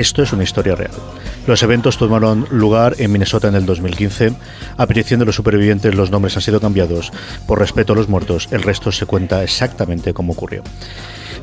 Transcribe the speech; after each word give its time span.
Esto 0.00 0.22
es 0.22 0.32
una 0.32 0.44
historia 0.44 0.74
real. 0.74 0.92
Los 1.46 1.62
eventos 1.62 1.98
tomaron 1.98 2.46
lugar 2.50 2.94
en 2.96 3.12
Minnesota 3.12 3.48
en 3.48 3.54
el 3.54 3.66
2015. 3.66 4.32
A 4.78 4.86
petición 4.86 5.20
de 5.20 5.26
los 5.26 5.34
supervivientes, 5.34 5.94
los 5.94 6.10
nombres 6.10 6.34
han 6.36 6.42
sido 6.42 6.58
cambiados. 6.58 7.12
Por 7.46 7.58
respeto 7.58 7.92
a 7.92 7.96
los 7.96 8.08
muertos, 8.08 8.48
el 8.50 8.62
resto 8.62 8.92
se 8.92 9.04
cuenta 9.04 9.44
exactamente 9.44 10.14
como 10.14 10.32
ocurrió. 10.32 10.62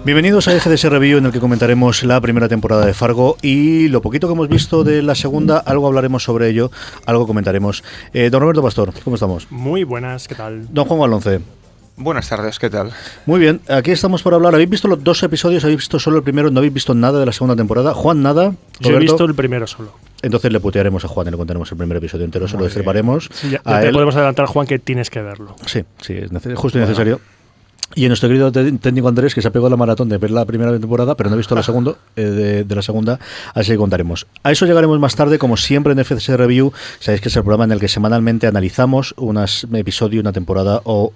Bienvenidos 0.04 0.48
a 0.48 0.60
FDS 0.60 0.86
Review, 0.86 1.20
en 1.20 1.28
el 1.28 1.32
que 1.32 1.40
comentaremos 1.40 2.02
la 2.02 2.20
primera 2.20 2.50
temporada 2.50 2.88
de 2.88 2.96
Fargo 2.96 3.38
y 3.44 3.90
lo 3.90 4.02
poquito 4.02 4.26
que 4.26 4.34
hemos 4.34 4.50
visto 4.50 4.84
de 4.84 5.04
la 5.04 5.14
segunda, 5.14 5.60
algo 5.60 5.86
hablaremos 5.86 6.24
sobre 6.24 6.50
ello, 6.50 6.72
algo 7.06 7.28
comentaremos. 7.28 7.84
Eh, 8.12 8.32
don 8.32 8.42
Roberto 8.42 8.64
Pastor, 8.64 8.92
¿cómo 9.04 9.18
estamos? 9.18 9.52
Muy 9.52 9.84
buenas, 9.84 10.28
¿qué 10.28 10.34
tal? 10.34 10.74
Don 10.74 10.86
Juan 10.86 11.02
Galonce. 11.02 11.42
Buenas 12.00 12.30
tardes, 12.30 12.60
¿qué 12.60 12.70
tal? 12.70 12.92
Muy 13.26 13.40
bien, 13.40 13.60
aquí 13.68 13.90
estamos 13.90 14.22
para 14.22 14.36
hablar. 14.36 14.54
¿Habéis 14.54 14.70
visto 14.70 14.88
los 14.88 15.04
dos 15.04 15.24
episodios? 15.24 15.64
¿Habéis 15.64 15.80
visto 15.80 15.98
solo 15.98 16.18
el 16.18 16.24
primero? 16.24 16.52
¿No 16.52 16.60
habéis 16.60 16.74
visto 16.74 16.94
nada 16.94 17.20
de 17.20 17.26
la 17.26 17.32
segunda 17.32 17.56
temporada? 17.56 17.96
Juan, 17.96 18.22
nada. 18.22 18.52
Yo 18.80 18.90
he 18.90 18.94
Roberto? 18.94 19.00
visto 19.00 19.26
el 19.26 19.34
primero 19.34 19.66
solo. 19.66 19.94
Entonces 20.22 20.52
le 20.52 20.60
putearemos 20.60 21.04
a 21.06 21.08
Juan 21.08 21.28
y 21.28 21.32
le 21.32 21.38
contaremos 21.38 21.72
el 21.72 21.78
primer 21.78 21.98
episodio 21.98 22.26
entero, 22.26 22.48
se 22.48 22.56
lo 22.56 22.66
destriparemos. 22.66 23.30
Sí, 23.34 23.50
ya, 23.50 23.62
a 23.64 23.80
te 23.80 23.88
él. 23.88 23.94
podemos 23.94 24.16
adelantar, 24.16 24.46
Juan, 24.46 24.68
que 24.68 24.78
tienes 24.78 25.10
que 25.10 25.22
verlo. 25.24 25.56
Sí, 25.66 25.84
sí, 26.00 26.14
es 26.14 26.30
justo 26.56 26.78
y 26.78 26.82
necesario. 26.82 27.20
Y 27.98 28.06
a 28.06 28.10
nuestro 28.10 28.30
querido 28.30 28.52
técnico 28.52 29.08
Andrés, 29.08 29.34
que 29.34 29.42
se 29.42 29.48
ha 29.48 29.52
pegado 29.52 29.72
la 29.72 29.76
maratón 29.76 30.08
de 30.08 30.20
ver 30.20 30.30
la 30.30 30.46
primera 30.46 30.72
temporada, 30.78 31.16
pero 31.16 31.32
no 31.32 31.34
ha 31.34 31.38
visto 31.38 31.56
la 31.56 31.64
segunda, 31.64 31.96
eh, 32.16 32.64
de, 32.64 32.76
la 32.76 32.84
segunda, 32.84 33.20
así 33.56 33.72
que 33.72 33.78
contaremos. 33.78 34.28
A 34.44 34.52
eso 34.52 34.68
llegaremos 34.68 35.00
más 35.00 35.16
tarde, 35.16 35.40
como 35.40 35.58
siempre 35.58 35.94
en 35.94 36.06
FCS 36.06 36.38
Review, 36.38 36.72
sabéis 37.00 37.22
que 37.22 37.30
es 37.30 37.36
el 37.36 37.42
programa 37.42 37.64
en 37.64 37.72
el 37.72 37.80
que 37.80 37.88
semanalmente 37.88 38.46
analizamos 38.46 39.16
un 39.18 39.44
episodio, 39.74 40.22
una 40.22 40.32
temporada 40.32 40.80
o 40.84 41.12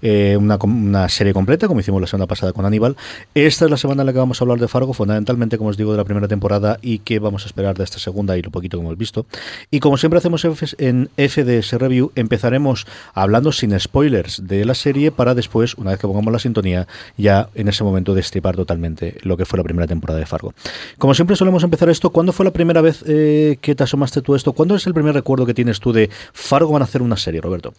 eh, 0.00 0.38
una, 0.40 0.56
una 0.62 1.06
serie 1.10 1.34
completa, 1.34 1.68
como 1.68 1.80
hicimos 1.80 2.00
la 2.00 2.06
semana 2.06 2.26
pasada 2.26 2.54
con 2.54 2.64
Aníbal. 2.64 2.96
Esta 3.34 3.66
es 3.66 3.70
la 3.70 3.76
semana 3.76 4.00
en 4.00 4.06
la 4.06 4.14
que 4.14 4.18
vamos 4.18 4.40
a 4.40 4.44
hablar 4.44 4.58
de 4.58 4.68
Fargo, 4.68 4.94
fundamentalmente, 4.94 5.58
como 5.58 5.68
os 5.68 5.76
digo, 5.76 5.92
de 5.92 5.98
la 5.98 6.04
primera 6.04 6.28
temporada 6.28 6.78
y 6.80 7.00
qué 7.00 7.18
vamos 7.18 7.42
a 7.42 7.46
esperar 7.48 7.76
de 7.76 7.84
esta 7.84 7.98
segunda 7.98 8.38
y 8.38 8.40
lo 8.40 8.50
poquito 8.50 8.78
que 8.78 8.84
hemos 8.84 8.96
visto. 8.96 9.26
Y 9.70 9.80
como 9.80 9.98
siempre 9.98 10.16
hacemos 10.16 10.46
en 10.46 10.56
en 10.78 11.10
FDS 11.18 11.74
Review, 11.74 12.10
empezaremos 12.14 12.86
hablando 13.12 13.52
sin 13.52 13.78
spoilers 13.78 14.46
de 14.46 14.64
la 14.64 14.74
serie 14.74 15.12
para 15.12 15.34
después, 15.34 15.74
una 15.74 15.90
vez 15.90 16.00
que 16.00 16.05
pongamos 16.06 16.32
la 16.32 16.38
sintonía, 16.38 16.86
ya 17.16 17.48
en 17.54 17.68
ese 17.68 17.84
momento 17.84 18.14
destripar 18.14 18.56
totalmente 18.56 19.16
lo 19.22 19.36
que 19.36 19.44
fue 19.44 19.58
la 19.58 19.64
primera 19.64 19.86
temporada 19.86 20.18
de 20.18 20.26
Fargo. 20.26 20.54
Como 20.98 21.14
siempre 21.14 21.36
solemos 21.36 21.62
empezar 21.64 21.88
esto, 21.88 22.10
¿cuándo 22.10 22.32
fue 22.32 22.44
la 22.44 22.52
primera 22.52 22.80
vez 22.80 23.04
eh, 23.06 23.58
que 23.60 23.74
te 23.74 23.84
asomaste 23.84 24.22
tú 24.22 24.34
a 24.34 24.36
esto? 24.36 24.52
¿Cuándo 24.52 24.74
es 24.74 24.86
el 24.86 24.94
primer 24.94 25.14
recuerdo 25.14 25.46
que 25.46 25.54
tienes 25.54 25.80
tú 25.80 25.92
de 25.92 26.10
Fargo 26.32 26.72
van 26.72 26.82
a 26.82 26.84
hacer 26.84 27.02
una 27.02 27.16
serie, 27.16 27.40
Roberto? 27.40 27.74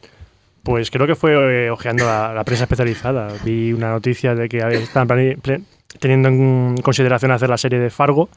Pues 0.64 0.92
creo 0.92 1.08
que 1.08 1.16
fue 1.16 1.32
eh, 1.34 1.70
ojeando 1.70 2.06
la, 2.06 2.34
la 2.34 2.44
prensa 2.44 2.66
especializada. 2.66 3.30
Vi 3.46 3.72
una 3.72 3.92
noticia 3.92 4.36
de 4.36 4.50
que 4.50 4.58
estaban 4.58 5.08
teniendo 6.00 6.28
en 6.28 6.76
consideración 6.84 7.32
hacer 7.32 7.50
la 7.50 7.58
serie 7.58 7.80
de 7.80 7.90
Fargo. 7.90 8.30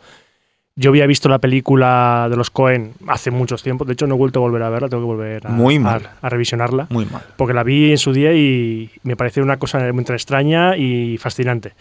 Yo 0.80 0.88
había 0.90 1.06
visto 1.06 1.28
la 1.28 1.38
película 1.38 2.26
de 2.30 2.36
los 2.38 2.48
Cohen 2.48 2.94
hace 3.06 3.30
muchos 3.30 3.62
tiempos. 3.62 3.86
De 3.86 3.92
hecho, 3.92 4.06
no 4.06 4.14
he 4.14 4.18
vuelto 4.18 4.38
a 4.38 4.42
volver 4.42 4.62
a 4.62 4.70
verla, 4.70 4.88
tengo 4.88 5.02
que 5.02 5.06
volver 5.06 5.46
a, 5.46 5.50
Muy 5.50 5.78
mal. 5.78 6.08
a 6.22 6.28
revisionarla. 6.30 6.86
Muy 6.88 7.04
mal. 7.04 7.22
porque 7.36 7.52
la 7.52 7.62
vi 7.62 7.90
en 7.90 7.98
su 7.98 8.14
día 8.14 8.32
y 8.32 8.90
me 9.02 9.14
pareció 9.14 9.42
una 9.42 9.58
cosa 9.58 9.92
muy 9.92 10.04
extraña 10.08 10.78
y 10.78 11.18
fascinante. 11.18 11.74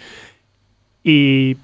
Y 1.01 1.55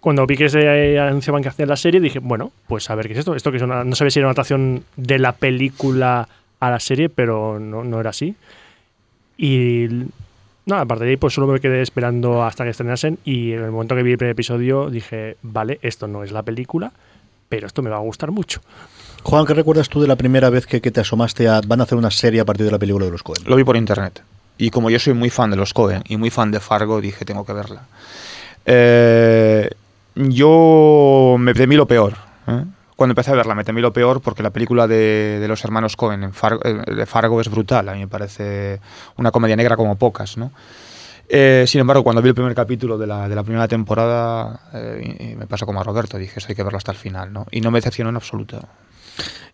cuando 0.00 0.26
vi 0.26 0.36
que 0.38 0.48
se 0.48 0.98
anunciaban 0.98 1.42
que 1.42 1.50
hacían 1.50 1.68
la 1.68 1.76
serie, 1.76 2.00
dije, 2.00 2.18
bueno, 2.18 2.50
pues 2.66 2.88
a 2.88 2.94
ver 2.94 3.08
qué 3.08 3.12
es 3.12 3.18
esto. 3.18 3.34
Esto 3.34 3.50
que 3.50 3.58
es 3.58 3.62
una- 3.62 3.84
no 3.84 3.94
sabía 3.94 4.10
si 4.10 4.20
era 4.20 4.28
una 4.28 4.30
adaptación 4.32 4.84
de 4.96 5.18
la 5.18 5.32
película 5.32 6.28
a 6.60 6.70
la 6.70 6.80
serie, 6.80 7.10
pero 7.10 7.58
no, 7.60 7.84
no 7.84 8.00
era 8.00 8.08
así. 8.10 8.34
Y 9.36 9.88
nada, 10.66 10.82
aparte 10.82 11.04
de 11.04 11.10
ahí, 11.10 11.16
pues 11.16 11.34
solo 11.34 11.46
me 11.46 11.60
quedé 11.60 11.82
esperando 11.82 12.42
hasta 12.44 12.64
que 12.64 12.70
estrenasen 12.70 13.18
y 13.24 13.52
en 13.52 13.62
el 13.62 13.70
momento 13.70 13.94
que 13.94 14.02
vi 14.02 14.12
el 14.12 14.18
primer 14.18 14.32
episodio 14.32 14.90
dije, 14.90 15.36
vale, 15.42 15.78
esto 15.82 16.06
no 16.06 16.24
es 16.24 16.32
la 16.32 16.42
película, 16.42 16.92
pero 17.48 17.66
esto 17.66 17.82
me 17.82 17.90
va 17.90 17.96
a 17.96 18.00
gustar 18.00 18.30
mucho. 18.30 18.60
Juan, 19.22 19.46
¿qué 19.46 19.54
recuerdas 19.54 19.88
tú 19.88 20.00
de 20.00 20.08
la 20.08 20.16
primera 20.16 20.50
vez 20.50 20.66
que, 20.66 20.80
que 20.80 20.90
te 20.90 21.00
asomaste 21.00 21.48
a 21.48 21.60
van 21.66 21.80
a 21.80 21.84
hacer 21.84 21.96
una 21.96 22.10
serie 22.10 22.40
a 22.40 22.44
partir 22.44 22.66
de 22.66 22.72
la 22.72 22.78
película 22.78 23.06
de 23.06 23.12
los 23.12 23.22
Coen? 23.22 23.42
Lo 23.46 23.56
vi 23.56 23.64
por 23.64 23.76
internet. 23.76 24.22
Y 24.58 24.70
como 24.70 24.90
yo 24.90 24.98
soy 24.98 25.14
muy 25.14 25.30
fan 25.30 25.50
de 25.50 25.56
los 25.56 25.72
Cohen 25.72 26.02
y 26.08 26.16
muy 26.16 26.30
fan 26.30 26.50
de 26.50 26.60
Fargo, 26.60 27.00
dije, 27.00 27.24
tengo 27.24 27.44
que 27.44 27.52
verla. 27.52 27.82
Eh, 28.66 29.70
yo 30.14 31.36
me 31.38 31.54
temí 31.54 31.76
lo 31.76 31.86
peor. 31.86 32.14
¿eh? 32.46 32.64
Cuando 32.96 33.12
empecé 33.12 33.32
a 33.32 33.34
verla 33.34 33.54
me 33.54 33.64
temí 33.64 33.80
lo 33.80 33.92
peor 33.92 34.20
porque 34.20 34.42
la 34.42 34.50
película 34.50 34.86
de, 34.86 35.38
de 35.40 35.48
los 35.48 35.64
hermanos 35.64 35.96
Cohen 35.96 36.22
en 36.22 36.32
Fargo, 36.32 36.60
eh, 36.64 36.94
de 36.94 37.06
Fargo 37.06 37.40
es 37.40 37.48
brutal. 37.48 37.88
A 37.88 37.94
mí 37.94 38.00
me 38.00 38.08
parece 38.08 38.80
una 39.16 39.30
comedia 39.30 39.56
negra 39.56 39.76
como 39.76 39.96
pocas, 39.96 40.36
¿no? 40.36 40.52
Eh, 41.28 41.64
sin 41.66 41.80
embargo, 41.80 42.04
cuando 42.04 42.20
vi 42.22 42.28
el 42.28 42.34
primer 42.34 42.54
capítulo 42.54 42.98
de 42.98 43.06
la, 43.06 43.28
de 43.28 43.34
la 43.34 43.42
primera 43.42 43.66
temporada, 43.66 44.60
eh, 44.74 45.34
me 45.38 45.46
pasó 45.46 45.66
como 45.66 45.80
a 45.80 45.82
Roberto, 45.82 46.18
dije, 46.18 46.38
esto 46.38 46.52
hay 46.52 46.54
que 46.54 46.62
verlo 46.62 46.76
hasta 46.76 46.92
el 46.92 46.98
final, 46.98 47.32
¿no? 47.32 47.46
Y 47.50 47.62
no 47.62 47.70
me 47.70 47.78
decepcionó 47.78 48.10
en 48.10 48.16
absoluto. 48.16 48.60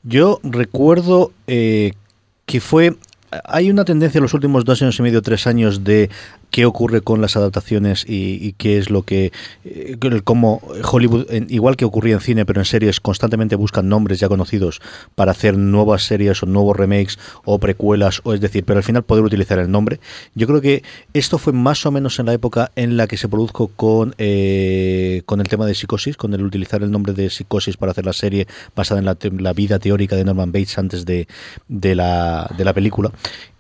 Yo 0.03 0.41
recuerdo 0.43 1.33
que 1.47 2.61
fue. 2.61 2.97
Hay 3.45 3.71
una 3.71 3.84
tendencia 3.84 4.19
en 4.19 4.23
los 4.23 4.34
últimos 4.34 4.65
dos 4.65 4.83
años 4.83 4.99
y 4.99 5.03
medio, 5.03 5.23
tres 5.23 5.47
años 5.47 5.84
de 5.84 6.11
qué 6.50 6.66
ocurre 6.66 7.00
con 7.00 7.21
las 7.21 7.37
adaptaciones 7.37 8.05
y, 8.06 8.53
qué 8.59 8.78
es 8.78 8.91
lo 8.91 9.03
que. 9.03 9.33
eh, 9.65 9.97
cómo 10.25 10.61
Hollywood, 10.91 11.27
igual 11.49 11.77
que 11.77 11.84
ocurría 11.84 12.15
en 12.15 12.21
cine, 12.21 12.44
pero 12.44 12.61
en 12.61 12.65
series, 12.65 13.00
constantemente 13.00 13.56
buscan 13.56 13.88
nombres 13.88 14.21
ya 14.21 14.28
conocidos 14.28 14.81
para 15.15 15.33
hacer 15.33 15.56
nuevas 15.56 16.03
series 16.03 16.43
o 16.43 16.47
nuevos 16.47 16.77
remakes 16.77 17.19
o 17.44 17.59
precuelas, 17.59 18.21
o 18.25 18.34
es 18.34 18.41
decir, 18.41 18.65
pero 18.65 18.78
al 18.78 18.84
final 18.84 19.03
poder 19.03 19.25
utilizar 19.25 19.59
el 19.59 19.71
nombre. 19.71 20.00
Yo 20.34 20.47
creo 20.47 20.61
que 20.61 20.83
esto 21.15 21.38
fue 21.38 21.53
más 21.53 21.84
o 21.87 21.91
menos 21.91 22.19
en 22.19 22.27
la 22.27 22.33
época 22.33 22.72
en 22.77 22.97
la 22.97 23.06
que 23.06 23.17
se 23.17 23.28
produjo 23.28 23.69
con, 23.69 24.15
eh, 24.19 25.22
con 25.27 25.41
el 25.41 25.49
tema 25.49 25.67
de 25.67 25.75
psicosis, 25.75 26.17
con 26.17 26.34
el 26.34 26.43
utilizar 26.43 26.82
el 26.82 26.91
nombre 26.91 27.12
de 27.12 27.31
psicosis 27.31 27.77
para 27.77 27.93
hacer 27.93 28.06
la 28.06 28.12
serie 28.12 28.47
basada 28.75 29.00
en 29.00 29.06
la, 29.06 29.17
la 29.38 29.52
vida 29.52 29.79
teórica 29.79 30.17
de 30.17 30.25
Norman 30.25 30.52
Bates 30.52 30.79
antes 30.79 31.05
de, 31.05 31.29
de, 31.69 31.94
la, 31.94 32.50
de 32.56 32.64
la 32.64 32.73
película. 32.73 33.12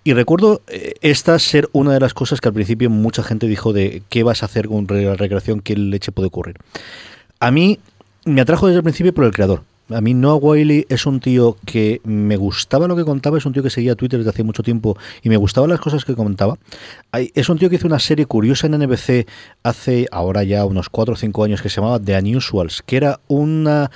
Y 0.02 0.14
recuerdo 0.14 0.62
eh, 0.68 0.94
esta 1.02 1.38
ser 1.38 1.68
una 1.72 1.92
de 1.92 2.00
las 2.00 2.14
cosas 2.14 2.40
que 2.40 2.48
al 2.48 2.54
principio 2.54 2.88
mucha 2.88 3.22
gente 3.22 3.46
dijo 3.46 3.72
de 3.72 4.02
qué 4.08 4.22
vas 4.22 4.42
a 4.42 4.46
hacer 4.46 4.68
con 4.68 4.86
la 4.88 5.14
recreación, 5.14 5.60
qué 5.60 5.76
leche 5.76 6.12
puede 6.12 6.28
ocurrir. 6.28 6.56
A 7.38 7.50
mí 7.50 7.78
me 8.24 8.40
atrajo 8.40 8.66
desde 8.66 8.78
el 8.78 8.82
principio 8.84 9.12
por 9.12 9.24
el 9.24 9.32
creador. 9.32 9.62
A 9.90 10.00
mí 10.00 10.14
Noah 10.14 10.36
Wiley 10.36 10.86
es 10.88 11.04
un 11.04 11.18
tío 11.18 11.56
que 11.66 12.00
me 12.04 12.36
gustaba 12.36 12.86
lo 12.86 12.94
que 12.94 13.04
contaba, 13.04 13.38
es 13.38 13.44
un 13.44 13.52
tío 13.52 13.62
que 13.62 13.70
seguía 13.70 13.96
Twitter 13.96 14.20
desde 14.20 14.30
hace 14.30 14.44
mucho 14.44 14.62
tiempo 14.62 14.96
y 15.22 15.28
me 15.28 15.36
gustaban 15.36 15.68
las 15.68 15.80
cosas 15.80 16.04
que 16.04 16.14
comentaba. 16.14 16.58
Es 17.34 17.48
un 17.48 17.58
tío 17.58 17.68
que 17.68 17.76
hizo 17.76 17.88
una 17.88 17.98
serie 17.98 18.24
curiosa 18.26 18.68
en 18.68 18.78
NBC 18.78 19.26
hace 19.64 20.06
ahora 20.12 20.44
ya 20.44 20.64
unos 20.64 20.88
4 20.90 21.14
o 21.14 21.16
5 21.16 21.44
años 21.44 21.60
que 21.60 21.68
se 21.68 21.80
llamaba 21.80 21.98
The 21.98 22.16
Unusuals, 22.20 22.82
que 22.86 22.98
era 22.98 23.20
una 23.26 23.90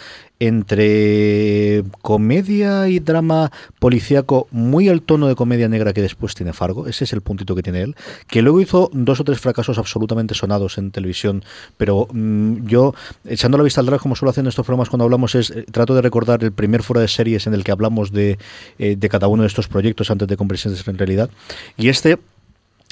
entre 0.47 1.85
comedia 2.03 2.89
y 2.89 2.99
drama 2.99 3.51
policíaco 3.79 4.49
muy 4.51 4.89
al 4.89 5.03
tono 5.03 5.29
de 5.29 5.35
comedia 5.35 5.69
negra 5.69 5.93
que 5.93 6.03
después 6.03 6.35
tiene 6.35 6.53
Fargo, 6.53 6.87
ese 6.87 7.05
es 7.05 7.13
el 7.13 7.21
puntito 7.21 7.55
que 7.55 7.63
tiene 7.63 7.83
él, 7.83 7.97
que 8.27 8.43
luego 8.43 8.61
hizo 8.61 8.91
dos 8.93 9.21
o 9.21 9.25
tres 9.25 9.41
fracasos 9.41 9.79
absolutamente 9.79 10.35
sonados 10.35 10.79
en 10.79 10.91
televisión, 10.91 11.45
pero 11.77 12.09
mm, 12.13 12.67
yo, 12.67 12.95
echando 13.25 13.59
la 13.59 13.65
vista 13.65 13.81
al 13.81 13.87
drag, 13.87 14.01
como 14.01 14.17
suelo 14.17 14.31
hacer 14.31 14.43
en 14.43 14.49
estos 14.49 14.65
programas 14.65 14.89
cuando 14.89 15.05
hablamos, 15.05 15.35
es 15.35 15.51
eh, 15.51 15.65
trato 15.71 15.95
de 15.95 16.03
recordar 16.03 16.43
el 16.43 16.53
primer 16.53 16.83
fuera 16.83 17.01
de 17.01 17.09
series 17.09 17.47
en 17.47 17.55
el 17.55 17.65
que 17.65 17.73
hablamos 17.73 18.13
de, 18.13 18.39
eh, 18.79 18.97
de 18.97 19.09
cada 19.09 19.29
uno 19.29 19.43
de 19.43 19.49
estos 19.49 19.69
proyectos 19.69 20.11
antes 20.11 20.29
de 20.29 20.37
convertirse 20.37 20.91
en 20.91 20.99
realidad, 20.99 21.31
y 21.77 21.89
este 21.89 22.19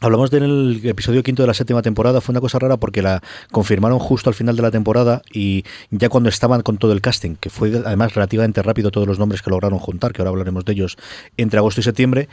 Hablamos 0.01 0.33
del 0.33 0.81
episodio 0.83 1.23
quinto 1.23 1.45
de 1.45 1.47
la 1.47 1.55
séptima 1.55 1.81
temporada, 1.81 2.21
fue 2.21 2.33
una 2.33 2.41
cosa 2.41 2.59
rara 2.59 2.77
porque 2.77 3.03
la 3.03 3.23
confirmaron 3.53 4.01
justo 4.01 4.31
al 4.31 4.35
final 4.35 4.57
de 4.57 4.63
la 4.63 4.73
temporada 4.73 5.23
y 5.33 5.65
ya 5.91 6.09
cuando 6.09 6.29
estaban 6.29 6.63
con 6.63 6.79
todo 6.79 6.93
el 6.93 7.01
casting, 7.01 7.37
que 7.37 7.51
fue 7.51 7.71
además 7.85 8.13
relativamente 8.15 8.63
rápido 8.63 8.91
todos 8.91 9.07
los 9.07 9.21
nombres 9.21 9.43
que 9.43 9.51
lograron 9.51 9.79
juntar, 9.79 10.13
que 10.13 10.21
ahora 10.21 10.31
hablaremos 10.31 10.65
de 10.65 10.73
ellos 10.73 10.97
entre 11.37 11.59
agosto 11.59 11.81
y 11.81 11.85
septiembre, 11.85 12.29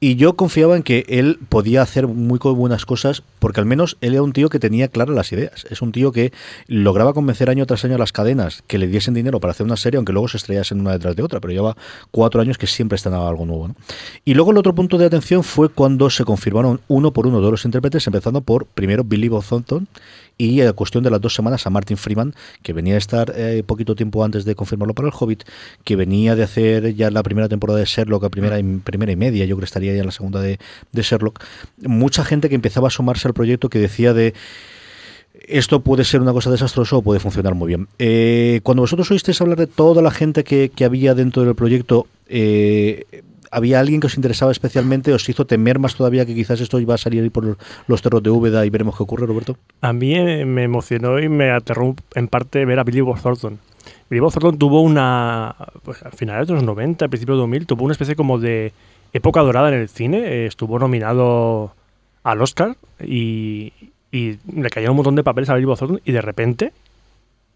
y 0.00 0.16
yo 0.16 0.36
confiaba 0.36 0.76
en 0.76 0.82
que 0.82 1.04
él 1.08 1.38
podía 1.48 1.80
hacer 1.82 2.06
muy 2.06 2.38
buenas 2.38 2.84
cosas 2.84 3.22
porque 3.38 3.60
al 3.60 3.66
menos 3.66 3.96
él 4.00 4.12
era 4.12 4.22
un 4.22 4.32
tío 4.32 4.50
que 4.50 4.58
tenía 4.58 4.88
claras 4.88 5.14
las 5.14 5.32
ideas, 5.32 5.66
es 5.70 5.82
un 5.82 5.92
tío 5.92 6.12
que 6.12 6.32
lograba 6.66 7.14
convencer 7.14 7.48
año 7.48 7.64
tras 7.66 7.84
año 7.84 7.94
a 7.94 7.98
las 7.98 8.12
cadenas 8.12 8.62
que 8.66 8.78
le 8.78 8.86
diesen 8.86 9.14
dinero 9.14 9.40
para 9.40 9.52
hacer 9.52 9.64
una 9.64 9.76
serie, 9.76 9.96
aunque 9.96 10.12
luego 10.12 10.28
se 10.28 10.36
estrellasen 10.36 10.80
una 10.80 10.92
detrás 10.92 11.16
de 11.16 11.22
otra, 11.22 11.40
pero 11.40 11.52
lleva 11.52 11.76
cuatro 12.10 12.40
años 12.40 12.58
que 12.58 12.66
siempre 12.66 12.96
estrenaba 12.96 13.28
algo 13.28 13.46
nuevo. 13.46 13.68
¿no? 13.68 13.76
Y 14.24 14.34
luego 14.34 14.50
el 14.50 14.58
otro 14.58 14.74
punto 14.74 14.98
de 14.98 15.06
atención 15.06 15.42
fue 15.42 15.68
cuando 15.68 16.10
se 16.10 16.24
confirmaron 16.24 16.80
uno 16.88 17.12
por 17.12 17.26
uno 17.26 17.38
todos 17.38 17.52
los 17.52 17.64
intérpretes, 17.64 18.06
empezando 18.06 18.40
por 18.40 18.66
primero 18.66 19.04
Billy 19.04 19.28
Bob 19.28 19.44
Thornton 19.44 19.88
y 20.36 20.60
a 20.60 20.72
cuestión 20.72 21.04
de 21.04 21.10
las 21.10 21.20
dos 21.20 21.34
semanas 21.34 21.66
a 21.66 21.70
Martin 21.70 21.96
Freeman, 21.96 22.34
que 22.62 22.72
venía 22.72 22.94
a 22.94 22.98
estar 22.98 23.32
eh, 23.36 23.62
poquito 23.64 23.94
tiempo 23.94 24.24
antes 24.24 24.44
de 24.44 24.54
confirmarlo 24.54 24.94
para 24.94 25.08
el 25.08 25.14
Hobbit, 25.18 25.44
que 25.84 25.96
venía 25.96 26.34
de 26.36 26.42
hacer 26.42 26.94
ya 26.94 27.10
la 27.10 27.22
primera 27.22 27.48
temporada 27.48 27.78
de 27.78 27.86
Sherlock, 27.86 28.22
la 28.22 28.28
primera 28.30 28.56
primera 28.84 29.12
y 29.12 29.16
media, 29.16 29.44
yo 29.44 29.56
creo 29.56 29.60
que 29.60 29.66
estaría 29.66 29.92
ya 29.92 30.00
en 30.00 30.06
la 30.06 30.12
segunda 30.12 30.40
de, 30.40 30.58
de 30.92 31.02
Sherlock. 31.02 31.42
Mucha 31.82 32.24
gente 32.24 32.48
que 32.48 32.54
empezaba 32.54 32.88
a 32.88 32.90
sumarse 32.90 33.28
al 33.28 33.34
proyecto 33.34 33.68
que 33.68 33.78
decía 33.78 34.12
de 34.12 34.34
esto 35.48 35.80
puede 35.80 36.04
ser 36.04 36.20
una 36.20 36.32
cosa 36.32 36.50
desastrosa 36.50 36.96
o 36.96 37.02
puede 37.02 37.20
funcionar 37.20 37.54
muy 37.54 37.68
bien. 37.68 37.88
Eh, 37.98 38.60
cuando 38.62 38.82
vosotros 38.82 39.10
oísteis 39.10 39.40
hablar 39.40 39.58
de 39.58 39.66
toda 39.66 40.02
la 40.02 40.10
gente 40.10 40.44
que, 40.44 40.70
que 40.74 40.84
había 40.84 41.14
dentro 41.14 41.44
del 41.44 41.54
proyecto, 41.54 42.06
eh, 42.28 43.04
¿había 43.54 43.80
alguien 43.80 44.00
que 44.00 44.08
os 44.08 44.16
interesaba 44.16 44.50
especialmente? 44.52 45.12
¿Os 45.12 45.28
hizo 45.28 45.46
temer 45.46 45.78
más 45.78 45.94
todavía 45.94 46.26
que 46.26 46.34
quizás 46.34 46.60
esto 46.60 46.80
iba 46.80 46.94
a 46.94 46.98
salir 46.98 47.30
por 47.30 47.56
los 47.86 48.02
terros 48.02 48.22
de 48.22 48.30
Úbeda 48.30 48.66
y 48.66 48.70
veremos 48.70 48.96
qué 48.96 49.02
ocurre, 49.04 49.26
Roberto? 49.26 49.56
A 49.80 49.92
mí 49.92 50.14
eh, 50.14 50.44
me 50.44 50.64
emocionó 50.64 51.18
y 51.20 51.28
me 51.28 51.50
aterró 51.50 51.94
en 52.14 52.28
parte 52.28 52.64
ver 52.64 52.78
a 52.80 52.84
Billy 52.84 53.00
Bob 53.00 53.20
Thornton. 53.20 53.58
Billy 54.10 54.20
Bob 54.20 54.32
Thornton 54.32 54.58
tuvo 54.58 54.80
una, 54.80 55.54
pues, 55.84 56.02
a 56.02 56.10
finales 56.10 56.48
de 56.48 56.54
los 56.54 56.64
90, 56.64 57.04
a 57.04 57.08
principios 57.08 57.36
de 57.36 57.40
2000, 57.40 57.66
tuvo 57.66 57.84
una 57.84 57.92
especie 57.92 58.16
como 58.16 58.38
de 58.38 58.72
época 59.12 59.40
dorada 59.40 59.68
en 59.68 59.74
el 59.74 59.88
cine. 59.88 60.18
eh, 60.18 60.46
estuvo 60.46 60.78
nominado 60.78 61.74
al 62.24 62.42
Oscar 62.42 62.76
y, 63.00 63.72
y 64.10 64.38
le 64.52 64.70
cayeron 64.70 64.92
un 64.92 64.96
montón 64.96 65.14
de 65.16 65.22
papeles 65.22 65.48
a 65.50 65.54
Billy 65.54 65.66
Bob 65.66 65.78
Thornton 65.78 66.00
y 66.04 66.12
de 66.12 66.20
repente, 66.20 66.72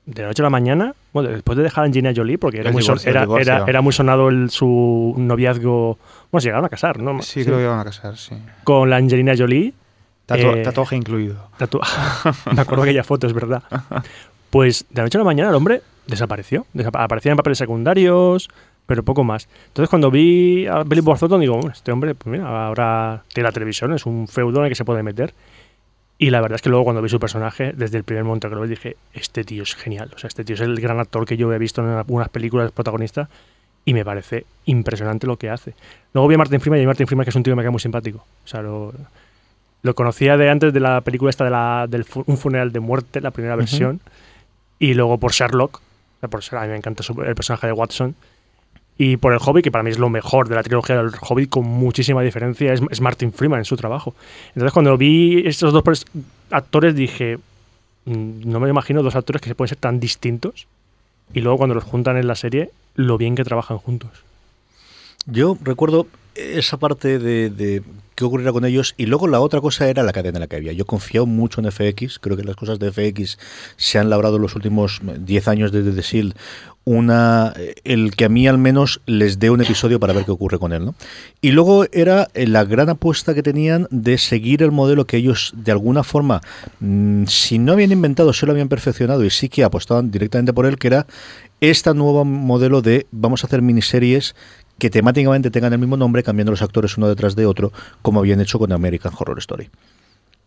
de 0.08 0.22
la 0.22 0.28
noche 0.28 0.43
a 0.43 0.44
la 0.44 0.50
mañana, 0.50 0.94
bueno, 1.12 1.28
después 1.28 1.56
de 1.58 1.64
dejar 1.64 1.84
a 1.84 1.87
Angelina 1.87 2.12
Jolie, 2.16 2.38
porque 2.38 2.60
era, 2.60 2.72
muy, 2.72 2.82
son- 2.82 2.94
divorcio, 2.94 3.10
el 3.10 3.16
era, 3.16 3.20
divorcio. 3.26 3.52
era- 3.55 3.64
era 3.66 3.81
muy 3.82 3.93
sonado 3.93 4.28
el- 4.31 4.49
su 4.50 5.14
noviazgo, 5.16 5.99
bueno, 6.32 6.40
se 6.40 6.49
llegaron 6.49 6.64
a 6.64 6.69
casar, 6.69 6.99
¿no? 6.99 7.20
Sí, 7.22 7.44
creo 7.44 7.58
que 7.58 7.66
van 7.66 7.81
a 7.81 7.84
casar, 7.84 8.16
sí. 8.16 8.34
Con 8.64 8.88
la 8.90 8.96
Angelina 8.96 9.34
Jolie. 9.37 9.75
Tatua- 10.26 10.56
Eh, 10.58 10.62
tatuaje 10.62 10.96
incluido. 10.96 11.37
Tatu- 11.58 11.81
Me 12.55 12.60
acuerdo 12.62 12.82
aquella 12.84 13.05
foto, 13.05 13.26
es 13.26 13.32
verdad. 13.32 13.62
Pues 14.50 14.87
de 14.90 14.96
la 14.96 15.02
noche 15.05 15.19
a 15.19 15.20
la 15.20 15.25
mañana 15.25 15.50
el 15.50 15.55
hombre 15.56 15.82
desapareció. 16.06 16.66
Desapa- 16.75 17.02
aparecía 17.05 17.32
en 17.32 17.37
papeles 17.37 17.58
secundarios, 17.58 18.49
pero 18.87 19.02
poco 19.02 19.25
más. 19.25 19.49
Entonces 19.69 19.90
cuando 19.90 20.10
vi 20.10 20.66
a 20.66 20.82
Billy 20.84 21.02
Bob 21.02 21.19
Thornton 21.19 21.40
digo, 21.40 21.55
"Bueno, 21.56 21.70
este 21.72 21.93
hombre, 21.93 22.14
pues 22.14 22.31
mira, 22.32 22.66
ahora 22.66 23.22
tiene 23.32 23.49
la 23.49 23.52
televisión, 23.52 23.93
es 23.93 24.06
un 24.06 24.26
feudo 24.28 24.58
en 24.60 24.64
el 24.64 24.69
que 24.70 24.75
se 24.75 24.84
puede 24.87 25.02
meter. 25.02 25.34
Y 26.20 26.31
la 26.31 26.41
verdad 26.41 26.56
es 26.56 26.62
que 26.62 26.69
luego 26.69 26.85
cuando 26.85 27.00
vi 27.00 27.09
su 27.09 27.20
personaje, 27.20 27.73
desde 27.76 27.97
el 27.97 28.03
primer 28.05 28.25
momento 28.25 28.49
que 28.49 28.56
lo 28.56 28.62
vi, 28.62 28.69
dije, 28.70 28.97
este 29.15 29.44
tío 29.44 29.62
es 29.62 29.75
genial. 29.76 30.11
O 30.15 30.19
sea, 30.19 30.26
este 30.29 30.44
tío 30.44 30.55
es 30.55 30.61
el 30.61 30.81
gran 30.81 30.99
actor 30.99 31.25
que 31.25 31.37
yo 31.37 31.53
he 31.53 31.59
visto 31.59 31.81
en 31.81 31.88
algunas 31.91 32.29
películas 32.29 32.73
protagonista 32.73 33.29
y 33.85 33.94
me 33.94 34.05
parece 34.05 34.44
impresionante 34.65 35.29
lo 35.29 35.37
que 35.37 35.49
hace. 35.49 35.75
Luego 36.12 36.26
vi 36.29 36.35
a 36.35 36.38
Martin 36.38 36.61
Freeman 36.61 36.81
y 36.81 36.85
a 36.85 36.87
Martin 36.88 37.06
Freeman 37.06 37.25
que 37.25 37.31
es 37.31 37.37
un 37.37 37.44
tío 37.44 37.53
que 37.53 37.56
me 37.56 37.62
cae 37.62 37.70
muy 37.70 37.81
simpático. 37.81 38.19
O 38.44 38.49
sea, 38.49 38.62
lo, 38.62 38.93
lo 39.82 39.94
conocía 39.94 40.37
de 40.37 40.50
antes 40.50 40.73
de 40.73 40.81
la 40.81 41.00
película 41.03 41.31
esta 41.31 41.44
de 41.44 41.50
la, 41.50 41.87
del 41.88 42.05
fu- 42.05 42.25
Un 42.26 42.37
funeral 42.37 42.73
de 42.73 42.81
muerte, 42.81 43.20
la 43.20 43.31
primera 43.31 43.55
versión. 43.55 44.00
Y 44.81 44.94
luego 44.94 45.19
por 45.19 45.31
Sherlock. 45.32 45.81
Por 46.29 46.41
Sherlock, 46.43 46.62
a 46.62 46.67
mí 46.67 46.73
me 46.73 46.76
encanta 46.79 47.05
el 47.26 47.35
personaje 47.37 47.69
de 47.69 47.73
Watson. 47.73 48.17
Y 48.99 49.17
por 49.17 49.33
el 49.33 49.39
Hobbit, 49.41 49.62
que 49.62 49.71
para 49.71 49.85
mí 49.85 49.91
es 49.91 49.99
lo 49.99 50.11
mejor 50.11 50.49
de 50.49 50.56
la 50.56 50.62
trilogía 50.65 50.97
del 50.97 51.12
Hobbit, 51.21 51.49
con 51.49 51.65
muchísima 51.65 52.21
diferencia, 52.23 52.73
es, 52.73 52.83
es 52.91 53.00
Martin 53.00 53.33
Freeman 53.33 53.61
en 53.61 53.65
su 53.65 53.77
trabajo. 53.77 54.15
Entonces, 54.49 54.73
cuando 54.73 54.97
vi 54.99 55.47
estos 55.47 55.73
dos 55.73 56.05
actores, 56.50 56.97
dije: 56.97 57.39
"Mm, 58.05 58.50
No 58.50 58.59
me 58.59 58.69
imagino 58.69 59.03
dos 59.05 59.15
actores 59.15 59.41
que 59.41 59.49
se 59.49 59.55
pueden 59.55 59.69
ser 59.69 59.79
tan 59.79 60.00
distintos. 60.00 60.67
Y 61.33 61.41
luego, 61.41 61.59
cuando 61.59 61.75
los 61.77 61.85
juntan 61.85 62.17
en 62.17 62.27
la 62.27 62.35
serie, 62.35 62.71
lo 62.97 63.19
bien 63.19 63.37
que 63.37 63.45
trabajan 63.45 63.79
juntos. 63.79 64.11
Yo 65.27 65.56
recuerdo 65.62 66.09
esa 66.35 66.77
parte 66.79 67.19
de, 67.19 67.51
de 67.51 67.83
qué 68.19 68.25
ocurrirá 68.25 68.53
con 68.53 68.65
ellos 68.65 68.94
y 68.97 69.06
luego 69.06 69.29
la 69.29 69.41
otra 69.41 69.61
cosa 69.61 69.89
era 69.89 70.03
la 70.03 70.12
cadena 70.12 70.39
en 70.39 70.41
la 70.41 70.47
que 70.49 70.56
había. 70.56 70.73
Yo 70.73 70.87
confío 70.87 71.25
mucho 71.25 71.61
en 71.61 71.71
FX, 71.71 72.19
creo 72.19 72.37
que 72.37 72.43
las 72.43 72.56
cosas 72.56 72.81
de 72.81 72.91
FX 72.91 73.39
se 73.77 73.99
han 73.99 74.11
labrado 74.11 74.37
en 74.37 74.43
los 74.43 74.56
últimos 74.56 75.01
10 75.03 75.49
años 75.49 75.71
desde 75.71 75.93
The 75.93 76.03
Shield 76.03 76.35
una 76.88 77.52
el 77.85 78.17
que 78.17 78.25
a 78.25 78.29
mí 78.29 78.49
al 78.49 78.58
menos 78.58 79.00
les 79.06 79.38
dé 79.38 79.50
un 79.50 79.61
episodio 79.61 80.00
para 80.00 80.12
ver 80.14 80.25
qué 80.25 80.31
ocurre 80.31 80.58
con 80.58 80.73
él, 80.73 80.85
¿no? 80.85 80.94
Y 81.40 81.50
luego 81.52 81.85
era 81.93 82.29
eh, 82.35 82.46
la 82.46 82.64
gran 82.64 82.88
apuesta 82.88 83.35
que 83.35 83.43
tenían 83.43 83.87
de 83.90 84.17
seguir 84.19 84.62
el 84.62 84.73
modelo 84.73 85.05
que 85.06 85.19
ellos 85.19 85.52
de 85.56 85.73
alguna 85.73 86.02
forma 86.02 86.40
mm, 86.81 87.25
si 87.26 87.58
no 87.58 87.73
habían 87.73 87.93
inventado, 87.93 88.32
se 88.32 88.46
lo 88.46 88.52
habían 88.52 88.69
perfeccionado 88.69 89.25
y 89.25 89.31
sí 89.31 89.49
que 89.49 89.64
apostaban 89.64 90.11
directamente 90.11 90.52
por 90.52 90.67
él, 90.67 90.79
que 90.79 90.87
era 90.88 91.06
este 91.61 91.93
nuevo 91.94 92.25
modelo 92.25 92.81
de 92.82 93.06
vamos 93.11 93.44
a 93.44 93.46
hacer 93.49 93.61
miniseries 93.62 94.34
que 94.79 94.91
temáticamente 94.91 95.50
tengan 95.50 95.73
el 95.73 95.79
mismo 95.81 95.96
nombre, 95.96 96.23
cambiando 96.23 96.52
los 96.52 96.62
actores 96.62 96.96
uno 96.96 97.08
detrás 97.08 97.34
de 97.34 97.46
otro, 97.46 97.73
como 98.00 98.20
habían 98.20 98.41
hecho 98.41 98.58
con 98.58 98.73
American 98.73 99.12
Horror 99.19 99.38
Story. 99.41 99.69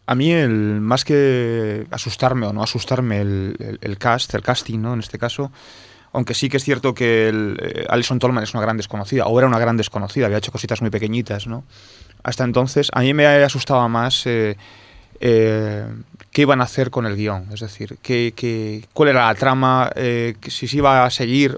A 0.07 0.15
mí, 0.15 0.31
el, 0.31 0.81
más 0.81 1.05
que 1.05 1.85
asustarme 1.91 2.47
o 2.47 2.53
no 2.53 2.63
asustarme 2.63 3.21
el, 3.21 3.55
el- 3.59 3.79
el 3.81 3.97
cast, 3.97 4.33
el 4.33 4.41
casting, 4.41 4.79
¿no? 4.79 4.94
En 4.94 4.99
este 4.99 5.19
caso, 5.19 5.51
aunque 6.13 6.33
sí 6.33 6.49
que 6.49 6.57
es 6.57 6.63
cierto 6.63 6.93
que 6.93 7.29
eh, 7.59 7.85
Alison 7.89 8.19
Tolman 8.19 8.43
es 8.43 8.53
una 8.53 8.61
gran 8.61 8.77
desconocida, 8.77 9.25
o 9.27 9.37
era 9.39 9.47
una 9.47 9.59
gran 9.59 9.77
desconocida, 9.77 10.25
había 10.25 10.37
hecho 10.39 10.51
cositas 10.51 10.81
muy 10.81 10.89
pequeñitas, 10.89 11.47
¿no? 11.47 11.63
Hasta 12.23 12.43
entonces, 12.43 12.89
a 12.93 13.01
mí 13.01 13.13
me 13.13 13.25
asustaba 13.27 13.87
más 13.87 14.25
eh, 14.27 14.57
eh, 15.19 15.85
qué 16.31 16.41
iban 16.43 16.61
a 16.61 16.65
hacer 16.65 16.89
con 16.91 17.05
el 17.05 17.15
guion, 17.15 17.47
es 17.53 17.61
decir, 17.61 17.97
qué, 18.01 18.33
qué- 18.35 18.85
cuál 18.93 19.09
era 19.09 19.27
la 19.27 19.35
trama, 19.35 19.89
si 20.47 20.67
se 20.67 20.77
iba 20.77 21.03
a 21.05 21.09
seguir, 21.09 21.57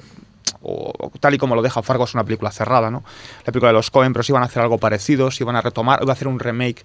o, 0.61 1.11
tal 1.19 1.33
y 1.33 1.37
como 1.37 1.55
lo 1.55 1.61
deja 1.61 1.81
Fargo, 1.81 2.05
es 2.05 2.13
una 2.13 2.23
película 2.23 2.51
cerrada, 2.51 2.89
¿no? 2.89 3.03
La 3.45 3.51
película 3.51 3.69
de 3.69 3.73
los 3.73 3.89
Cohen, 3.91 4.13
pero 4.13 4.23
si 4.23 4.31
iban 4.31 4.43
a 4.43 4.45
hacer 4.45 4.61
algo 4.61 4.77
parecido, 4.77 5.29
si 5.31 5.43
iban 5.43 5.55
a 5.55 5.61
retomar, 5.61 5.99
iba 6.01 6.11
a 6.11 6.15
hacer 6.15 6.27
un 6.27 6.39
remake, 6.39 6.83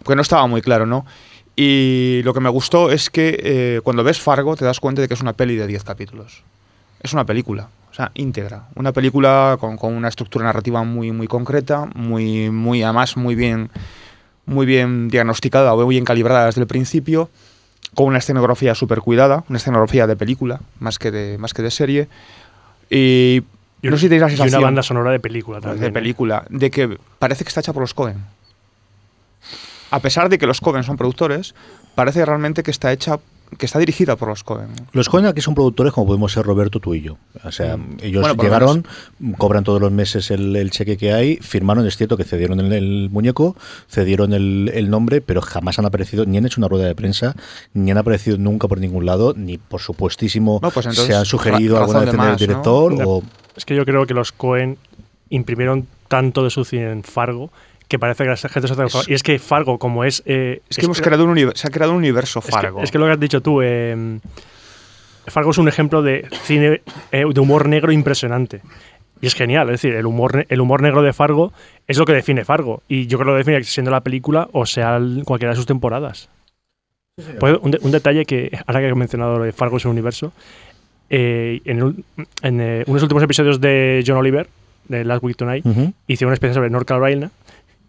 porque 0.00 0.16
no 0.16 0.22
estaba 0.22 0.46
muy 0.46 0.60
claro, 0.62 0.84
¿no? 0.86 1.06
Y 1.56 2.20
lo 2.24 2.34
que 2.34 2.40
me 2.40 2.50
gustó 2.50 2.90
es 2.90 3.08
que 3.10 3.80
cuando 3.82 4.04
ves 4.04 4.20
Fargo 4.20 4.54
te 4.56 4.64
das 4.64 4.78
cuenta 4.78 5.00
de 5.02 5.08
que 5.08 5.14
es 5.14 5.20
una 5.20 5.32
peli 5.32 5.56
de 5.56 5.66
10 5.66 5.82
capítulos. 5.84 6.44
Es 7.00 7.12
una 7.12 7.24
película, 7.24 7.68
o 7.90 7.94
sea, 7.94 8.10
íntegra. 8.14 8.64
Una 8.74 8.92
película 8.92 9.56
con, 9.60 9.76
con 9.76 9.94
una 9.94 10.08
estructura 10.08 10.44
narrativa 10.44 10.82
muy, 10.84 11.12
muy 11.12 11.26
concreta, 11.26 11.88
muy, 11.94 12.50
muy, 12.50 12.82
además 12.82 13.16
muy 13.16 13.34
bien, 13.34 13.70
muy 14.46 14.66
bien 14.66 15.08
diagnosticada 15.08 15.74
o 15.74 15.84
muy 15.84 15.94
bien 15.94 16.04
calibrada 16.04 16.46
desde 16.46 16.60
el 16.60 16.66
principio, 16.66 17.30
con 17.94 18.06
una 18.06 18.18
escenografía 18.18 18.74
súper 18.74 19.00
cuidada, 19.00 19.44
una 19.48 19.58
escenografía 19.58 20.06
de 20.06 20.16
película, 20.16 20.60
más 20.80 20.98
que 20.98 21.10
de, 21.10 21.38
más 21.38 21.54
que 21.54 21.62
de 21.62 21.70
serie. 21.70 22.08
Y, 22.90 23.42
no 23.82 23.96
sé 23.96 24.02
si 24.02 24.08
tenéis 24.08 24.38
la 24.38 24.46
y 24.46 24.48
una 24.48 24.58
banda 24.58 24.82
sonora 24.82 25.10
de 25.10 25.20
película 25.20 25.60
también. 25.60 25.80
de 25.80 25.86
¿eh? 25.88 25.92
película, 25.92 26.44
de 26.48 26.70
que 26.70 26.98
parece 27.18 27.44
que 27.44 27.48
está 27.48 27.60
hecha 27.60 27.72
por 27.72 27.82
los 27.82 27.94
Cohen. 27.94 28.24
A 29.90 30.00
pesar 30.00 30.28
de 30.28 30.38
que 30.38 30.46
los 30.46 30.60
Cohen 30.60 30.82
son 30.82 30.96
productores, 30.96 31.54
parece 31.94 32.24
realmente 32.24 32.62
que 32.62 32.70
está 32.70 32.92
hecha, 32.92 33.18
que 33.56 33.66
está 33.66 33.78
dirigida 33.78 34.16
por 34.16 34.28
los 34.28 34.44
Cohen. 34.44 34.68
Los 34.92 35.08
Cohen 35.08 35.26
aquí 35.26 35.40
son 35.40 35.54
productores 35.54 35.92
como 35.92 36.06
podemos 36.06 36.32
ser 36.32 36.44
Roberto, 36.44 36.80
tú 36.80 36.94
y 36.94 37.00
yo. 37.02 37.16
O 37.44 37.52
sea, 37.52 37.76
Mm. 37.76 37.96
ellos 38.02 38.22
Bueno, 38.22 38.42
llegaron, 38.42 38.86
cobran 39.38 39.64
todos 39.64 39.80
los 39.80 39.90
meses 39.90 40.30
el, 40.30 40.54
el 40.56 40.70
cheque 40.70 40.96
que 40.96 41.12
hay, 41.12 41.36
firmaron, 41.36 41.86
es 41.86 41.96
cierto 41.96 42.16
que 42.16 42.24
cedieron 42.24 42.60
el, 42.60 42.72
el 42.72 43.08
muñeco, 43.10 43.56
cedieron 43.88 44.32
el, 44.32 44.70
el 44.74 44.90
nombre, 44.90 45.20
pero 45.20 45.40
jamás 45.40 45.78
han 45.78 45.86
aparecido, 45.86 46.26
ni 46.26 46.36
han 46.36 46.46
hecho 46.46 46.60
una 46.60 46.68
rueda 46.68 46.86
de 46.86 46.94
prensa, 46.94 47.34
ni 47.72 47.90
han 47.90 47.98
aparecido 47.98 48.36
nunca 48.38 48.68
por 48.68 48.80
ningún 48.80 49.06
lado, 49.06 49.34
ni 49.36 49.58
por 49.58 49.80
supuestísimo 49.80 50.60
No, 50.62 50.70
pues 50.70 50.86
entonces, 50.86 51.06
se 51.06 51.14
han 51.14 51.24
sugerido 51.24 51.78
alguna 51.78 52.00
vez 52.00 52.14
más, 52.14 52.38
director 52.38 52.92
¿no? 52.92 53.08
o... 53.08 53.22
Es 53.56 53.64
que 53.64 53.74
yo 53.74 53.84
creo 53.84 54.06
que 54.06 54.14
los 54.14 54.32
Cohen 54.32 54.78
imprimieron 55.30 55.86
tanto 56.08 56.44
de 56.44 56.50
su 56.50 56.64
cine 56.64 56.90
en 56.90 57.02
Fargo 57.02 57.50
que 57.88 57.98
parece 57.98 58.24
que 58.24 58.30
la 58.30 58.36
gente 58.36 58.68
se 58.68 58.72
hace 58.74 58.84
Es- 58.84 59.08
Y 59.08 59.14
es 59.14 59.22
que 59.22 59.38
Fargo, 59.38 59.78
como 59.78 60.04
es. 60.04 60.22
eh, 60.26 60.60
Es 60.68 60.76
que 60.76 60.84
hemos 60.84 61.00
creado 61.00 61.24
un 61.24 61.30
univer- 61.34 61.54
se 61.56 61.66
ha 61.68 61.70
creado 61.70 61.92
un 61.92 61.98
universo 61.98 62.40
es 62.40 62.46
que- 62.46 62.52
Fargo. 62.52 62.82
Es 62.82 62.90
que, 62.90 62.98
lo 62.98 63.06
que 63.06 63.12
has 63.12 63.20
dicho 63.20 63.40
tú, 63.40 63.60
eh, 63.62 64.18
Fargo 65.26 65.50
es 65.50 65.58
un 65.58 65.68
ejemplo 65.68 66.02
de 66.02 66.26
cine 66.44 66.80
eh, 67.12 67.24
de 67.32 67.40
humor 67.40 67.68
negro 67.68 67.92
impresionante. 67.92 68.60
Y 69.20 69.26
es 69.26 69.34
genial, 69.34 69.68
es 69.68 69.80
decir, 69.82 69.94
el 69.94 70.06
humor, 70.06 70.46
el 70.48 70.60
humor 70.60 70.80
negro 70.80 71.02
de 71.02 71.12
Fargo 71.12 71.52
es 71.88 71.98
lo 71.98 72.04
que 72.04 72.12
define 72.12 72.44
Fargo. 72.44 72.82
Y 72.88 73.06
yo 73.08 73.18
creo 73.18 73.26
que 73.26 73.32
lo 73.32 73.38
define 73.38 73.64
siendo 73.64 73.90
la 73.90 74.00
película 74.00 74.48
o 74.52 74.64
sea 74.64 74.96
el- 74.96 75.22
cualquiera 75.24 75.52
de 75.52 75.56
sus 75.56 75.66
temporadas. 75.66 76.28
Pues 77.40 77.58
un, 77.62 77.72
de- 77.72 77.78
un 77.82 77.90
detalle 77.90 78.24
que, 78.24 78.56
ahora 78.66 78.80
que 78.80 78.88
he 78.88 78.94
mencionado 78.94 79.38
lo 79.38 79.44
de 79.44 79.52
Fargo 79.52 79.78
es 79.78 79.84
un 79.84 79.90
universo, 79.90 80.32
eh, 81.10 81.60
en, 81.64 82.04
en, 82.42 82.60
eh, 82.60 82.84
unos 82.86 83.02
últimos 83.02 83.22
episodios 83.24 83.60
de 83.60 84.04
John 84.06 84.18
Oliver, 84.18 84.46
de 84.86 85.04
Last 85.04 85.22
Week 85.24 85.36
Tonight, 85.36 85.64
hice 86.06 86.24
una 86.24 86.34
especie 86.34 86.54
sobre 86.54 86.70
North 86.70 86.86
Carolina 86.86 87.30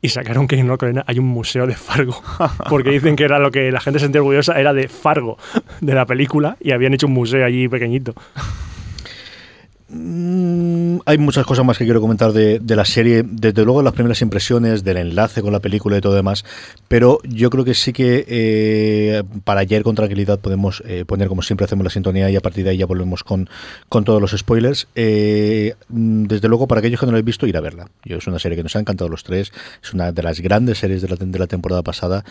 y 0.01 0.09
sacaron 0.09 0.47
que 0.47 0.57
en 0.57 0.67
North 0.67 0.83
hay 1.05 1.19
un 1.19 1.27
museo 1.27 1.67
de 1.67 1.75
Fargo, 1.75 2.21
porque 2.69 2.91
dicen 2.91 3.15
que 3.15 3.23
era 3.23 3.39
lo 3.39 3.51
que 3.51 3.71
la 3.71 3.81
gente 3.81 3.99
se 3.99 4.05
sentía 4.05 4.21
orgullosa, 4.21 4.59
era 4.59 4.73
de 4.73 4.87
Fargo, 4.87 5.37
de 5.81 5.93
la 5.93 6.05
película, 6.05 6.57
y 6.59 6.71
habían 6.71 6.93
hecho 6.93 7.07
un 7.07 7.13
museo 7.13 7.45
allí 7.45 7.67
pequeñito. 7.67 8.13
Mm, 9.91 11.00
hay 11.05 11.17
muchas 11.17 11.46
cosas 11.46 11.65
más 11.65 11.77
que 11.77 11.84
quiero 11.86 12.00
comentar 12.00 12.31
de, 12.31 12.62
la 12.75 12.86
serie, 12.86 13.24
desde 13.25 13.65
luego 13.65 13.81
las 13.81 13.93
primeras 13.93 14.22
impresiones, 14.22 14.84
del 14.84 14.98
enlace 14.98 15.41
con 15.41 15.51
la 15.51 15.60
película 15.60 15.98
y 15.98 16.01
todo 16.01 16.13
demás, 16.13 16.46
pero 16.88 17.19
yo 17.24 17.50
creo 17.50 17.65
que 17.65 17.74
sí 17.74 17.91
que 17.91 18.24
eh, 18.27 19.24
para 19.43 19.62
ayer 19.62 19.81
con 19.81 19.96
tranquilidad 19.96 20.39
podemos 20.39 20.84
eh, 20.86 21.05
poner 21.05 21.27
como 21.27 21.41
siempre 21.41 21.65
hacemos 21.65 21.84
la 21.84 21.89
sintonía 21.89 22.29
y 22.29 22.36
a 22.36 22.41
partir 22.41 22.63
de 22.65 22.72
ahí 22.72 22.77
ya 22.77 22.86
volvemos 22.86 23.24
con, 23.24 23.50
con 23.89 24.03
todos 24.03 24.22
los 24.22 24.31
spoilers. 24.31 24.88
Eh, 24.96 25.74
mm, 25.89 26.25
desde 26.25 26.48
luego 26.48 26.67
para 26.67 26.79
aquellos 26.79 27.00
que 27.00 27.05
no 27.08 27.12
lo 27.12 27.15
habéis 27.15 27.25
visto, 27.25 27.48
ir 27.48 27.58
a 27.58 27.62
verla. 27.62 27.89
Es 28.05 28.27
una 28.27 28.38
serie 28.38 28.55
que 28.55 28.63
nos 28.63 28.75
ha 28.75 28.79
encantado 28.79 29.10
los 29.10 29.24
tres, 29.24 29.51
es 29.81 29.93
una 29.93 30.12
de 30.12 30.22
las 30.22 30.39
grandes 30.39 30.77
series 30.77 31.01
de 31.01 31.08
la, 31.10 31.15
de 31.15 31.39
la 31.39 31.48
temporada 31.48 31.81
pasada 31.81 32.24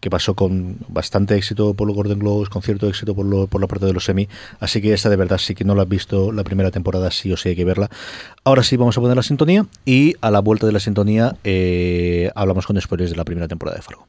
que 0.00 0.10
pasó 0.10 0.34
con 0.34 0.78
bastante 0.88 1.36
éxito 1.36 1.74
por 1.74 1.86
los 1.86 1.94
Golden 1.96 2.18
Globes, 2.18 2.48
con 2.48 2.62
cierto 2.62 2.88
éxito 2.88 3.14
por, 3.14 3.24
lo- 3.26 3.46
por 3.46 3.60
la 3.60 3.68
parte 3.68 3.86
de 3.86 3.92
los 3.92 4.04
semi, 4.04 4.28
así 4.58 4.82
que 4.82 4.92
esta 4.92 5.08
de 5.10 5.16
verdad 5.16 5.38
sí 5.38 5.54
que 5.54 5.64
no 5.64 5.74
la 5.76 5.82
has 5.82 5.88
visto 5.88 6.32
la 6.32 6.42
primera 6.44 6.70
temporada, 6.70 7.03
sí 7.10 7.32
o 7.32 7.36
sí 7.36 7.50
hay 7.50 7.56
que 7.56 7.64
verla. 7.64 7.90
Ahora 8.44 8.62
sí 8.62 8.76
vamos 8.76 8.96
a 8.98 9.00
poner 9.00 9.16
la 9.16 9.22
sintonía 9.22 9.66
y 9.84 10.14
a 10.20 10.30
la 10.30 10.40
vuelta 10.40 10.66
de 10.66 10.72
la 10.72 10.80
sintonía 10.80 11.36
eh, 11.44 12.30
hablamos 12.34 12.66
con 12.66 12.80
spoilers 12.80 13.10
de 13.10 13.16
la 13.16 13.24
primera 13.24 13.48
temporada 13.48 13.76
de 13.76 13.82
Fargo. 13.82 14.06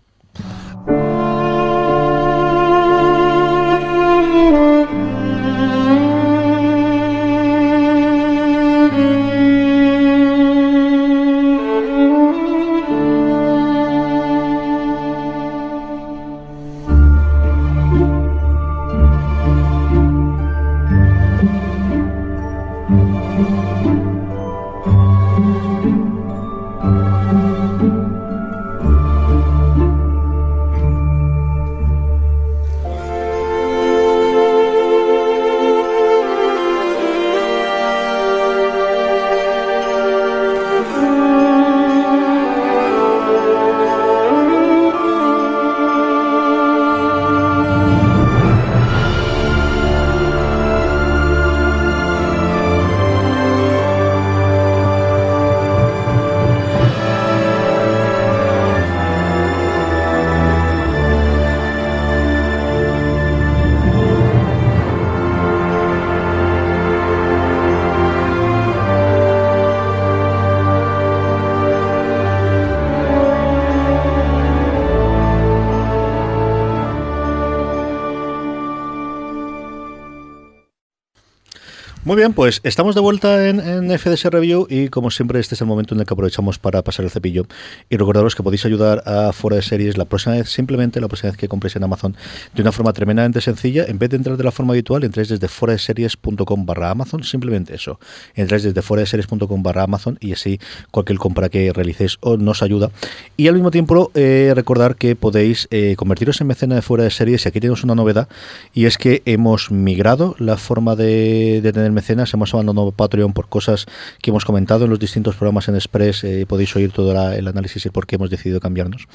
Muy 82.15 82.21
bien, 82.21 82.31
pues 82.31 82.61
estamos 82.63 82.95
de 82.95 83.01
vuelta 83.01 83.49
en, 83.49 83.59
en 83.59 83.99
FDS 83.99 84.23
Review 84.27 84.67
y 84.69 84.87
como 84.87 85.11
siempre 85.11 85.37
este 85.41 85.53
es 85.53 85.59
el 85.59 85.67
momento 85.67 85.95
en 85.95 85.99
el 85.99 86.05
que 86.05 86.13
aprovechamos 86.13 86.57
para 86.57 86.81
pasar 86.81 87.03
el 87.03 87.11
cepillo. 87.11 87.45
Y 87.89 87.97
recordaros 87.97 88.35
que 88.35 88.41
podéis 88.41 88.65
ayudar 88.65 89.03
a 89.05 89.33
Fuera 89.33 89.57
de 89.57 89.61
Series 89.61 89.97
la 89.97 90.05
próxima 90.05 90.35
vez, 90.35 90.47
simplemente 90.47 91.01
la 91.01 91.09
próxima 91.09 91.31
vez 91.31 91.37
que 91.37 91.49
compréis 91.49 91.75
en 91.75 91.83
Amazon 91.83 92.15
de 92.53 92.61
una 92.61 92.71
forma 92.71 92.93
tremendamente 92.93 93.41
sencilla, 93.41 93.83
en 93.85 93.99
vez 93.99 94.11
de 94.11 94.15
entrar 94.15 94.37
de 94.37 94.45
la 94.45 94.51
forma 94.51 94.71
habitual, 94.71 95.03
entráis 95.03 95.27
desde 95.27 95.49
series.com 95.77 96.65
barra 96.65 96.89
Amazon, 96.89 97.21
simplemente 97.21 97.75
eso, 97.75 97.99
entráis 98.33 98.63
desde 98.63 99.05
series.com 99.05 99.61
barra 99.61 99.83
Amazon 99.83 100.17
y 100.21 100.31
así 100.31 100.57
cualquier 100.91 101.19
compra 101.19 101.49
que 101.49 101.73
realicéis 101.73 102.15
os 102.21 102.39
nos 102.39 102.63
ayuda. 102.63 102.91
Y 103.35 103.49
al 103.49 103.55
mismo 103.55 103.71
tiempo 103.71 104.11
eh, 104.13 104.53
recordar 104.55 104.95
que 104.95 105.17
podéis 105.17 105.67
eh, 105.69 105.95
convertiros 105.97 106.39
en 106.39 106.47
mecena 106.47 106.75
de 106.75 106.81
Fuera 106.81 107.03
de 107.03 107.11
Series 107.11 107.43
y 107.43 107.49
aquí 107.49 107.59
tenemos 107.59 107.83
una 107.83 107.93
novedad 107.93 108.29
y 108.73 108.85
es 108.85 108.97
que 108.97 109.21
hemos 109.25 109.69
migrado 109.69 110.37
la 110.39 110.55
forma 110.55 110.95
de, 110.95 111.59
de 111.61 111.73
tener 111.73 111.91
mecenas, 111.91 112.04
hemos 112.09 112.53
abandonado 112.53 112.91
Patreon 112.91 113.33
por 113.33 113.49
cosas 113.49 113.85
que 114.21 114.29
hemos 114.31 114.45
comentado 114.45 114.85
en 114.85 114.89
los 114.91 114.99
distintos 114.99 115.35
programas 115.35 115.67
en 115.67 115.75
Express, 115.75 116.23
eh, 116.23 116.45
podéis 116.47 116.75
oír 116.75 116.91
todo 116.91 117.13
la- 117.13 117.35
el 117.35 117.47
análisis 117.47 117.85
y 117.85 117.89
por 117.89 118.05
qué 118.07 118.15
hemos 118.15 118.29
decidido 118.29 118.59
cambiarnos. 118.59 119.07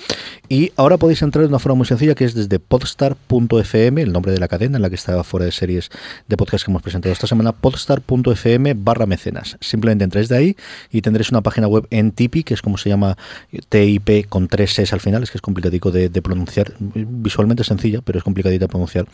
Y 0.49 0.73
ahora 0.77 0.97
podéis 0.99 1.23
entrar 1.23 1.43
de 1.45 1.49
una 1.49 1.59
forma 1.59 1.77
muy 1.77 1.87
sencilla 1.87 2.15
que 2.15 2.25
es 2.25 2.35
desde 2.35 2.59
podstar.fm, 2.59 4.03
el 4.03 4.13
nombre 4.13 4.33
de 4.33 4.39
la 4.39 4.49
cadena 4.49 4.77
en 4.77 4.83
la 4.83 4.89
que 4.89 4.97
está 4.97 5.23
fuera 5.25 5.47
de 5.47 5.53
series 5.53 5.91
de 6.29 6.37
podcast 6.37 6.65
que 6.65 6.71
hemos 6.71 6.83
presentado 6.83 7.13
esta 7.13 7.27
semana, 7.27 7.53
podstar.fm 7.53 8.75
barra 8.75 9.07
mecenas. 9.07 9.57
Simplemente 9.61 10.05
entréis 10.05 10.29
de 10.29 10.37
ahí 10.37 10.57
y 10.91 11.03
tendréis 11.03 11.31
una 11.31 11.41
página 11.41 11.69
web 11.69 11.87
en 11.91 12.13
Tipeee, 12.13 12.45
que 12.45 12.55
es 12.55 12.63
como 12.63 12.79
se 12.79 12.89
llama 12.89 13.17
TIP 13.69 14.29
con 14.29 14.49
tres 14.49 14.79
S 14.79 14.95
al 14.95 15.01
final, 15.01 15.23
es 15.23 15.31
que 15.31 15.39
es 15.39 15.43
complicadico 15.43 15.91
de, 15.91 16.09
de 16.09 16.23
pronunciar, 16.23 16.73
visualmente 16.79 17.65
sencilla, 17.65 18.01
pero 18.03 18.19
es 18.19 18.25
complicadita 18.25 18.65
de 18.65 18.69
pronunciar, 18.69 19.07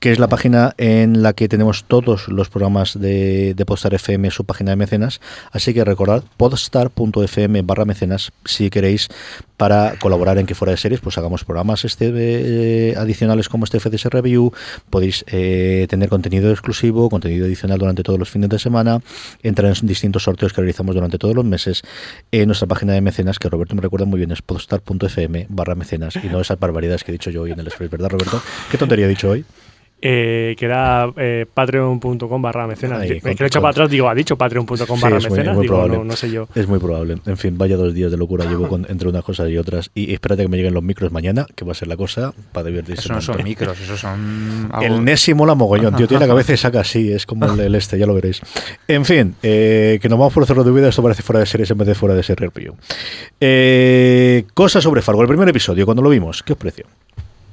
que 0.00 0.12
es 0.12 0.18
la 0.18 0.28
página 0.28 0.74
en 0.78 1.22
la 1.22 1.32
que 1.32 1.48
tenemos 1.48 1.84
todos 1.84 2.28
los 2.28 2.48
programas 2.48 2.98
de, 3.02 3.54
de 3.54 3.66
Podstar 3.66 3.94
FM, 3.94 4.30
su 4.30 4.44
página 4.44 4.70
de 4.70 4.76
mecenas, 4.76 5.20
así 5.50 5.74
que 5.74 5.84
recordad 5.84 6.24
podstar.fm 6.36 7.62
barra 7.62 7.84
mecenas 7.84 8.32
si 8.44 8.70
queréis 8.70 9.08
para 9.62 9.94
colaborar 10.00 10.38
en 10.38 10.46
que 10.46 10.56
fuera 10.56 10.72
de 10.72 10.76
series, 10.76 11.00
pues 11.00 11.18
hagamos 11.18 11.44
programas 11.44 11.84
este 11.84 12.10
eh, 12.14 12.94
adicionales 12.96 13.48
como 13.48 13.64
este 13.64 13.78
FDS 13.78 14.06
Review, 14.06 14.52
podéis 14.90 15.24
eh, 15.28 15.86
tener 15.88 16.08
contenido 16.08 16.50
exclusivo, 16.50 17.08
contenido 17.08 17.46
adicional 17.46 17.78
durante 17.78 18.02
todos 18.02 18.18
los 18.18 18.28
fines 18.28 18.48
de 18.48 18.58
semana, 18.58 19.00
entrar 19.42 19.72
en 19.76 19.86
distintos 19.86 20.24
sorteos 20.24 20.52
que 20.52 20.62
realizamos 20.62 20.96
durante 20.96 21.16
todos 21.16 21.36
los 21.36 21.44
meses 21.44 21.82
en 22.32 22.46
nuestra 22.46 22.66
página 22.66 22.94
de 22.94 23.00
mecenas, 23.00 23.38
que 23.38 23.48
Roberto 23.48 23.76
me 23.76 23.82
recuerda 23.82 24.06
muy 24.06 24.18
bien, 24.18 24.32
es 24.32 24.42
podstar.fm 24.42 25.46
barra 25.48 25.74
mecenas, 25.74 26.16
y 26.16 26.26
no 26.26 26.40
esas 26.40 26.58
barbaridades 26.58 27.04
que 27.04 27.12
he 27.12 27.14
dicho 27.14 27.30
yo 27.30 27.42
hoy 27.42 27.52
en 27.52 27.60
el 27.60 27.66
Express, 27.68 27.90
¿verdad 27.90 28.10
Roberto? 28.10 28.42
¿Qué 28.70 28.78
tontería 28.78 29.06
he 29.06 29.08
dicho 29.08 29.30
hoy? 29.30 29.44
Eh, 30.04 30.56
que 30.58 30.64
era 30.64 31.08
eh, 31.16 31.46
patreon.com 31.54 32.42
barra 32.42 32.66
mecenas. 32.66 33.02
Ahí, 33.02 33.08
Yo- 33.08 33.20
con- 33.20 33.30
que 33.34 33.38
lo 33.38 33.44
he 33.44 33.46
hecho 33.46 33.60
para 33.60 33.70
atrás, 33.70 33.88
digo, 33.88 34.08
ha 34.08 34.14
dicho 34.16 34.36
patreon.com 34.36 35.00
barra 35.00 35.18
es 35.18 35.28
muy- 35.28 35.38
mecenas. 35.38 35.54
muy 35.54 35.62
digo, 35.62 35.74
probable. 35.76 35.98
no, 35.98 36.04
no 36.04 36.16
sé 36.16 36.28
yo. 36.28 36.48
Es 36.56 36.66
muy 36.66 36.80
probable. 36.80 37.18
En 37.24 37.36
fin, 37.36 37.56
vaya 37.56 37.76
dos 37.76 37.94
días 37.94 38.10
de 38.10 38.16
locura 38.16 38.44
llevo 38.44 38.66
con- 38.68 38.84
entre 38.90 39.08
unas 39.08 39.22
cosas 39.22 39.48
y 39.48 39.56
otras. 39.58 39.90
Y 39.94 40.12
espérate 40.12 40.42
que 40.42 40.48
me 40.48 40.56
lleguen 40.56 40.74
los 40.74 40.82
micros 40.82 41.12
mañana, 41.12 41.46
que 41.54 41.64
va 41.64 41.70
a 41.70 41.74
ser 41.76 41.86
la 41.86 41.96
cosa 41.96 42.34
para 42.50 42.66
divertirse. 42.66 43.02
Eso 43.02 43.12
no 43.14 43.20
son 43.20 43.44
micros, 43.44 43.80
eso 43.80 43.96
son. 43.96 44.68
algo- 44.72 44.84
El 44.86 45.04
Nessie 45.04 45.34
mola 45.34 45.54
mogollón, 45.54 45.94
tío. 45.94 46.08
Tiene 46.08 46.22
la 46.22 46.28
cabeza 46.28 46.52
y 46.52 46.56
saca 46.56 46.80
así, 46.80 47.12
es 47.12 47.24
como 47.24 47.46
el, 47.46 47.60
el 47.60 47.74
este, 47.76 47.96
ya 47.96 48.06
lo 48.06 48.14
veréis. 48.14 48.40
En 48.88 49.04
fin, 49.04 49.36
eh, 49.42 50.00
que 50.02 50.08
nos 50.08 50.18
vamos 50.18 50.32
por 50.34 50.42
el 50.42 50.46
cerro 50.48 50.64
de 50.64 50.72
vida, 50.72 50.88
esto 50.88 51.00
parece 51.02 51.22
fuera 51.22 51.38
de 51.38 51.46
series 51.46 51.70
en 51.70 51.78
vez 51.78 51.86
de 51.86 51.94
fuera 51.94 52.16
de 52.16 52.24
serie 52.24 52.50
review. 52.52 52.74
Eh, 53.40 54.46
cosas 54.54 54.82
sobre 54.82 55.00
Fargo, 55.02 55.22
el 55.22 55.28
primer 55.28 55.48
episodio, 55.48 55.84
cuando 55.84 56.02
lo 56.02 56.08
vimos, 56.10 56.42
¿qué 56.42 56.54
os 56.54 56.58
pareció? 56.58 56.86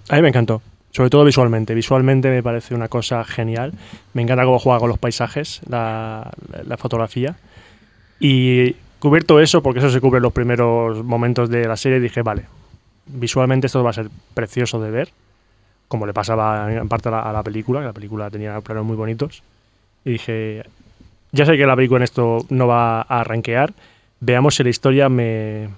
A 0.10 0.15
mí 0.15 0.22
me 0.24 0.29
encantó. 0.29 0.62
Sobre 0.91 1.10
todo 1.10 1.24
visualmente. 1.24 1.75
Visualmente 1.75 2.29
me 2.29 2.41
parece 2.41 2.74
una 2.74 2.88
cosa 2.88 3.24
genial. 3.24 3.74
Me 4.13 4.22
encanta 4.22 4.43
cómo 4.43 4.60
juega 4.60 4.79
con 4.79 4.89
los 4.89 4.98
paisajes, 4.98 5.62
la, 5.67 6.31
fotografía. 6.77 7.36
Y 8.19 8.75
cubierto 9.00 9.39
eso, 9.39 9.62
porque 9.62 9.79
eso 9.79 9.89
se 9.89 10.01
cubre 10.01 10.17
en 10.17 10.24
los 10.24 10.34
primeros 10.34 11.03
momentos 11.03 11.50
de 11.50 11.67
la 11.67 11.77
serie, 11.77 12.00
dije, 12.00 12.22
vale, 12.22 12.46
visualmente 13.05 13.67
esto 13.67 13.84
va 13.84 13.91
a 13.91 13.93
ser 13.93 14.10
precioso 14.34 14.81
de 14.81 14.91
ver, 14.91 15.10
como 15.88 16.05
le 16.05 16.13
pasaba 16.13 16.74
en 16.74 16.89
parte 16.89 17.08
a 17.08 17.12
la, 17.12 17.22
a 17.22 17.31
la 17.31 17.43
película, 17.43 17.79
que 17.79 17.86
la 17.86 17.93
película 17.93 18.29
tenía 18.29 18.60
planos 18.62 18.86
muy 18.86 18.98
bonitos. 18.98 19.43
Y 20.03 20.12
dije, 20.12 20.63
ya 21.31 21.46
sé 21.46 21.55
que 21.55 21.65
la 21.65 21.75
película 21.75 22.00
en 22.00 22.03
esto 22.03 22.46
no 22.50 22.67
va 22.67 23.01
a 23.01 23.24
rankear, 23.24 23.74
veamos 24.19 24.55
si 24.55 24.63
la 24.63 24.69
historia 24.69 25.08
me, 25.08 25.69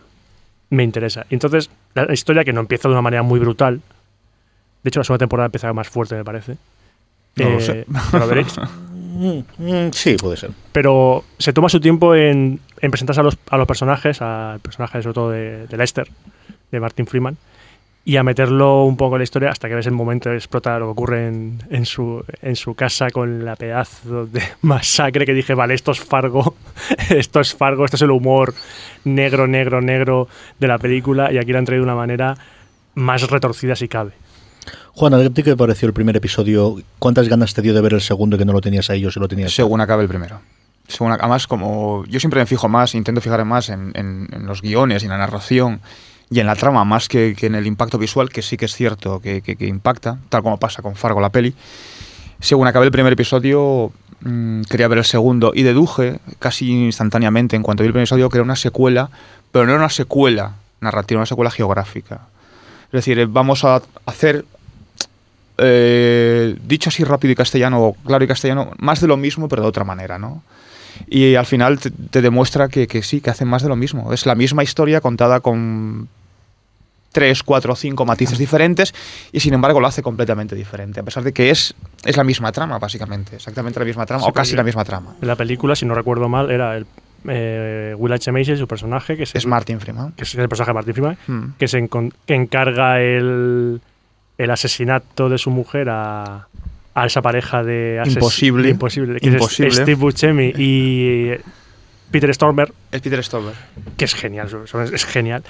me 0.69 0.83
interesa. 0.83 1.25
Y 1.29 1.35
entonces, 1.35 1.69
la 1.93 2.11
historia 2.11 2.43
que 2.43 2.53
no 2.53 2.61
empieza 2.61 2.87
de 2.87 2.93
una 2.93 3.01
manera 3.01 3.23
muy 3.23 3.39
brutal, 3.39 3.81
de 4.83 4.87
hecho 4.87 4.99
la 4.99 5.03
segunda 5.03 5.19
temporada 5.19 5.45
empieza 5.47 5.71
más 5.73 5.87
fuerte, 5.89 6.15
me 6.15 6.23
parece. 6.23 6.57
No 7.35 7.49
lo 7.49 7.57
Eh, 7.59 7.61
sé. 7.61 7.85
lo 8.17 8.27
veréis. 8.27 8.55
Mm, 9.13 9.39
mm, 9.57 9.91
sí, 9.91 10.15
puede 10.15 10.37
ser. 10.37 10.51
pero 10.71 11.25
se 11.37 11.51
toma 11.53 11.67
su 11.69 11.79
tiempo 11.81 12.15
en, 12.15 12.59
en 12.79 12.91
presentarse 12.91 13.19
a 13.19 13.23
los, 13.23 13.37
a 13.49 13.57
los 13.57 13.67
personajes, 13.67 14.19
al 14.21 14.59
personaje 14.61 15.01
sobre 15.03 15.13
todo 15.13 15.29
de, 15.31 15.67
de 15.67 15.77
Lester, 15.77 16.07
de 16.71 16.79
Martin 16.79 17.05
Freeman, 17.05 17.37
y 18.05 18.15
a 18.15 18.23
meterlo 18.23 18.85
un 18.85 18.95
poco 18.97 19.15
en 19.15 19.19
la 19.19 19.23
historia 19.25 19.49
hasta 19.51 19.67
que 19.67 19.75
ves 19.75 19.85
el 19.85 19.91
momento 19.91 20.29
de 20.29 20.37
explotar 20.37 20.79
lo 20.79 20.87
que 20.87 20.91
ocurre 20.93 21.27
en, 21.27 21.59
en 21.69 21.85
su, 21.85 22.23
en 22.41 22.55
su 22.55 22.73
casa 22.73 23.11
con 23.11 23.43
la 23.45 23.55
pedazo 23.57 24.25
de 24.25 24.41
masacre 24.61 25.25
que 25.25 25.33
dije, 25.35 25.53
vale, 25.53 25.73
esto 25.75 25.91
es 25.91 25.99
Fargo, 25.99 26.55
esto 27.09 27.41
es 27.41 27.53
Fargo, 27.53 27.83
esto 27.85 27.97
es 27.97 28.01
el 28.01 28.11
humor 28.11 28.55
negro, 29.03 29.45
negro, 29.45 29.81
negro 29.81 30.29
de 30.57 30.67
la 30.67 30.79
película 30.79 31.31
y 31.33 31.37
aquí 31.37 31.51
lo 31.51 31.59
han 31.59 31.65
traído 31.65 31.83
de 31.83 31.91
una 31.91 31.95
manera 31.99 32.35
más 32.95 33.29
retorcida 33.29 33.75
si 33.75 33.87
cabe. 33.89 34.13
Juan, 34.93 35.13
¿a 35.13 35.29
ti 35.29 35.43
qué 35.43 35.51
te 35.51 35.57
pareció 35.57 35.87
el 35.87 35.93
primer 35.93 36.15
episodio? 36.15 36.77
¿Cuántas 36.99 37.27
ganas 37.27 37.53
te 37.53 37.61
dio 37.61 37.73
de 37.73 37.81
ver 37.81 37.93
el 37.93 38.01
segundo 38.01 38.37
que 38.37 38.45
no 38.45 38.53
lo 38.53 38.61
tenías 38.61 38.89
ahí 38.89 39.05
o 39.05 39.11
si 39.11 39.19
lo 39.19 39.27
tenías? 39.27 39.53
Según 39.53 39.81
acabe 39.81 40.03
el 40.03 40.09
primero. 40.09 40.41
Según, 40.87 41.11
además, 41.13 41.47
como 41.47 42.03
yo 42.05 42.19
siempre 42.19 42.39
me 42.39 42.45
fijo 42.45 42.67
más, 42.67 42.93
intento 42.95 43.21
fijarme 43.21 43.45
más 43.45 43.69
en, 43.69 44.27
los 44.45 44.61
guiones 44.61 45.03
y 45.03 45.05
en 45.05 45.11
la 45.11 45.17
narración 45.17 45.79
y 46.29 46.39
en 46.39 46.47
la 46.47 46.55
trama 46.55 46.83
más 46.83 47.07
que, 47.07 47.35
en 47.41 47.55
el 47.55 47.65
impacto 47.65 47.97
visual, 47.97 48.29
que 48.29 48.41
sí 48.41 48.57
que 48.57 48.65
es 48.65 48.75
cierto 48.75 49.21
que 49.21 49.55
impacta, 49.61 50.17
tal 50.29 50.43
como 50.43 50.57
pasa 50.57 50.81
con 50.81 50.95
Fargo 50.95 51.21
la 51.21 51.29
peli. 51.29 51.55
Según 52.41 52.67
acabé 52.67 52.87
el 52.87 52.91
primer 52.91 53.13
episodio, 53.13 53.91
mm, 54.21 54.63
quería 54.63 54.87
ver 54.87 54.97
el 54.97 55.05
segundo 55.05 55.51
y 55.53 55.61
deduje 55.61 56.19
casi 56.39 56.71
instantáneamente 56.71 57.55
en 57.55 57.61
cuanto 57.61 57.83
vi 57.83 57.87
el 57.87 57.93
primer 57.93 58.03
episodio 58.03 58.29
que 58.31 58.37
era 58.37 58.43
una 58.43 58.55
secuela, 58.55 59.11
pero 59.51 59.65
no 59.65 59.73
era 59.73 59.79
una 59.79 59.91
secuela 59.91 60.55
narrativa, 60.79 61.19
una 61.19 61.27
secuela 61.27 61.51
geográfica. 61.51 62.21
Es 62.91 63.05
decir, 63.05 63.19
eh, 63.19 63.25
vamos 63.25 63.63
a 63.63 63.81
hacer, 64.05 64.45
eh, 65.57 66.57
dicho 66.63 66.89
así 66.89 67.03
rápido 67.03 67.31
y 67.31 67.35
castellano, 67.35 67.95
claro 68.05 68.23
y 68.23 68.27
castellano, 68.27 68.71
más 68.79 68.99
de 68.99 69.07
lo 69.07 69.17
mismo, 69.17 69.47
pero 69.47 69.61
de 69.61 69.67
otra 69.69 69.83
manera, 69.83 70.19
¿no? 70.19 70.43
Y 71.07 71.35
al 71.35 71.45
final 71.45 71.79
te, 71.79 71.89
te 71.89 72.21
demuestra 72.21 72.67
que, 72.67 72.87
que 72.87 73.01
sí, 73.01 73.21
que 73.21 73.29
hacen 73.29 73.47
más 73.47 73.63
de 73.63 73.69
lo 73.69 73.75
mismo. 73.75 74.11
Es 74.13 74.25
la 74.25 74.35
misma 74.35 74.63
historia 74.63 74.99
contada 74.99 75.39
con 75.39 76.09
tres, 77.11 77.43
cuatro, 77.43 77.75
cinco 77.75 78.05
matices 78.05 78.37
diferentes 78.37 78.93
y 79.31 79.39
sin 79.39 79.53
embargo 79.53 79.79
lo 79.79 79.87
hace 79.87 80.01
completamente 80.01 80.55
diferente, 80.55 80.99
a 80.99 81.03
pesar 81.03 81.23
de 81.23 81.33
que 81.33 81.49
es, 81.49 81.75
es 82.03 82.17
la 82.17 82.23
misma 82.23 82.51
trama, 82.51 82.79
básicamente, 82.79 83.35
exactamente 83.35 83.79
la 83.79 83.85
misma 83.85 84.05
trama, 84.05 84.23
Sí, 84.23 84.29
o 84.29 84.33
casi 84.33 84.55
la 84.55 84.63
misma 84.63 84.83
trama. 84.85 85.15
En 85.21 85.27
la 85.27 85.35
película, 85.35 85.75
si 85.75 85.85
no 85.85 85.93
recuerdo 85.93 86.29
mal, 86.29 86.51
era 86.51 86.77
el 86.77 86.85
eh, 87.27 87.93
Will 87.97 88.13
H. 88.13 88.31
Macy, 88.31 88.57
su 88.57 88.67
personaje, 88.67 89.15
que 89.17 89.23
es, 89.23 89.35
Es 89.35 89.43
el- 89.43 89.49
Martin 89.49 89.79
Freeman. 89.79 90.11
que 90.13 90.23
es 90.23 90.35
el 90.35 90.47
personaje 90.49 90.69
de 90.71 90.73
Martin 90.73 90.93
Freeman, 90.93 91.17
Hmm. 91.27 91.53
que, 91.57 91.67
se 91.67 91.87
que 92.25 92.33
encarga 92.35 93.01
el, 93.01 93.81
el 94.37 94.51
asesinato 94.51 95.29
de 95.29 95.37
su 95.37 95.49
mujer 95.51 95.89
a, 95.89 96.47
a 96.95 97.05
esa 97.05 97.21
pareja 97.21 97.63
de 97.63 98.01
Imposible. 98.05 98.69
imposible, 98.69 99.19
que 99.19 99.27
es 99.29 99.33
Imposible. 99.35 99.71
Steve 99.71 99.95
Buscemi 99.95 100.53
y 100.57 101.31
Peter 102.11 102.33
Stormer, 102.33 102.71
Es 102.91 103.01
Peter 103.01 103.23
Stover. 103.23 103.53
que 103.97 104.05
es 104.05 104.13
genial, 104.15 104.47
es, 104.65 104.91
es 104.93 105.05
genial. 105.05 105.43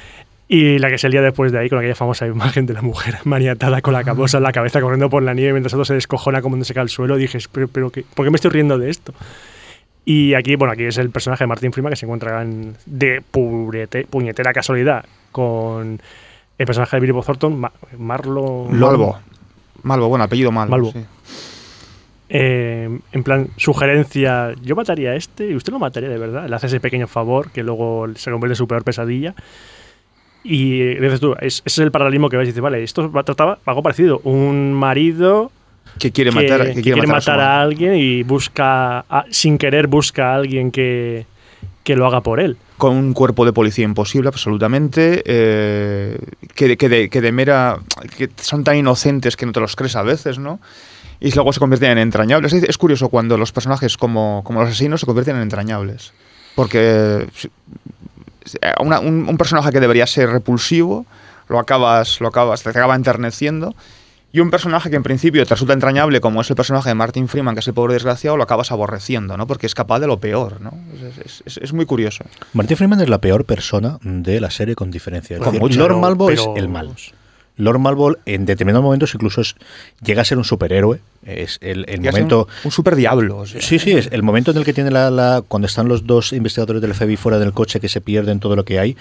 Y 0.47 0.79
la 0.79 0.89
que 0.89 0.97
se 0.97 1.07
lía 1.07 1.21
después 1.21 1.53
de 1.53 1.59
ahí 1.59 1.69
con 1.69 1.79
aquella 1.79 1.95
famosa 1.95 2.27
imagen 2.27 2.65
de 2.65 2.73
la 2.73 2.81
mujer 2.81 3.19
maniatada 3.23 3.81
con 3.81 3.93
la 3.93 4.03
cabosa 4.03 4.37
en 4.37 4.43
la 4.43 4.51
cabeza 4.51 4.81
corriendo 4.81 5.09
por 5.09 5.23
la 5.23 5.33
nieve 5.33 5.53
mientras 5.53 5.71
todo 5.71 5.85
se 5.85 5.93
descojona 5.93 6.41
como 6.41 6.57
no 6.57 6.65
se 6.65 6.73
cae 6.73 6.81
al 6.81 6.89
suelo. 6.89 7.15
Dije, 7.15 7.39
pero, 7.53 7.69
pero 7.69 7.89
¿qué- 7.89 8.03
¿por 8.13 8.25
qué 8.25 8.29
me 8.31 8.35
estoy 8.35 8.51
riendo 8.51 8.77
de 8.77 8.89
esto? 8.89 9.13
Y 10.05 10.33
aquí, 10.33 10.55
bueno, 10.55 10.73
aquí 10.73 10.83
es 10.85 10.97
el 10.97 11.09
personaje 11.11 11.43
de 11.43 11.47
Martin 11.47 11.71
Freeman 11.71 11.91
que 11.91 11.95
se 11.95 12.05
encuentra 12.05 12.41
en- 12.41 12.75
de 12.85 13.21
purete- 13.31 14.05
puñetera 14.07 14.51
casualidad 14.53 15.05
con 15.31 16.01
el 16.57 16.65
personaje 16.65 16.95
de 16.95 16.99
Billy 17.01 17.11
Bob 17.13 17.25
Thornton, 17.25 17.59
Ma- 17.59 17.71
Marlo. 17.97 18.65
Malvo. 18.69 19.19
Malvo, 19.83 20.09
bueno, 20.09 20.23
apellido 20.25 20.51
Malvo. 20.51 20.71
Malvo. 20.71 20.91
sí. 20.91 20.99
Eh, 22.33 22.99
en 23.11 23.23
plan, 23.23 23.49
sugerencia, 23.57 24.53
yo 24.63 24.75
mataría 24.75 25.11
a 25.11 25.15
este 25.15 25.49
y 25.49 25.55
usted 25.55 25.73
lo 25.73 25.79
mataría 25.79 26.07
de 26.09 26.17
verdad. 26.17 26.47
Le 26.47 26.55
hace 26.55 26.67
ese 26.67 26.79
pequeño 26.79 27.07
favor 27.07 27.51
que 27.51 27.61
luego 27.61 28.07
se 28.15 28.31
convierte 28.31 28.53
en 28.53 28.57
su 28.57 28.67
peor 28.67 28.83
pesadilla. 28.83 29.35
Y 30.43 30.79
dices 30.95 31.19
tú, 31.19 31.33
es- 31.41 31.61
ese 31.65 31.65
es 31.65 31.77
el 31.79 31.91
paralelismo 31.91 32.29
que 32.29 32.37
ves. 32.37 32.47
Dices, 32.47 32.61
vale, 32.61 32.81
esto 32.83 33.11
va- 33.11 33.23
trataba 33.23 33.59
algo 33.65 33.83
parecido. 33.83 34.19
Un 34.23 34.73
marido 34.73 35.51
Que 35.99 36.11
quiere 36.11 36.31
matar, 36.31 36.67
que 36.67 36.73
que 36.75 36.81
quiere 36.81 37.05
matar, 37.05 37.39
a, 37.39 37.61
alguien 37.61 37.95
y 37.95 38.23
busca, 38.23 38.99
a- 39.09 39.25
sin 39.29 39.57
querer, 39.57 39.87
busca 39.87 40.31
a 40.31 40.35
alguien 40.35 40.71
que, 40.71 41.25
que 41.83 41.95
lo 41.95 42.07
haga 42.07 42.21
por 42.21 42.39
él. 42.39 42.57
con 42.77 42.95
un 42.95 43.13
cuerpo 43.13 43.45
de 43.45 43.53
policía 43.53 43.85
imposible, 43.85 44.27
absolutamente, 44.29 45.21
eh, 45.25 46.17
que, 46.55 46.67
de, 46.69 46.77
que, 46.77 46.89
de, 46.89 47.09
que 47.09 47.21
de 47.21 47.31
mera... 47.31 47.77
que 48.17 48.29
son 48.37 48.63
tan 48.63 48.77
inocentes 48.77 49.35
que 49.37 49.45
no 49.45 49.51
te 49.51 49.59
los 49.59 49.75
crees 49.75 49.95
a 49.95 50.01
veces, 50.01 50.39
¿no? 50.39 50.59
Y 51.19 51.29
luego 51.35 51.53
se 51.53 51.59
convierten 51.59 51.91
en 51.91 51.97
entrañables. 51.99 52.53
Es, 52.53 52.63
es 52.63 52.77
curioso 52.79 53.09
cuando 53.09 53.37
los 53.37 53.51
personajes 53.51 53.95
como, 53.97 54.41
como 54.43 54.61
los 54.61 54.69
asesinos 54.69 55.01
se 55.01 55.05
convierten 55.05 55.35
en 55.35 55.43
entrañables. 55.43 56.13
Porque 56.55 57.27
eh, 58.61 58.73
una- 58.79 58.99
un, 58.99 59.27
un 59.29 59.37
personaje 59.37 59.71
que 59.71 59.79
debería 59.79 60.07
ser 60.07 60.29
repulsivo, 60.29 61.05
lo 61.47 61.59
acabas, 61.59 62.19
lo 62.21 62.29
acabas, 62.29 62.63
te 62.63 62.69
acaba 62.69 62.95
enterneciendo. 62.95 63.75
Y 64.33 64.39
un 64.39 64.49
personaje 64.49 64.89
que 64.89 64.95
en 64.95 65.03
principio 65.03 65.43
te 65.45 65.49
resulta 65.53 65.73
entrañable, 65.73 66.21
como 66.21 66.39
es 66.41 66.49
el 66.49 66.55
personaje 66.55 66.87
de 66.89 66.95
Martin 66.95 67.27
Freeman, 67.27 67.53
que 67.53 67.59
es 67.59 67.67
el 67.67 67.73
pobre 67.73 67.93
desgraciado, 67.95 68.37
lo 68.37 68.43
acabas 68.43 68.71
aborreciendo, 68.71 69.35
¿no? 69.35 69.45
Porque 69.45 69.65
es 69.65 69.75
capaz 69.75 69.99
de 69.99 70.07
lo 70.07 70.19
peor, 70.21 70.61
¿no? 70.61 70.71
Es, 70.95 71.17
es- 71.17 71.43
es- 71.45 71.57
es 71.57 71.73
muy 71.73 71.85
curioso. 71.85 72.23
Martin 72.53 72.77
Freeman 72.77 73.01
es 73.01 73.09
la 73.09 73.19
peor 73.19 73.43
persona 73.43 73.97
de 74.01 74.39
la 74.39 74.49
serie 74.49 74.75
con 74.75 74.89
diferencia. 74.89 75.35
Es 75.35 75.39
Con 75.43 75.47
decir, 75.53 75.61
mucho, 75.61 75.79
Lord 75.79 75.97
Malvo 75.99 76.27
pero- 76.27 76.53
es 76.55 76.61
el 76.63 76.69
mal. 76.69 76.91
Lord 77.57 77.79
Malvo 77.79 78.15
en 78.25 78.45
determinados 78.45 78.83
momentos 78.83 79.13
incluso 79.13 79.41
es- 79.41 79.55
llega 80.01 80.21
a 80.21 80.25
ser 80.25 80.37
un 80.37 80.45
superhéroe. 80.45 80.99
Es 81.25 81.59
el, 81.61 81.85
el 81.87 82.01
momento... 82.01 82.47
Un, 82.63 82.65
un 82.65 82.71
super 82.71 82.95
diablo. 82.95 83.37
o 83.39 83.45
sea. 83.45 83.61
Sí, 83.61 83.77
sí, 83.79 83.91
es 83.91 84.09
el 84.11 84.23
momento 84.23 84.51
en 84.51 84.57
el 84.57 84.65
que 84.65 84.73
tiene 84.73 84.89
la, 84.91 85.09
la- 85.11 85.43
cuando 85.47 85.67
están 85.67 85.87
los 85.87 86.07
dos 86.07 86.33
investigadores 86.33 86.81
del 86.81 86.93
FBI 86.93 87.15
fuera 87.17 87.37
del 87.39 87.53
coche 87.53 87.79
que 87.79 87.89
se 87.89 88.01
pierden 88.01 88.39
todo 88.39 88.55
lo 88.55 88.65
que 88.65 88.79
hay, 88.79 88.97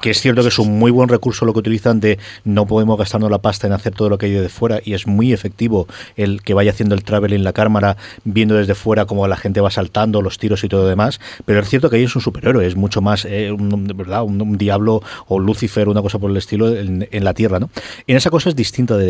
que 0.00 0.10
es 0.10 0.20
cierto 0.20 0.42
que 0.42 0.48
es 0.48 0.58
un 0.58 0.78
muy 0.78 0.90
buen 0.90 1.08
recurso 1.08 1.44
lo 1.44 1.52
que 1.52 1.58
utilizan 1.58 2.00
de 2.00 2.18
no 2.44 2.66
podemos 2.66 2.98
gastarnos 2.98 3.30
la 3.30 3.38
pasta 3.38 3.66
en 3.66 3.72
hacer 3.72 3.92
todo 3.94 4.08
lo 4.08 4.18
que 4.18 4.26
hay 4.26 4.32
de 4.32 4.48
fuera 4.48 4.80
y 4.84 4.94
es 4.94 5.06
muy 5.06 5.32
efectivo 5.32 5.86
el 6.16 6.42
que 6.42 6.54
vaya 6.54 6.70
haciendo 6.70 6.94
el 6.94 7.04
travel 7.04 7.32
en 7.32 7.44
la 7.44 7.52
cámara, 7.52 7.96
viendo 8.24 8.54
desde 8.54 8.74
fuera 8.74 9.04
cómo 9.06 9.26
la 9.26 9.36
gente 9.36 9.60
va 9.60 9.70
saltando, 9.70 10.22
los 10.22 10.38
tiros 10.38 10.62
y 10.64 10.68
todo 10.68 10.82
lo 10.84 10.88
demás, 10.88 11.20
pero 11.44 11.60
es 11.60 11.68
cierto 11.68 11.90
que 11.90 11.96
ahí 11.96 12.04
es 12.04 12.14
un 12.16 12.22
superhéroe, 12.22 12.66
es 12.66 12.76
mucho 12.76 13.00
más 13.02 13.24
eh, 13.24 13.50
un, 13.52 13.86
verdad, 13.96 14.22
un, 14.24 14.40
un 14.40 14.56
diablo 14.58 15.02
o 15.26 15.38
Lucifer, 15.38 15.88
una 15.88 16.02
cosa 16.02 16.18
por 16.18 16.30
el 16.30 16.36
estilo 16.36 16.74
en, 16.74 17.08
en 17.10 17.24
la 17.24 17.34
Tierra, 17.34 17.58
¿no? 17.58 17.70
En 18.06 18.16
esa 18.16 18.30
cosa 18.30 18.48
es 18.48 18.56
distinta 18.56 18.96
de, 18.96 19.06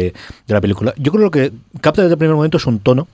de 0.46 0.54
la 0.54 0.60
película. 0.60 0.94
Yo 0.96 1.12
creo 1.12 1.30
que 1.30 1.52
capta 1.80 2.02
desde 2.02 2.15
primer 2.18 2.34
momento 2.36 2.56
es 2.58 2.66
un 2.66 2.78
tono 2.78 3.08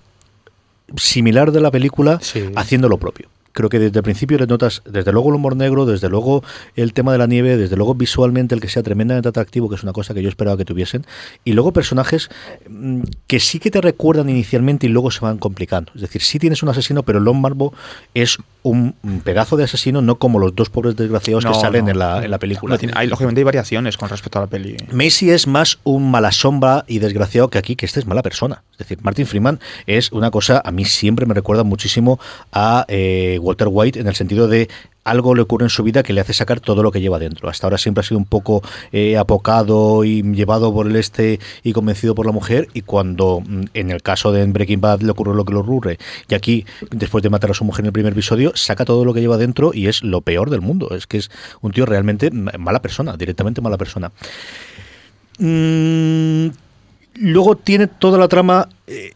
similar 0.97 1.53
de 1.53 1.61
la 1.61 1.71
película 1.71 2.19
Sí. 2.21 2.51
haciendo 2.57 2.88
lo 2.88 2.99
propio. 2.99 3.29
Creo 3.53 3.69
que 3.69 3.79
desde 3.79 3.99
el 3.99 4.03
principio 4.03 4.38
le 4.38 4.47
notas, 4.47 4.83
desde 4.85 5.12
luego 5.12 5.29
el 5.31 5.37
humor 5.37 5.57
negro, 5.57 5.87
desde 5.87 6.09
luego 6.09 6.43
el 6.77 6.93
tema 6.93 7.12
de 7.12 7.19
la 7.19 7.27
nieve, 7.27 7.57
desde 7.57 7.77
luego 7.77 7.95
visualmente 7.95 8.55
el 8.55 8.61
que 8.61 8.69
sea 8.69 8.83
tremendamente 8.83 9.29
atractivo, 9.29 9.69
que 9.69 9.77
es 9.77 9.83
una 9.83 9.93
cosa 9.93 10.15
que 10.15 10.23
yo 10.23 10.29
esperaba 10.29 10.57
que 10.57 10.65
tuviesen, 10.65 11.05
y 11.45 11.53
luego 11.53 11.73
personajes 11.73 12.31
mm, 12.69 13.03
que 13.27 13.41
sí 13.41 13.59
que 13.59 13.71
te 13.71 13.81
recuerdan 13.81 14.29
inicialmente 14.29 14.87
y 14.87 14.91
luego 14.91 15.11
se 15.11 15.21
van 15.21 15.38
complicando. 15.38 15.93
Es 15.95 16.01
decir, 16.01 16.23
sí 16.23 16.38
tienes 16.38 16.62
un 16.62 16.69
asesino, 16.69 17.03
pero 17.03 17.21
Lon 17.21 17.41
Marvo 17.41 17.73
es 18.15 18.38
un, 18.62 18.95
pedazo 19.25 19.57
de 19.57 19.65
asesino, 19.65 20.03
no 20.03 20.17
como 20.17 20.38
los 20.38 20.55
dos 20.55 20.71
pobres 20.71 20.97
desgraciados 20.97 21.45
que 21.45 21.55
salen 21.55 21.87
no. 21.87 21.91
en, 21.91 21.99
la, 21.99 22.25
en 22.25 22.31
la 22.31 22.38
película. 22.38 22.75
No, 22.75 22.79
tiene- 22.79 22.95
hay, 22.97 23.09
lógicamente 23.09 23.41
hay 23.41 23.45
variaciones 23.45 23.97
con 23.97 24.09
respecto 24.09 24.38
a 24.38 24.43
la 24.43 24.47
peli. 24.47 24.77
Macy 24.93 25.31
es 25.31 25.47
más 25.47 25.79
un 25.85 26.11
mala 26.11 26.33
sombra 26.33 26.85
y 26.87 26.99
desgraciado 26.99 27.49
que 27.49 27.59
aquí, 27.59 27.77
que 27.77 27.87
este 27.87 28.01
es 28.01 28.07
mala 28.07 28.23
persona. 28.23 28.62
Es 28.73 28.79
decir, 28.79 28.99
Martin 29.03 29.27
Freeman 29.27 29.61
es 29.87 30.12
una 30.12 30.31
cosa, 30.31 30.62
a 30.65 30.71
mí 30.71 30.85
siempre 30.85 31.27
me 31.27 31.35
recuerda 31.35 31.65
muchísimo 31.65 32.19
a 32.53 32.85
eh, 32.88 33.38
Walter 33.43 33.69
White 33.71 34.01
en 34.01 34.07
el 34.07 34.15
sentido 34.15 34.49
de 34.49 34.69
algo 35.05 35.35
le 35.35 35.43
ocurre 35.43 35.65
en 35.65 35.71
su 35.71 35.83
vida 35.83 36.03
que 36.03 36.13
le 36.13 36.21
hace 36.21 36.33
sacar 36.33 36.61
todo 36.61 36.83
lo 36.83 36.93
que 36.93 37.01
lleva 37.01 37.19
dentro. 37.19 37.49
Hasta 37.49 37.67
ahora 37.67 37.77
siempre 37.79 38.01
ha 38.01 38.05
sido 38.05 38.19
un 38.19 38.25
poco 38.25 38.63
eh, 38.93 39.17
apocado 39.19 40.05
y 40.05 40.23
llevado 40.23 40.73
por 40.73 40.87
el 40.87 40.95
este 40.97 41.41
y 41.65 41.73
convencido 41.73 42.15
por 42.15 42.25
la 42.27 42.33
mujer 42.33 42.69
y 42.73 42.83
cuando 42.83 43.41
mm, 43.45 43.65
en 43.75 43.91
el 43.91 44.01
caso 44.03 44.31
de 44.33 44.45
Breaking 44.47 44.81
Bad 44.81 45.01
le 45.03 45.11
ocurre 45.11 45.35
lo 45.35 45.45
que 45.45 45.53
le 45.53 45.59
ocurre 45.59 45.99
y 46.29 46.35
aquí 46.35 46.65
después 46.91 47.23
de 47.23 47.31
matar 47.31 47.51
a 47.51 47.55
su 47.55 47.65
mujer 47.65 47.81
en 47.83 47.87
el 47.87 47.93
primer 47.93 48.13
episodio 48.13 48.53
saca 48.55 48.85
todo 48.85 49.05
lo 49.05 49.13
que 49.13 49.21
lleva 49.21 49.37
dentro 49.39 49.73
y 49.75 49.89
es 49.89 50.03
lo 50.05 50.21
peor 50.21 50.51
del 50.51 50.61
mundo. 50.61 50.95
Es 50.95 51.07
que 51.09 51.19
es 51.19 51.31
un 51.61 51.73
tío 51.73 51.85
realmente 51.85 52.31
ma- 52.31 52.53
mala 52.59 52.81
persona, 52.81 53.17
directamente 53.17 53.61
mala 53.61 53.77
persona. 53.79 54.13
Mm, 55.39 56.49
luego 57.17 57.57
tiene 57.57 57.87
toda 57.87 58.19
la 58.19 58.29
trama. 58.29 58.69
eh, 58.87 59.13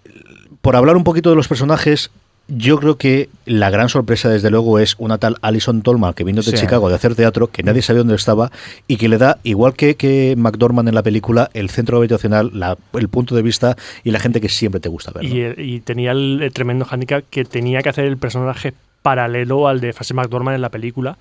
por 0.62 0.74
hablar 0.74 0.96
un 0.96 1.04
poquito 1.04 1.30
de 1.30 1.36
los 1.36 1.46
personajes, 1.46 2.10
yo 2.48 2.78
creo 2.78 2.96
que 2.96 3.28
la 3.44 3.70
gran 3.70 3.88
sorpresa, 3.88 4.28
desde 4.28 4.50
luego, 4.50 4.78
es 4.78 4.94
una 4.98 5.18
tal 5.18 5.36
Alison 5.42 5.82
Tolman 5.82 6.14
que 6.14 6.22
vino 6.22 6.42
de 6.42 6.50
Sí. 6.52 6.56
Chicago 6.56 6.88
de 6.88 6.94
hacer 6.94 7.14
teatro, 7.16 7.48
que 7.48 7.62
nadie 7.64 7.82
sabía 7.82 7.98
dónde 8.00 8.14
estaba 8.14 8.52
y 8.86 8.96
que 8.98 9.08
le 9.08 9.18
da, 9.18 9.38
igual 9.42 9.74
que, 9.74 9.96
que 9.96 10.34
McDormand 10.36 10.88
en 10.88 10.94
la 10.94 11.02
película, 11.02 11.50
el 11.54 11.70
centro 11.70 11.96
habitacional, 11.98 12.50
la- 12.54 12.76
el 12.94 13.08
punto 13.08 13.34
de 13.34 13.42
vista 13.42 13.76
y 14.04 14.12
la 14.12 14.20
gente 14.20 14.40
que 14.40 14.48
siempre 14.48 14.80
te 14.80 14.88
gusta 14.88 15.10
ver. 15.12 15.24
¿no? 15.24 15.28
Y, 15.34 15.40
eh, 15.40 15.54
y 15.58 15.80
tenía 15.80 16.12
el, 16.12 16.40
el 16.42 16.52
tremendo 16.52 16.86
handicap 16.88 17.24
que 17.30 17.44
tenía 17.44 17.82
que 17.82 17.88
hacer 17.88 18.04
el 18.04 18.16
personaje 18.16 18.74
paralelo 19.02 19.66
al 19.68 19.80
de 19.80 19.92
Frances 19.92 20.14
McDormand 20.14 20.54
en 20.54 20.62
la 20.62 20.70
película, 20.70 21.18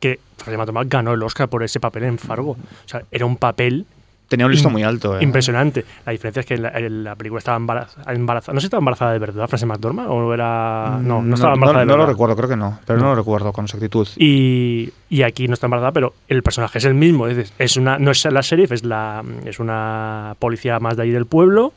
que 0.00 0.20
Frances 0.36 0.58
McDormand 0.58 0.90
ganó 0.90 1.12
el 1.14 1.22
Oscar 1.22 1.48
por 1.48 1.62
ese 1.62 1.80
papel 1.80 2.04
en 2.04 2.18
Fargo. 2.18 2.52
O 2.52 2.58
sea, 2.88 3.02
era 3.10 3.26
un 3.26 3.36
papel 3.36 3.86
Tenía 4.28 4.44
un 4.46 4.52
listón 4.52 4.70
Im- 4.70 4.74
muy 4.74 4.82
alto. 4.82 5.18
¿eh? 5.18 5.22
Impresionante. 5.24 5.84
La 6.04 6.12
diferencia 6.12 6.40
es 6.40 6.46
que 6.46 6.58
la, 6.58 6.78
la 6.80 7.16
película 7.16 7.38
estaba 7.38 7.56
embarazada, 7.56 8.12
embarazada. 8.12 8.52
No 8.54 8.60
sé 8.60 8.64
si 8.64 8.66
estaba 8.66 8.80
embarazada 8.80 9.12
de 9.12 9.18
verdad, 9.18 9.48
Frances 9.48 9.66
McDormand, 9.66 10.08
o 10.10 10.34
era. 10.34 10.98
No, 11.02 11.22
no 11.22 11.34
estaba 11.34 11.54
embarazada 11.54 11.80
de 11.80 11.86
no 11.86 11.92
verdad. 11.94 12.06
lo 12.06 12.12
recuerdo, 12.12 12.36
creo 12.36 12.48
que 12.50 12.56
no, 12.56 12.78
pero 12.86 12.98
no, 12.98 13.06
lo 13.06 13.14
recuerdo 13.14 13.52
con 13.52 13.64
exactitud. 13.64 14.06
Y, 14.16 14.90
y 15.08 15.22
aquí 15.22 15.48
no 15.48 15.54
está 15.54 15.66
embarazada, 15.66 15.92
pero 15.92 16.12
el 16.28 16.42
personaje 16.42 16.76
es 16.78 16.84
el 16.84 16.94
mismo. 16.94 17.26
Es 17.26 17.76
una, 17.76 17.98
no 17.98 18.10
es 18.10 18.24
la 18.26 18.40
sheriff, 18.42 18.72
es, 18.72 18.84
la, 18.84 19.24
es 19.46 19.58
una 19.60 20.36
policía 20.38 20.78
más 20.78 20.96
de 20.96 21.04
ahí 21.04 21.10
del 21.10 21.24
pueblo, 21.26 21.72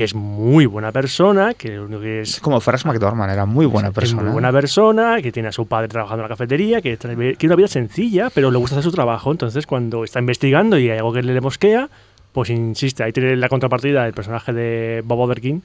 que 0.00 0.04
es 0.04 0.14
muy 0.14 0.64
buena 0.64 0.92
persona, 0.92 1.52
que 1.52 1.76
lo 1.76 1.84
único 1.84 2.00
que 2.00 2.22
Es 2.22 2.36
es. 2.36 2.40
como 2.40 2.58
Frances 2.58 2.86
McDormand, 2.86 3.30
era 3.30 3.44
muy 3.44 3.66
buena 3.66 3.88
es 3.88 3.94
persona. 3.94 4.22
muy 4.22 4.32
buena 4.32 4.50
persona, 4.50 5.20
que 5.20 5.30
tiene 5.30 5.48
a 5.50 5.52
su 5.52 5.66
padre 5.66 5.88
trabajando 5.88 6.22
en 6.24 6.30
la 6.30 6.34
cafetería, 6.34 6.80
que 6.80 6.96
tiene 6.96 7.36
una 7.42 7.54
vida 7.54 7.68
sencilla, 7.68 8.30
pero 8.34 8.50
le 8.50 8.56
gusta 8.56 8.76
hacer 8.76 8.84
su 8.90 8.92
trabajo. 8.96 9.30
Entonces, 9.30 9.66
cuando 9.66 10.02
está 10.04 10.18
investigando 10.18 10.78
y 10.78 10.88
hay 10.88 10.96
algo 10.96 11.12
que 11.12 11.22
le 11.22 11.38
mosquea, 11.42 11.90
pues 12.32 12.48
insiste. 12.48 13.02
Ahí 13.02 13.12
tiene 13.12 13.36
la 13.36 13.50
contrapartida 13.50 14.04
del 14.04 14.14
personaje 14.14 14.54
de 14.54 15.02
Bob 15.04 15.20
Odenkirk, 15.20 15.60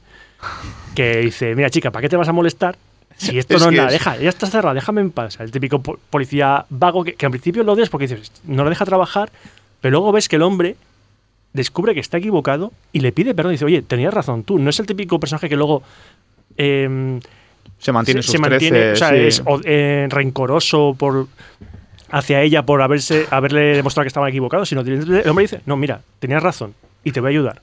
que 0.96 1.18
dice: 1.20 1.56
Mira, 1.56 1.70
chica, 1.70 1.92
¿para 1.92 2.02
qué 2.02 2.10
te 2.10 2.18
vas 2.18 2.28
a 2.28 2.34
molestar? 2.34 2.76
Si 3.16 3.38
esto 3.40 3.56
Es 3.56 3.62
no 3.64 3.70
es 3.70 3.78
nada, 3.78 3.90
deja, 3.90 4.18
ya 4.18 4.28
está 4.28 4.48
cerrada, 4.48 4.74
déjame 4.74 5.00
en 5.00 5.12
paz. 5.12 5.40
El 5.40 5.50
típico 5.52 5.80
po- 5.82 5.98
policía 6.10 6.66
vago 6.70 7.06
que, 7.06 7.14
que 7.14 7.26
al 7.26 7.32
principio 7.32 7.64
lo 7.64 7.72
odias 7.72 7.88
porque 7.90 8.08
dices, 8.08 8.34
no 8.44 8.66
lo 8.66 8.70
deja 8.70 8.84
trabajar, 8.84 9.32
pero 9.80 9.92
luego 9.94 10.12
ves 10.12 10.28
que 10.28 10.36
el 10.36 10.42
hombre 10.42 10.76
descubre 11.56 11.94
que 11.94 12.00
está 12.00 12.18
equivocado 12.18 12.72
y 12.92 13.00
le 13.00 13.12
pide 13.12 13.34
perdón 13.34 13.54
y 13.54 13.56
dice, 13.56 13.66
oye, 13.66 13.82
tenías 13.82 14.14
razón 14.14 14.44
tú. 14.44 14.60
No 14.60 14.70
es 14.70 14.80
el 14.80 14.86
típico 14.86 15.20
personaje 15.20 15.50
que 15.50 15.56
luego 15.56 15.82
em, 16.58 17.20
Se 17.80 17.92
mantiene 17.92 18.22
se, 18.22 18.28
sus 18.28 18.34
se 18.34 18.40
mantiene, 18.40 18.80
13, 18.80 18.92
o 18.92 18.96
sea, 18.96 19.10
sí. 19.10 19.16
es 19.16 19.44
eh, 19.64 20.08
rencoroso 20.10 20.96
por 20.98 21.28
hacia 22.12 22.42
ella 22.42 22.64
por 22.66 22.82
haberse 22.82 23.26
haberle 23.32 23.76
demostrado 23.76 24.04
que 24.04 24.10
estaban 24.10 24.30
equivocados, 24.30 24.70
sino 24.70 24.82
el 24.82 25.30
hombre 25.30 25.44
dice, 25.44 25.62
no, 25.66 25.76
mira, 25.76 26.02
tenías 26.20 26.44
razón 26.44 26.74
y 27.04 27.12
te 27.12 27.20
voy 27.20 27.30
a 27.30 27.32
ayudar. 27.32 27.62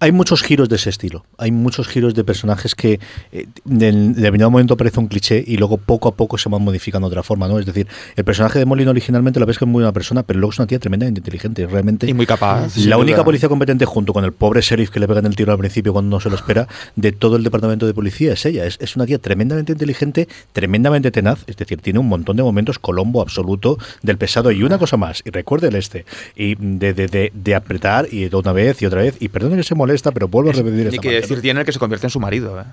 Hay 0.00 0.12
muchos 0.12 0.42
giros 0.42 0.68
de 0.70 0.76
ese 0.76 0.88
estilo. 0.88 1.26
Hay 1.36 1.52
muchos 1.52 1.86
giros 1.86 2.14
de 2.14 2.24
personajes 2.24 2.74
que 2.74 2.98
eh, 3.32 3.46
en 3.68 4.14
determinado 4.14 4.50
momento 4.50 4.74
parece 4.76 4.98
un 4.98 5.08
cliché 5.08 5.44
y 5.46 5.58
luego 5.58 5.76
poco 5.76 6.08
a 6.08 6.14
poco 6.14 6.38
se 6.38 6.48
van 6.48 6.62
modificando 6.62 7.08
de 7.08 7.12
otra 7.12 7.22
forma, 7.22 7.46
¿no? 7.48 7.58
Es 7.58 7.66
decir, 7.66 7.86
el 8.16 8.24
personaje 8.24 8.58
de 8.58 8.64
Molina 8.64 8.90
originalmente 8.90 9.38
la 9.38 9.44
ves 9.44 9.58
que 9.58 9.66
es 9.66 9.70
muy 9.70 9.82
buena 9.82 9.92
persona, 9.92 10.22
pero 10.22 10.40
luego 10.40 10.52
es 10.52 10.58
una 10.58 10.66
tía 10.66 10.78
tremendamente 10.78 11.20
inteligente. 11.20 11.66
Realmente 11.66 12.08
Y 12.08 12.14
muy 12.14 12.24
capaz. 12.24 12.76
la 12.78 12.96
única 12.96 13.18
duda. 13.18 13.24
policía 13.26 13.48
competente 13.50 13.84
junto 13.84 14.14
con 14.14 14.24
el 14.24 14.32
pobre 14.32 14.62
sheriff 14.62 14.88
que 14.88 15.00
le 15.00 15.06
pegan 15.06 15.26
el 15.26 15.36
tiro 15.36 15.52
al 15.52 15.58
principio 15.58 15.92
cuando 15.92 16.16
no 16.16 16.20
se 16.20 16.30
lo 16.30 16.36
espera 16.36 16.66
de 16.96 17.12
todo 17.12 17.36
el 17.36 17.44
departamento 17.44 17.86
de 17.86 17.92
policía 17.92 18.32
es 18.32 18.46
ella. 18.46 18.64
Es, 18.64 18.78
es 18.80 18.96
una 18.96 19.04
tía 19.04 19.18
tremendamente 19.18 19.72
inteligente, 19.72 20.28
tremendamente 20.54 21.10
tenaz. 21.10 21.44
Es 21.46 21.58
decir, 21.58 21.82
tiene 21.82 21.98
un 21.98 22.08
montón 22.08 22.38
de 22.38 22.42
momentos 22.42 22.78
colombo 22.78 23.20
absoluto 23.20 23.76
del 24.02 24.16
pesado. 24.16 24.50
Y 24.50 24.62
una 24.62 24.78
cosa 24.78 24.96
más, 24.96 25.22
y 25.26 25.30
recuerde 25.30 25.68
el 25.68 25.74
este, 25.74 26.06
y 26.36 26.54
de, 26.54 26.94
de, 26.94 27.06
de, 27.06 27.32
de 27.34 27.54
apretar 27.54 28.06
y 28.10 28.30
de 28.30 28.36
una 28.36 28.52
vez 28.52 28.80
y 28.80 28.86
otra 28.86 29.02
vez. 29.02 29.16
Y 29.20 29.28
perdone 29.28 29.56
que 29.56 29.62
se 29.62 29.74
molesta, 29.90 30.12
pero 30.12 30.28
vuelvo 30.28 30.50
a 30.50 30.52
repetir 30.52 30.74
Ni 30.86 30.86
esta 30.88 31.00
que 31.02 31.10
decir 31.10 31.40
tiene 31.40 31.60
el 31.60 31.66
que 31.66 31.72
se 31.72 31.78
convierte 31.78 32.06
en 32.06 32.10
su 32.10 32.20
marido. 32.20 32.60
¿eh? 32.60 32.64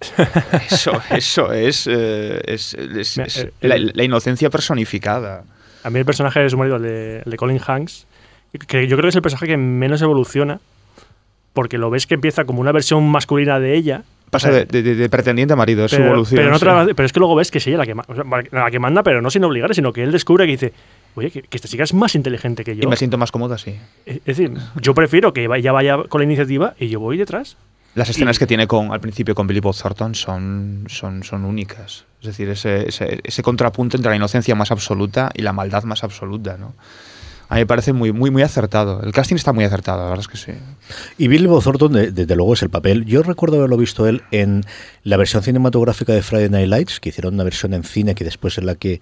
Eso, 0.70 0.92
eso 1.10 1.52
es, 1.52 1.86
eh, 1.90 2.40
es, 2.46 2.74
es- 2.74 3.16
Mira, 3.16 3.26
es 3.26 3.46
el- 3.60 3.92
la, 3.94 4.02
inocencia 4.04 4.50
personificada. 4.50 5.44
A 5.82 5.90
mí 5.90 5.98
el 5.98 6.04
personaje 6.04 6.40
de 6.40 6.50
su 6.50 6.56
marido, 6.58 6.76
el 6.76 6.82
de, 6.82 7.22
el 7.24 7.30
de 7.30 7.36
Colin 7.36 7.60
Hanks, 7.64 8.06
que 8.66 8.86
yo 8.86 8.96
creo 8.96 9.02
que 9.04 9.08
es 9.10 9.16
el 9.16 9.22
personaje 9.22 9.46
que 9.46 9.56
menos 9.56 10.02
evoluciona, 10.02 10.60
porque 11.52 11.78
lo 11.78 11.90
ves 11.90 12.06
que 12.06 12.14
empieza 12.14 12.44
como 12.44 12.60
una 12.60 12.72
versión 12.72 13.08
masculina 13.08 13.60
de 13.60 13.76
ella. 13.76 14.02
Pasa 14.30 14.48
O 14.48 14.52
sea, 14.52 14.60
de, 14.60 14.66
de- 14.66 14.82
de- 14.82 14.94
de 14.94 15.08
pretendiente 15.08 15.54
a 15.54 15.56
marido, 15.56 15.84
es 15.84 15.90
su 15.92 15.96
pero, 15.98 16.08
evolución. 16.08 16.36
pero, 16.36 16.48
en 16.48 16.54
sí. 16.58 16.64
otra- 16.64 16.86
pero 16.94 17.06
es 17.06 17.12
que 17.12 17.20
luego 17.20 17.34
ves 17.36 17.50
que 17.50 17.58
es 17.58 17.66
ella 17.66 17.78
la 17.78 17.86
que, 17.86 17.94
ma- 17.94 18.04
o 18.08 18.14
sea, 18.14 18.24
la 18.52 18.70
que 18.70 18.78
manda, 18.78 19.02
pero 19.02 19.22
no 19.22 19.30
sin 19.30 19.44
obligar, 19.44 19.74
sino 19.74 19.92
que 19.92 20.02
él 20.02 20.12
descubre 20.12 20.44
que 20.46 20.52
dice, 20.52 20.72
oye, 21.14 21.30
que, 21.30 21.42
que 21.42 21.56
esta 21.56 21.68
chica 21.68 21.84
es 21.84 21.94
más 21.94 22.14
inteligente 22.14 22.64
que 22.64 22.72
Y 22.72 22.76
yo. 22.76 22.88
me 22.88 22.96
siento 22.96 23.18
más 23.18 23.30
cómoda, 23.32 23.58
sí. 23.58 23.76
Es 24.06 24.24
decir, 24.24 24.52
yo 24.80 24.94
prefiero 24.94 25.32
que 25.32 25.44
ella 25.56 25.72
vaya 25.72 25.98
con 26.08 26.20
la 26.20 26.24
iniciativa 26.24 26.74
y 26.78 26.88
yo 26.88 27.00
voy 27.00 27.16
detrás. 27.16 27.56
Las 27.94 28.10
escenas 28.10 28.36
Y- 28.36 28.38
que 28.40 28.46
tiene 28.46 28.66
con, 28.66 28.92
al 28.92 29.00
principio 29.00 29.34
con 29.36 29.46
Billy 29.46 29.60
Bob 29.60 29.76
Thornton 29.76 30.14
son, 30.16 30.84
son, 30.88 31.22
son 31.22 31.44
únicas. 31.44 32.04
Es 32.20 32.26
decir, 32.28 32.48
ese, 32.48 32.88
ese, 32.88 33.20
ese 33.22 33.42
contrapunto 33.42 33.96
entre 33.96 34.10
la 34.10 34.16
inocencia 34.16 34.54
más 34.56 34.70
absoluta 34.72 35.30
y 35.34 35.42
la 35.42 35.52
maldad 35.52 35.84
más 35.84 36.02
absoluta, 36.02 36.56
¿no? 36.56 36.74
A 37.50 37.56
mí 37.56 37.60
me 37.60 37.66
parece 37.66 37.92
muy, 37.92 38.10
muy, 38.10 38.30
muy 38.30 38.40
acertado. 38.42 39.02
El 39.02 39.12
casting 39.12 39.36
está 39.36 39.52
muy 39.52 39.64
acertado, 39.64 39.98
la 40.02 40.08
verdad 40.08 40.20
es 40.22 40.28
que 40.28 40.38
sí. 40.38 40.58
Y 41.18 41.28
Billy 41.28 41.46
Bob 41.46 41.62
Thornton, 41.62 41.92
de- 41.92 42.10
desde 42.10 42.34
luego, 42.34 42.54
es 42.54 42.62
el 42.62 42.70
papel. 42.70 43.04
Yo 43.04 43.22
recuerdo 43.22 43.58
haberlo 43.58 43.76
visto 43.76 44.08
él 44.08 44.22
en 44.32 44.64
la 45.04 45.16
versión 45.18 45.42
cinematográfica 45.42 46.14
de 46.14 46.22
Friday 46.22 46.48
Night 46.48 46.68
Lights, 46.68 47.00
que 47.00 47.10
hicieron 47.10 47.34
una 47.34 47.44
versión 47.44 47.74
en 47.74 47.84
cine 47.84 48.14
que 48.14 48.24
después 48.24 48.56
es 48.58 48.64
la 48.64 48.74
que 48.76 49.00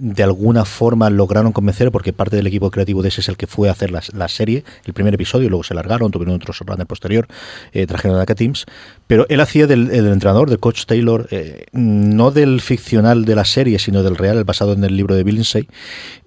de 0.00 0.22
alguna 0.22 0.64
forma 0.64 1.10
lograron 1.10 1.52
convencer, 1.52 1.92
porque 1.92 2.12
parte 2.12 2.36
del 2.36 2.46
equipo 2.46 2.70
creativo 2.70 3.02
de 3.02 3.08
ese 3.08 3.20
es 3.20 3.28
el 3.28 3.36
que 3.36 3.46
fue 3.46 3.68
a 3.68 3.72
hacer 3.72 3.90
la, 3.90 4.02
la 4.14 4.28
serie, 4.28 4.64
el 4.86 4.94
primer 4.94 5.12
episodio, 5.14 5.50
luego 5.50 5.62
se 5.62 5.74
largaron, 5.74 6.10
tuvieron 6.10 6.34
otro 6.34 6.54
runner 6.66 6.86
posterior, 6.86 7.28
eh, 7.72 7.86
trajeron 7.86 8.18
a 8.18 8.22
Aka 8.22 8.34
Teams, 8.34 8.64
pero 9.06 9.26
él 9.28 9.40
hacía 9.40 9.66
del, 9.66 9.88
del 9.88 10.06
entrenador, 10.08 10.48
de 10.48 10.56
Coach 10.56 10.86
Taylor, 10.86 11.28
eh, 11.30 11.66
no 11.72 12.30
del 12.30 12.62
ficcional 12.62 13.26
de 13.26 13.34
la 13.34 13.44
serie, 13.44 13.78
sino 13.78 14.02
del 14.02 14.16
real, 14.16 14.42
basado 14.44 14.72
en 14.72 14.82
el 14.84 14.96
libro 14.96 15.14
de 15.14 15.22
Bill 15.22 15.34
Lindsay. 15.36 15.68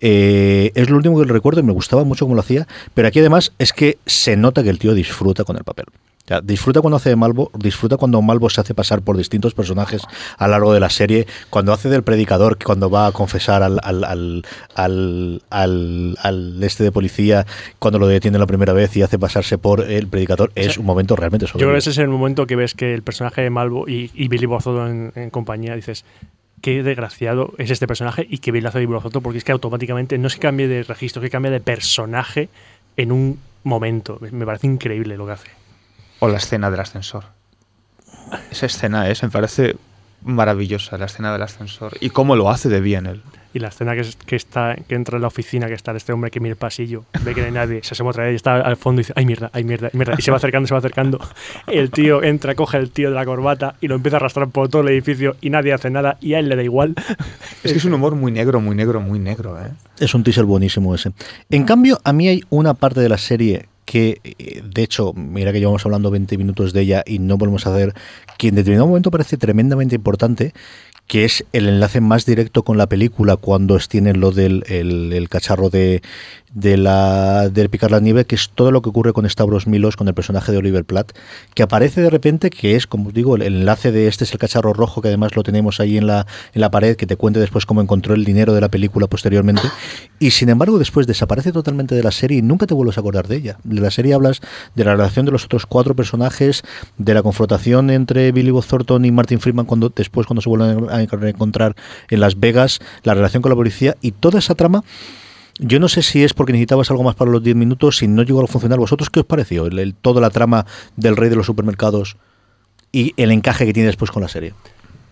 Eh, 0.02 0.72
es 0.76 0.90
lo 0.90 0.98
último 0.98 1.20
que 1.20 1.26
recuerdo 1.26 1.62
y 1.62 1.64
me 1.64 1.74
gustaba 1.74 2.04
mucho 2.04 2.26
cómo 2.26 2.36
lo 2.36 2.42
hacía, 2.42 2.68
pero 2.94 3.08
aquí 3.08 3.20
además 3.20 3.54
es 3.58 3.74
que 3.74 3.98
se 4.06 4.38
nota 4.38 4.64
que 4.64 4.70
el 4.70 4.80
tío 4.80 4.94
disfruta 4.94 5.44
con 5.44 5.58
el 5.58 5.64
papel. 5.64 5.86
O 6.24 6.28
sea, 6.28 6.40
disfruta 6.40 6.80
cuando 6.80 6.96
hace 6.96 7.10
de 7.10 7.18
Malvo, 7.18 7.52
disfruta 7.54 7.98
cuando 7.98 8.22
Malvo 8.22 8.50
se 8.50 8.62
hace 8.62 8.74
pasar 8.74 9.02
por 9.02 9.18
distintos 9.18 9.54
personajes 9.54 10.04
a 10.38 10.48
lo 10.48 10.52
largo 10.52 10.74
de 10.74 10.80
la 10.80 10.90
serie, 10.90 11.28
cuando 11.50 11.74
hace 11.74 11.90
del 11.90 12.04
predicador, 12.04 12.58
que 12.58 12.64
cuando 12.64 12.90
va 12.90 13.08
a 13.08 13.12
confesar 13.12 13.62
al, 13.62 13.80
al, 13.84 14.06
al, 14.06 15.42
al, 15.50 16.16
al- 16.22 16.64
este 16.64 16.86
de 16.86 16.94
policía, 16.94 17.46
cuando 17.78 18.00
lo 18.00 18.08
detiene 18.08 18.40
la 18.40 18.48
primera 18.48 18.72
vez 18.72 18.96
y 18.96 19.02
hace 19.02 19.20
pasarse 19.20 19.58
por 19.58 19.82
el 19.82 20.08
predicador, 20.08 20.52
es 20.56 20.78
un 20.78 20.86
momento 20.86 21.18
realmente 21.18 21.46
Yo 21.46 21.54
creo 21.56 21.72
que 21.74 21.78
ese 21.80 21.90
es 21.90 21.98
el 21.98 22.08
momento 22.08 22.48
que 22.48 22.56
ves 22.56 22.74
que 22.74 22.94
el 22.94 23.04
personaje 23.04 23.42
de 23.42 23.50
Malvo 23.50 23.90
y, 23.90 24.10
y 24.14 24.30
Billy 24.30 24.48
Thornton 24.48 25.12
en, 25.16 25.22
en 25.24 25.30
compañía 25.30 25.76
dices, 25.76 26.06
qué 26.62 26.84
desgraciado 26.84 27.52
es 27.58 27.70
este 27.70 27.86
personaje 27.86 28.26
y 28.30 28.38
qué 28.38 28.52
bien 28.52 28.66
hace 28.66 28.86
Thornton 28.88 29.22
porque 29.22 29.40
es 29.40 29.44
que 29.44 29.52
automáticamente 29.52 30.18
no 30.18 30.30
se 30.30 30.40
cambia 30.40 30.70
de 30.70 30.84
registro, 30.84 31.22
que 31.22 31.30
cambia 31.30 31.52
de 31.52 31.60
personaje 31.60 32.48
en 32.96 33.12
un 33.12 33.40
momento. 33.66 34.20
Me 34.32 34.46
parece 34.46 34.68
increíble 34.68 35.18
lo 35.18 35.26
que 35.26 35.32
hace. 35.34 35.63
O 36.24 36.28
la 36.30 36.38
escena 36.38 36.72
del 36.72 36.80
ascensor. 36.80 37.26
Esa 38.52 38.66
escena 38.66 39.10
es, 39.10 39.22
me 39.24 39.30
parece 39.30 39.76
maravillosa, 40.24 40.98
la 40.98 41.06
escena 41.06 41.34
del 41.34 41.42
ascensor. 41.42 41.92
Y 42.00 42.10
cómo 42.12 42.36
lo 42.36 42.50
hace 42.50 42.70
de 42.70 42.80
bien 42.80 43.06
él. 43.08 43.22
Y 43.54 43.60
la 43.60 43.68
escena 43.68 43.94
que, 43.94 44.02
es- 44.02 44.16
que 44.16 44.36
está 44.36 44.76
que 44.88 44.96
entra 44.96 45.18
en 45.18 45.22
la 45.22 45.28
oficina, 45.28 45.68
que 45.68 45.74
está 45.74 45.92
este 45.96 46.12
hombre 46.14 46.32
que 46.32 46.40
mira 46.40 46.54
el 46.54 46.58
pasillo, 46.58 47.04
ve 47.24 47.36
que 47.36 47.42
no 47.42 47.48
hay 47.48 47.52
nadie, 47.52 47.84
se 47.84 47.94
asoma 47.94 48.10
otra 48.12 48.24
vez 48.24 48.32
y 48.34 48.36
está 48.38 48.56
al 48.62 48.78
fondo 48.78 49.02
y 49.02 49.04
dice, 49.04 49.14
ay 49.16 49.26
mierda, 49.26 49.52
ay 49.54 49.64
mierda, 49.64 49.88
ay 49.88 49.98
mierda. 49.98 50.16
Y 50.18 50.22
se 50.24 50.32
va 50.32 50.38
acercando, 50.38 50.66
se 50.68 50.74
va 50.74 50.80
acercando. 50.80 51.20
El 51.68 51.92
tío 51.92 52.24
entra, 52.24 52.56
coge 52.56 52.78
el 52.78 52.90
tío 52.90 53.10
de 53.10 53.16
la 53.16 53.26
corbata 53.26 53.76
y 53.82 53.88
lo 53.90 53.96
empieza 53.96 54.16
a 54.16 54.20
arrastrar 54.20 54.48
por 54.48 54.70
todo 54.70 54.82
el 54.82 54.88
edificio 54.88 55.36
y 55.42 55.50
nadie 55.52 55.74
hace 55.74 55.90
nada 55.92 56.18
y 56.22 56.34
a 56.34 56.40
él 56.40 56.48
le 56.50 56.56
da 56.56 56.64
igual. 56.64 56.96
Es 57.64 57.74
que 57.74 57.78
es 57.78 57.86
un 57.86 57.94
humor 57.94 58.16
muy 58.16 58.32
negro, 58.32 58.60
muy 58.62 58.76
negro, 58.76 59.02
muy 59.02 59.20
negro. 59.20 59.60
¿eh? 59.62 59.70
Es 60.00 60.16
un 60.16 60.24
teaser 60.24 60.46
buenísimo 60.46 60.96
ese. 60.96 61.12
En 61.52 61.66
cambio, 61.66 62.00
a 62.06 62.14
mí 62.14 62.28
hay 62.30 62.44
una 62.50 62.74
parte 62.74 63.02
de 63.02 63.10
la 63.10 63.18
serie 63.20 63.68
que, 63.94 64.20
eh, 64.24 64.64
de 64.66 64.82
hecho, 64.82 65.14
mira 65.14 65.52
que 65.52 65.60
llevamos 65.60 65.86
hablando 65.86 66.10
20 66.10 66.36
minutos 66.36 66.74
de 66.74 66.82
ella 66.82 67.04
y 67.06 67.20
no 67.20 67.38
volvemos 67.38 67.68
a 67.68 67.76
hacer, 67.76 67.94
que 68.40 68.48
en 68.48 68.56
determinado 68.56 68.88
momento 68.88 69.12
parece 69.12 69.38
tremendamente 69.38 69.94
importante, 69.94 70.52
que 71.08 71.26
es 71.26 71.46
el 71.54 71.68
enlace 71.68 72.02
más 72.02 72.26
directo 72.26 72.64
con 72.64 72.78
la 72.78 72.88
película 72.88 73.36
cuando 73.36 73.78
tienen 73.80 74.20
lo 74.20 74.32
del 74.32 74.64
el, 74.68 75.28
cacharro 75.30 75.70
de, 75.70 76.02
de 76.54 76.78
la 76.78 77.50
del 77.50 77.70
picar 77.70 77.92
la 77.92 78.00
nieve, 78.00 78.26
que 78.26 78.36
es 78.36 78.50
todo 78.54 78.72
lo 78.72 78.82
que 78.82 78.90
ocurre 78.90 79.14
con 79.14 79.30
Stavros 79.30 79.68
Milos, 79.68 79.98
con 79.98 80.08
el 80.08 80.14
personaje 80.14 80.52
de 80.52 80.60
Oliver 80.60 80.86
Platt, 80.86 81.12
que 81.54 81.64
aparece 81.64 82.02
de 82.02 82.10
repente, 82.10 82.50
que 82.50 82.76
es, 82.76 82.88
como 82.88 83.12
digo, 83.12 83.36
el 83.36 83.42
enlace 83.42 83.92
de 83.92 84.08
este 84.08 84.24
es 84.24 84.32
el 84.32 84.38
cacharro 84.38 84.74
rojo, 84.74 85.02
que 85.02 85.10
además 85.10 85.36
lo 85.36 85.44
tenemos 85.44 85.80
ahí 85.80 85.98
en 85.98 86.08
la, 86.08 86.26
en 86.54 86.62
la 86.62 86.72
pared, 86.72 86.96
que 86.96 87.06
te 87.06 87.16
cuente 87.16 87.40
después 87.40 87.66
cómo 87.66 87.82
encontró 87.82 88.14
el 88.14 88.24
dinero 88.24 88.54
de 88.54 88.62
la 88.62 88.70
película 88.70 89.08
posteriormente, 89.08 89.64
y 90.20 90.32
sin 90.32 90.50
embargo 90.50 90.78
después 90.80 91.08
desaparece 91.08 91.52
totalmente 91.52 91.96
de 91.96 92.04
la 92.04 92.12
serie 92.12 92.38
y 92.38 92.42
nunca 92.42 92.66
te 92.68 92.74
vuelves 92.74 92.98
a 92.98 93.02
acordar 93.02 93.28
de 93.28 93.38
ella. 93.38 93.58
De 93.64 93.82
la 93.82 93.92
serie 93.92 94.14
hablas 94.14 94.42
de 94.76 94.86
la 94.86 94.96
relación 94.96 95.26
de 95.26 95.32
los 95.32 95.46
otros 95.46 95.66
cuatro 95.66 95.96
personajes, 95.96 96.64
de 96.98 97.14
la 97.14 97.24
confrontación 97.24 97.90
entre 97.90 98.32
Billy 98.32 98.52
Bob 98.52 98.66
Thornton 98.66 99.04
y 99.06 99.12
Martin 99.12 99.40
Freeman 99.40 99.66
cuando 99.66 99.90
después 99.90 100.28
cuando 100.28 100.42
se 100.42 100.50
vuelven 100.50 100.90
a 100.94 101.02
encontrar 101.02 101.76
en 102.10 102.20
Las 102.20 102.40
Vegas, 102.40 102.80
la 103.04 103.14
relación 103.14 103.42
con 103.42 103.50
la 103.50 103.56
policía 103.56 103.96
y 104.02 104.12
toda 104.12 104.40
esa 104.40 104.56
trama 104.56 104.84
yo 105.60 105.80
no 105.80 105.88
sé 105.88 106.02
si 106.02 106.24
es 106.24 106.34
porque 106.34 106.52
necesitabas 106.52 106.90
algo 106.90 107.04
más 107.04 107.16
para 107.16 107.30
los 107.30 107.44
10 107.44 107.56
minutos, 107.56 107.98
si 107.98 108.08
no 108.08 108.24
llegó 108.24 108.44
a 108.44 108.48
funcionar. 108.48 108.80
¿Vosotros 108.80 109.10
qué 109.10 109.20
os 109.20 109.26
pareció? 109.26 109.68
El, 109.68 109.94
toda 109.94 110.20
la 110.20 110.30
trama 110.30 110.66
del 110.96 111.16
rey 111.16 111.30
de 111.30 111.36
los 111.36 111.46
supermercados 111.46 112.18
y 112.92 113.14
el 113.18 113.32
encaje 113.32 113.66
que 113.66 113.74
tiene 113.74 113.88
después 113.88 114.12
con 114.12 114.24
la 114.24 114.30
serie. 114.30 114.54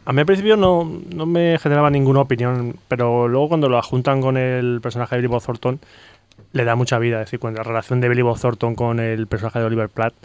A 0.06 0.13
mí 0.13 0.20
al 0.20 0.26
principio 0.26 0.58
no, 0.58 1.00
no 1.13 1.26
me 1.28 1.60
generaba 1.60 1.91
ninguna 1.91 2.22
opinión, 2.22 2.76
pero 2.88 3.28
luego 3.28 3.50
cuando 3.50 3.70
lo 3.70 3.80
juntan 3.84 4.20
con 4.20 4.36
el 4.36 4.80
personaje 4.82 5.15
de 5.15 5.22
Billy 5.22 5.32
Bob 5.32 5.44
Thornton, 5.44 5.80
le 6.54 6.65
da 6.65 6.76
mucha 6.76 6.98
vida. 6.98 7.20
Es 7.20 7.28
decir, 7.28 7.39
cuando 7.39 7.60
la 7.60 7.63
relación 7.63 8.02
de 8.02 8.10
Billy 8.10 8.24
Bob 8.24 8.39
Thornton 8.39 8.74
con 8.74 9.00
el 9.00 9.28
personaje 9.28 9.60
de 9.60 9.65
Oliver 9.65 9.89
Platt 9.89 10.15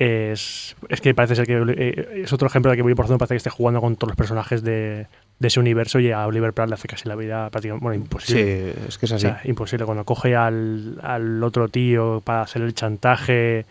es, 0.00 0.76
es 0.88 1.00
que 1.00 1.12
parece 1.12 1.34
ser 1.34 1.44
que 1.46 1.60
eh, 1.76 2.22
es 2.22 2.32
otro 2.32 2.46
ejemplo 2.46 2.70
de 2.70 2.76
que 2.76 2.82
Willy 2.84 2.94
por 2.94 3.04
ejemplo 3.06 3.18
parece 3.18 3.34
que 3.34 3.38
esté 3.38 3.50
jugando 3.50 3.80
con 3.80 3.96
todos 3.96 4.10
los 4.10 4.16
personajes 4.16 4.62
de, 4.62 5.06
de 5.40 5.48
ese 5.48 5.58
universo 5.58 5.98
y 5.98 6.12
a 6.12 6.24
Oliver 6.26 6.52
Platt 6.52 6.68
le 6.68 6.74
hace 6.74 6.86
casi 6.86 7.08
la 7.08 7.16
vida 7.16 7.50
prácticamente 7.50 7.82
bueno, 7.84 7.96
Sí, 7.96 8.02
imposible. 8.04 8.74
es 8.88 8.96
que 8.98 9.06
es 9.06 9.12
O 9.12 9.14
así. 9.16 9.22
sea, 9.22 9.40
imposible. 9.44 9.84
Cuando 9.86 10.04
coge 10.04 10.36
al, 10.36 10.98
al 11.02 11.42
otro 11.42 11.68
tío 11.68 12.20
para 12.24 12.42
hacer 12.42 12.62
el 12.62 12.74
chantaje 12.74 13.66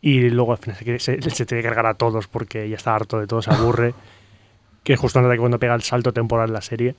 y 0.00 0.30
luego 0.30 0.52
al 0.52 0.58
final 0.58 0.76
se, 0.78 0.84
quiere- 0.84 0.98
se, 1.00 1.20
se 1.20 1.44
tiene 1.46 1.62
que 1.62 1.68
cargar 1.68 1.86
a 1.86 1.94
todos 1.94 2.26
porque 2.28 2.66
ya 2.68 2.76
está 2.76 2.94
harto 2.94 3.20
de 3.20 3.26
todo, 3.26 3.42
se 3.42 3.52
aburre. 3.52 3.92
que 4.84 4.94
es 4.94 4.98
justo 4.98 5.18
antes 5.18 5.28
de 5.30 5.36
que 5.36 5.40
cuando 5.40 5.58
pega 5.58 5.74
el 5.74 5.82
salto 5.82 6.12
temporal 6.12 6.48
en 6.48 6.54
la 6.54 6.62
serie. 6.62 6.94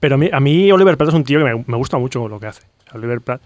Pero 0.00 0.16
a 0.16 0.18
mí, 0.18 0.28
a 0.32 0.40
mí 0.40 0.70
Oliver 0.72 0.96
Platt 0.96 1.10
es 1.10 1.14
un 1.14 1.24
tío 1.24 1.38
que 1.38 1.44
me, 1.44 1.64
me 1.66 1.76
gusta 1.76 1.96
mucho 1.98 2.26
lo 2.28 2.40
que 2.40 2.46
hace. 2.48 2.62
Oliver 2.92 3.20
Platt 3.20 3.40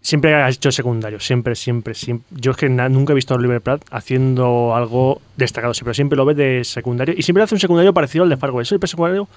siempre 0.00 0.34
ha 0.34 0.48
hecho 0.48 0.72
secundario, 0.72 1.20
siempre, 1.20 1.54
siempre, 1.54 1.94
siempre. 1.94 2.26
Yo 2.40 2.52
es 2.52 2.56
que 2.56 2.68
nunca 2.68 3.12
he 3.12 3.14
visto 3.14 3.34
a 3.34 3.36
Oliver 3.36 3.60
Platt 3.60 3.82
haciendo 3.90 4.74
algo 4.74 5.20
destacado, 5.36 5.72
pero 5.80 5.94
siempre 5.94 6.16
lo 6.16 6.24
ves 6.24 6.36
de 6.36 6.64
secundario 6.64 7.14
y 7.16 7.22
siempre 7.22 7.42
hace 7.42 7.54
un 7.54 7.60
secundario 7.60 7.92
parecido 7.92 8.24
al 8.24 8.30
de 8.30 8.36
Fargo. 8.36 8.60
Es 8.60 8.72
el 8.72 8.80
secundario, 8.86 9.28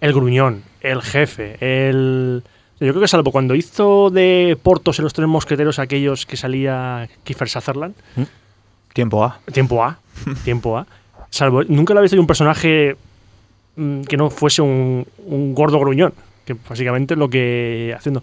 el 0.00 0.12
gruñón, 0.12 0.62
el 0.80 1.02
jefe, 1.02 1.56
el... 1.60 2.42
Yo 2.80 2.90
creo 2.90 3.00
que 3.00 3.08
salvo 3.08 3.32
cuando 3.32 3.56
hizo 3.56 4.08
de 4.10 4.56
Portos 4.62 5.00
en 5.00 5.02
los 5.02 5.12
tres 5.12 5.26
mosqueteros 5.26 5.80
aquellos 5.80 6.26
que 6.26 6.36
salía 6.36 7.08
Kiefer 7.24 7.48
Sutherland, 7.48 7.94
Tiempo 8.92 9.24
A. 9.24 9.40
tiempo 9.52 9.82
A, 9.82 9.98
tiempo 10.44 10.78
A, 10.78 10.86
salvo, 11.28 11.64
nunca 11.64 11.92
lo 11.92 11.98
había 11.98 12.04
visto 12.04 12.20
un 12.20 12.28
personaje 12.28 12.96
mm, 13.74 14.02
que 14.02 14.16
no 14.16 14.30
fuese 14.30 14.62
un, 14.62 15.04
un 15.26 15.54
gordo 15.54 15.80
gruñón, 15.80 16.14
que 16.48 16.56
básicamente 16.68 17.16
lo 17.16 17.28
que 17.28 17.94
haciendo. 17.96 18.22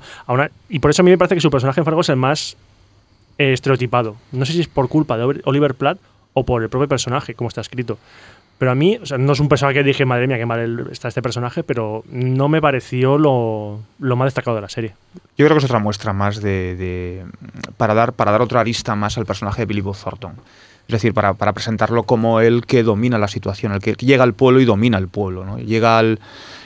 Y 0.70 0.80
por 0.80 0.92
eso 0.92 1.02
a 1.02 1.06
mí 1.06 1.12
me 1.12 1.18
parece 1.18 1.36
que 1.36 1.42
su 1.42 1.52
personaje 1.52 1.80
en 1.80 1.86
Fargo 1.86 2.02
es 2.02 2.10
el 2.10 2.16
más 2.16 2.58
eh, 3.38 3.54
estereotipado. 3.54 4.16
No 4.32 4.46
sé 4.46 4.54
si 4.54 4.62
es 4.62 4.68
por 4.68 4.90
culpa 4.90 5.18
de 5.18 5.42
Oliver 5.46 5.76
Platt 5.76 6.00
o 6.34 6.44
por 6.46 6.64
el 6.64 6.70
propio 6.70 6.88
personaje, 6.88 7.36
como 7.36 7.48
está 7.48 7.62
escrito. 7.62 7.98
Pero 8.58 8.72
a 8.72 8.76
mí, 8.76 8.98
o 8.98 9.18
no 9.18 9.34
es 9.34 9.40
un 9.40 9.50
personaje 9.50 9.80
que 9.80 9.84
dije, 9.84 10.06
madre 10.06 10.28
mía, 10.28 10.38
qué 10.38 10.46
mal 10.46 10.88
está 10.90 11.10
este 11.10 11.22
personaje, 11.22 11.64
pero 11.64 12.04
no 12.10 12.48
me 12.48 12.62
pareció 12.62 13.18
lo, 13.18 13.80
lo 14.00 14.16
más 14.16 14.28
destacado 14.28 14.56
de 14.56 14.62
la 14.62 14.70
serie. 14.70 14.94
Yo 15.38 15.46
creo 15.46 15.50
que 15.50 15.58
es 15.58 15.66
otra 15.66 15.80
muestra 15.80 16.14
más 16.14 16.42
de, 16.42 17.26
para 17.78 17.94
dar 17.94 18.14
para 18.14 18.32
dar 18.32 18.42
otra 18.42 18.62
arista 18.62 18.96
más 18.96 19.18
al 19.18 19.26
personaje 19.26 19.64
de 19.64 19.66
Billy 19.66 19.82
Bob 19.82 19.98
Thornton. 19.98 20.36
Es 20.88 20.94
decir, 20.94 21.14
para, 21.14 21.34
para 21.34 21.52
presentarlo 21.52 22.04
como 22.04 22.40
el 22.40 22.66
que 22.66 22.84
domina 22.84 23.18
la 23.18 23.28
situación, 23.28 23.74
el 23.74 23.80
que 23.80 23.94
llega 23.94 24.24
al 24.24 24.34
pueblo 24.34 24.62
y 24.62 24.66
domina 24.66 25.00
el 25.00 25.10
pueblo, 25.10 25.44
¿no? 25.44 25.58
Llega 25.58 25.98
al 25.98 26.20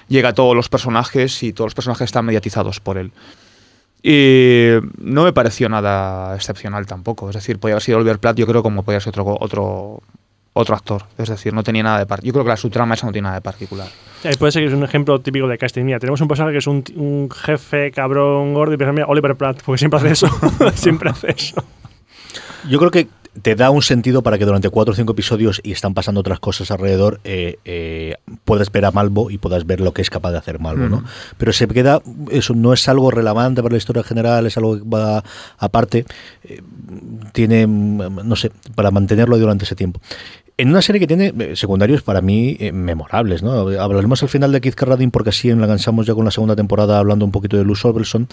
llega 0.09 0.29
a 0.29 0.33
todos 0.33 0.55
los 0.55 0.67
personajes 0.67 1.41
y 1.43 1.53
todos 1.53 1.67
los 1.67 1.75
personajes 1.75 2.05
están 2.05 2.25
mediatizados 2.25 2.79
por 2.81 2.97
él. 2.97 3.11
Y 4.01 4.69
no 4.97 5.23
me 5.23 5.33
pareció 5.33 5.67
nada 5.69 6.35
excepcional 6.35 6.85
tampoco. 6.85 7.29
Es 7.29 7.35
decir, 7.35 7.59
podía 7.59 7.73
haber 7.75 7.83
sido 7.83 7.97
Oliver 7.97 8.19
Platt, 8.19 8.37
yo 8.37 8.47
creo, 8.47 8.63
como 8.63 8.83
podía 8.83 8.99
ser 9.01 9.11
otro, 9.19 9.37
otro, 9.39 10.01
otro 10.53 10.75
actor. 10.75 11.03
Es 11.17 11.27
decir, 11.29 11.53
no 11.53 11.63
tenía 11.63 11.83
nada 11.83 11.99
de 11.99 12.05
par- 12.05 12.21
Yo 12.23 12.31
creo 12.31 12.45
que 12.45 12.49
la 12.49 12.57
subtrama 12.57 12.93
esa 12.95 13.05
no 13.07 13.11
tiene 13.11 13.25
nada 13.25 13.35
de 13.35 13.41
particular. 13.41 13.87
Eh, 14.23 14.31
puede 14.39 14.53
ser 14.53 14.61
que 14.63 14.69
es 14.69 14.73
un 14.73 14.83
ejemplo 14.83 15.19
típico 15.19 15.47
de 15.47 15.57
casting. 15.57 15.83
Mira, 15.83 15.99
tenemos 15.99 16.21
un 16.21 16.29
personaje 16.29 16.53
que 16.53 16.59
es 16.59 16.67
un, 16.67 16.83
un 16.95 17.29
jefe 17.29 17.91
cabrón 17.91 18.53
gordo 18.53 18.73
y 18.73 18.77
pensamos, 18.77 18.95
mira, 18.95 19.07
Oliver 19.07 19.35
Platt, 19.35 19.61
porque 19.63 19.79
siempre 19.79 19.99
hace 19.99 20.11
eso. 20.11 20.27
siempre 20.75 21.09
hace 21.09 21.31
eso. 21.31 21.61
Yo 22.69 22.79
creo 22.79 22.91
que 22.91 23.07
te 23.41 23.55
da 23.55 23.69
un 23.69 23.81
sentido 23.81 24.23
para 24.23 24.37
que 24.37 24.45
durante 24.45 24.69
cuatro 24.69 24.93
o 24.93 24.95
cinco 24.95 25.13
episodios 25.13 25.61
y 25.63 25.71
están 25.71 25.93
pasando 25.93 26.21
otras 26.21 26.39
cosas 26.39 26.71
alrededor, 26.71 27.19
eh, 27.23 27.57
eh, 27.65 28.15
puedas 28.43 28.71
ver 28.71 28.85
a 28.85 28.91
Malvo 28.91 29.29
y 29.29 29.37
puedas 29.37 29.65
ver 29.65 29.81
lo 29.81 29.93
que 29.93 30.01
es 30.01 30.09
capaz 30.09 30.31
de 30.31 30.37
hacer 30.37 30.59
Malvo, 30.59 30.89
¿no? 30.89 31.03
Pero 31.37 31.53
se 31.53 31.67
queda, 31.67 32.01
eso 32.31 32.53
no 32.53 32.73
es 32.73 32.87
algo 32.89 33.11
relevante 33.11 33.61
para 33.61 33.73
la 33.73 33.77
historia 33.77 34.03
general, 34.03 34.45
es 34.45 34.57
algo 34.57 34.77
que 34.77 34.83
va 34.83 35.23
aparte, 35.57 36.05
eh, 36.43 36.61
tiene, 37.33 37.67
mm, 37.67 38.27
no 38.27 38.35
sé, 38.35 38.51
para 38.75 38.91
mantenerlo 38.91 39.37
durante 39.37 39.65
ese 39.65 39.75
tiempo. 39.75 40.01
En 40.59 40.71
una 40.71 40.81
serie 40.81 40.99
que 40.99 41.07
tiene 41.07 41.33
eh, 41.39 41.55
secundarios 41.55 42.01
para 42.01 42.19
mí 42.19 42.57
eh, 42.59 42.73
memorables, 42.73 43.41
¿no? 43.41 43.51
Hablaremos 43.79 44.21
al 44.23 44.27
final 44.27 44.51
de 44.51 44.59
Keith 44.59 44.75
Carradine 44.75 45.09
porque 45.09 45.29
así 45.29 45.49
enganchamos 45.49 46.05
ya 46.05 46.13
con 46.13 46.25
la 46.25 46.31
segunda 46.31 46.53
temporada 46.53 46.99
hablando 46.99 47.23
un 47.23 47.31
poquito 47.31 47.55
de 47.55 47.63
Luz 47.63 47.85
Overson, 47.85 48.27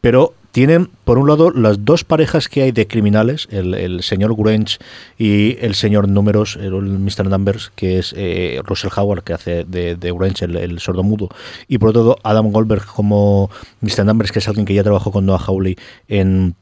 pero 0.00 0.32
tienen, 0.52 0.90
por 1.02 1.18
un 1.18 1.26
lado, 1.26 1.50
las 1.50 1.84
dos 1.84 2.04
parejas 2.04 2.48
que 2.48 2.62
hay 2.62 2.70
de 2.70 2.86
criminales, 2.86 3.48
el, 3.50 4.00
señor 4.04 4.36
Grange 4.36 4.78
y 5.18 5.56
el 5.60 5.74
señor 5.74 6.06
Números, 6.06 6.54
el, 6.54 6.70
Mr. 6.70 7.26
Numbers, 7.26 7.72
que 7.74 7.98
es 7.98 8.14
eh, 8.16 8.60
Russell 8.64 8.90
Howard, 8.96 9.24
que 9.24 9.32
hace 9.32 9.64
de, 9.64 9.96
de 9.96 10.34
el, 10.40 10.56
el 10.56 10.78
sordomudo, 10.78 11.30
y 11.66 11.78
por 11.78 11.88
otro 11.88 12.02
lado, 12.02 12.18
Adam 12.22 12.52
Goldberg 12.52 12.86
como 12.86 13.50
Mr. 13.80 14.04
Numbers, 14.04 14.30
que 14.30 14.38
es 14.38 14.46
alguien 14.46 14.66
que 14.66 14.74
ya 14.74 14.84
trabajó 14.84 15.10
con 15.10 15.26
Noah 15.26 15.42
Hawley 15.44 15.76
en 16.06 16.54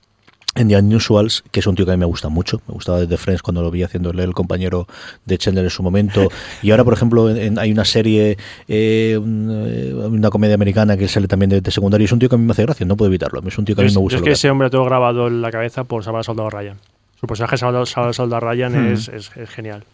en 0.56 0.68
The 0.68 0.76
Unusuals, 0.78 1.44
que 1.52 1.60
es 1.60 1.66
un 1.66 1.76
tío 1.76 1.86
que 1.86 1.92
a 1.92 1.94
mí 1.96 2.00
me 2.00 2.06
gusta 2.06 2.28
mucho, 2.28 2.60
me 2.66 2.74
gustaba 2.74 2.98
desde 3.00 3.16
Friends 3.16 3.40
cuando 3.40 3.62
lo 3.62 3.70
vi 3.70 3.84
haciéndole 3.84 4.24
el 4.24 4.34
compañero 4.34 4.88
de 5.24 5.38
Chandler 5.38 5.64
en 5.64 5.70
su 5.70 5.82
momento, 5.82 6.28
y 6.62 6.72
ahora 6.72 6.82
por 6.84 6.92
ejemplo 6.92 7.30
en- 7.30 7.36
en- 7.36 7.58
hay 7.58 7.70
una 7.70 7.84
serie, 7.84 8.32
eh, 8.66 9.14
eh, 9.16 9.18
una 9.94 10.28
comedia 10.30 10.54
americana 10.56 10.96
que 10.96 11.06
sale 11.06 11.28
también 11.28 11.50
de, 11.50 11.60
de 11.60 11.70
es 11.70 11.78
un 12.12 12.18
tío 12.18 12.28
que 12.28 12.34
a 12.34 12.38
mí 12.38 12.44
me 12.44 12.50
hace 12.52 12.62
gracia, 12.62 12.84
no 12.84 12.96
puedo 12.96 13.08
evitarlo, 13.08 13.40
es 13.46 13.56
un 13.58 13.64
tío 13.64 13.76
que 13.76 13.82
a 13.82 13.84
mí 13.84 13.90
Yo 13.90 14.00
me 14.00 14.02
gusta. 14.02 14.16
yo 14.18 14.22
es 14.22 14.24
que 14.24 14.32
ese 14.32 14.50
hombre 14.50 14.66
lo 14.66 14.70
tengo 14.70 14.84
grabado 14.84 15.28
en 15.28 15.40
la 15.40 15.50
cabeza 15.52 15.84
por 15.84 16.02
salvar 16.02 16.18
al 16.20 16.24
soldado 16.24 16.50
Ryan. 16.50 16.78
Su 17.20 17.26
personaje 17.26 17.56
Salvador, 17.56 17.86
Salvador 17.86 18.08
al 18.08 18.14
soldado 18.14 18.40
Ryan 18.40 18.72
Hmm. 18.72 18.92
es, 18.94 19.08
es- 19.08 19.30
es 19.36 19.50
genial. 19.50 19.84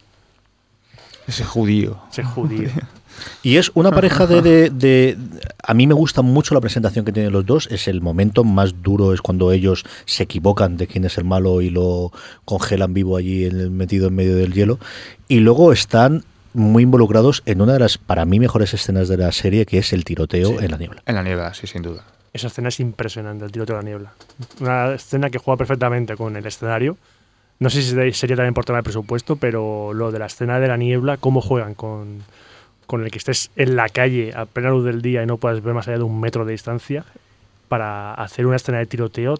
Ese 1.26 1.44
judío. 1.44 1.98
Ese 2.10 2.22
judío. 2.22 2.70
Y 3.42 3.56
es 3.56 3.70
una 3.74 3.90
pareja 3.90 4.26
de, 4.26 4.42
de- 4.42 4.70
de- 4.70 5.16
A 5.62 5.74
mí 5.74 5.86
me 5.86 5.94
gusta 5.94 6.22
mucho 6.22 6.54
la 6.54 6.60
presentación 6.60 7.04
que 7.04 7.12
tienen 7.12 7.32
los 7.32 7.44
dos. 7.46 7.68
Es 7.70 7.88
el 7.88 8.00
momento 8.00 8.44
más 8.44 8.82
duro, 8.82 9.12
es 9.12 9.20
cuando 9.22 9.52
ellos 9.52 9.84
se 10.04 10.24
equivocan 10.24 10.76
de 10.76 10.86
quién 10.86 11.04
es 11.04 11.18
el 11.18 11.24
malo 11.24 11.60
y 11.60 11.70
lo 11.70 12.12
congelan 12.44 12.94
vivo 12.94 13.16
allí 13.16 13.44
en 13.46 13.58
el- 13.60 13.70
metido 13.70 14.08
en 14.08 14.14
medio 14.14 14.36
del 14.36 14.52
hielo. 14.52 14.78
Y 15.28 15.40
luego 15.40 15.72
están 15.72 16.24
muy 16.54 16.84
involucrados 16.84 17.42
en 17.46 17.60
una 17.60 17.74
de 17.74 17.80
las, 17.80 17.98
para 17.98 18.24
mí, 18.24 18.40
mejores 18.40 18.72
escenas 18.72 19.08
de 19.08 19.18
la 19.18 19.30
serie, 19.32 19.66
que 19.66 19.78
es 19.78 19.92
el 19.92 20.04
tiroteo 20.04 20.58
Sí. 20.58 20.64
en 20.64 20.70
la 20.70 20.78
niebla. 20.78 21.02
En 21.04 21.14
la 21.14 21.22
niebla, 21.22 21.52
sí, 21.54 21.66
sin 21.66 21.82
duda. 21.82 22.02
Esa 22.32 22.46
escena 22.48 22.68
es 22.68 22.80
impresionante, 22.80 23.44
el 23.44 23.52
tiroteo 23.52 23.76
de 23.76 23.82
la 23.82 23.88
niebla. 23.88 24.12
Una 24.60 24.94
escena 24.94 25.30
que 25.30 25.38
juega 25.38 25.58
perfectamente 25.58 26.16
con 26.16 26.36
el 26.36 26.46
escenario. 26.46 26.96
No 27.58 27.70
sé 27.70 27.80
si 27.82 27.90
se- 27.90 28.12
sería 28.12 28.36
también 28.36 28.52
por 28.54 28.64
tema 28.66 28.78
de 28.78 28.82
presupuesto, 28.84 29.36
pero 29.36 29.92
lo 29.94 30.12
de 30.12 30.18
la 30.18 30.26
escena 30.26 30.60
de 30.60 30.68
la 30.68 30.76
niebla, 30.76 31.16
cómo 31.16 31.40
juegan 31.40 31.74
con, 31.74 32.22
con 32.86 33.04
el 33.04 33.10
que 33.10 33.18
estés 33.18 33.50
en 33.56 33.76
la 33.76 33.88
calle 33.88 34.32
a 34.34 34.44
plena 34.46 34.70
luz 34.70 34.84
del 34.84 35.02
día 35.02 35.22
y 35.22 35.26
no 35.26 35.36
puedas 35.38 35.62
ver 35.62 35.74
más 35.74 35.88
allá 35.88 35.98
de 35.98 36.04
un 36.04 36.20
metro 36.20 36.44
de 36.44 36.52
distancia 36.52 37.04
para 37.68 38.14
hacer 38.14 38.46
una 38.46 38.56
escena 38.56 38.78
de 38.78 38.86
tiroteo 38.86 39.34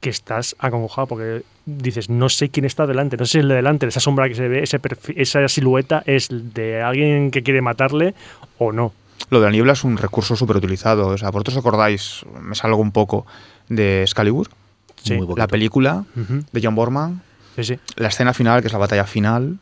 que 0.00 0.10
estás 0.10 0.54
acongojado 0.58 1.06
porque 1.08 1.42
dices, 1.64 2.08
no 2.10 2.28
sé 2.28 2.48
quién 2.50 2.64
está 2.64 2.86
delante, 2.86 3.16
no 3.16 3.24
sé 3.26 3.32
si 3.32 3.38
el 3.38 3.48
de 3.48 3.54
delante, 3.56 3.86
esa 3.86 3.98
sombra 4.00 4.28
que 4.28 4.34
se 4.34 4.46
ve, 4.46 4.62
ese 4.62 4.80
perfil- 4.80 5.14
esa 5.16 5.48
silueta 5.48 6.02
es 6.06 6.28
de 6.30 6.82
alguien 6.82 7.30
que 7.30 7.42
quiere 7.42 7.60
matarle 7.60 8.14
o 8.58 8.72
no. 8.72 8.92
Lo 9.30 9.40
de 9.40 9.46
la 9.46 9.50
niebla 9.52 9.72
es 9.72 9.82
un 9.82 9.96
recurso 9.96 10.36
súper 10.36 10.58
utilizado. 10.58 11.08
O 11.08 11.18
sea, 11.18 11.30
vosotros 11.30 11.56
acordáis, 11.56 12.24
me 12.40 12.54
salgo 12.54 12.76
un 12.76 12.92
poco 12.92 13.26
de 13.68 14.02
Excalibur, 14.02 14.48
Sí. 15.02 15.18
La 15.36 15.46
película 15.46 16.04
de 16.52 16.60
John 16.62 16.74
Borman, 16.74 17.22
Sí, 17.56 17.62
sí. 17.64 17.78
la 17.96 18.08
escena 18.08 18.34
final, 18.34 18.60
que 18.60 18.66
es 18.66 18.72
la 18.72 18.78
batalla 18.78 19.04
final, 19.04 19.56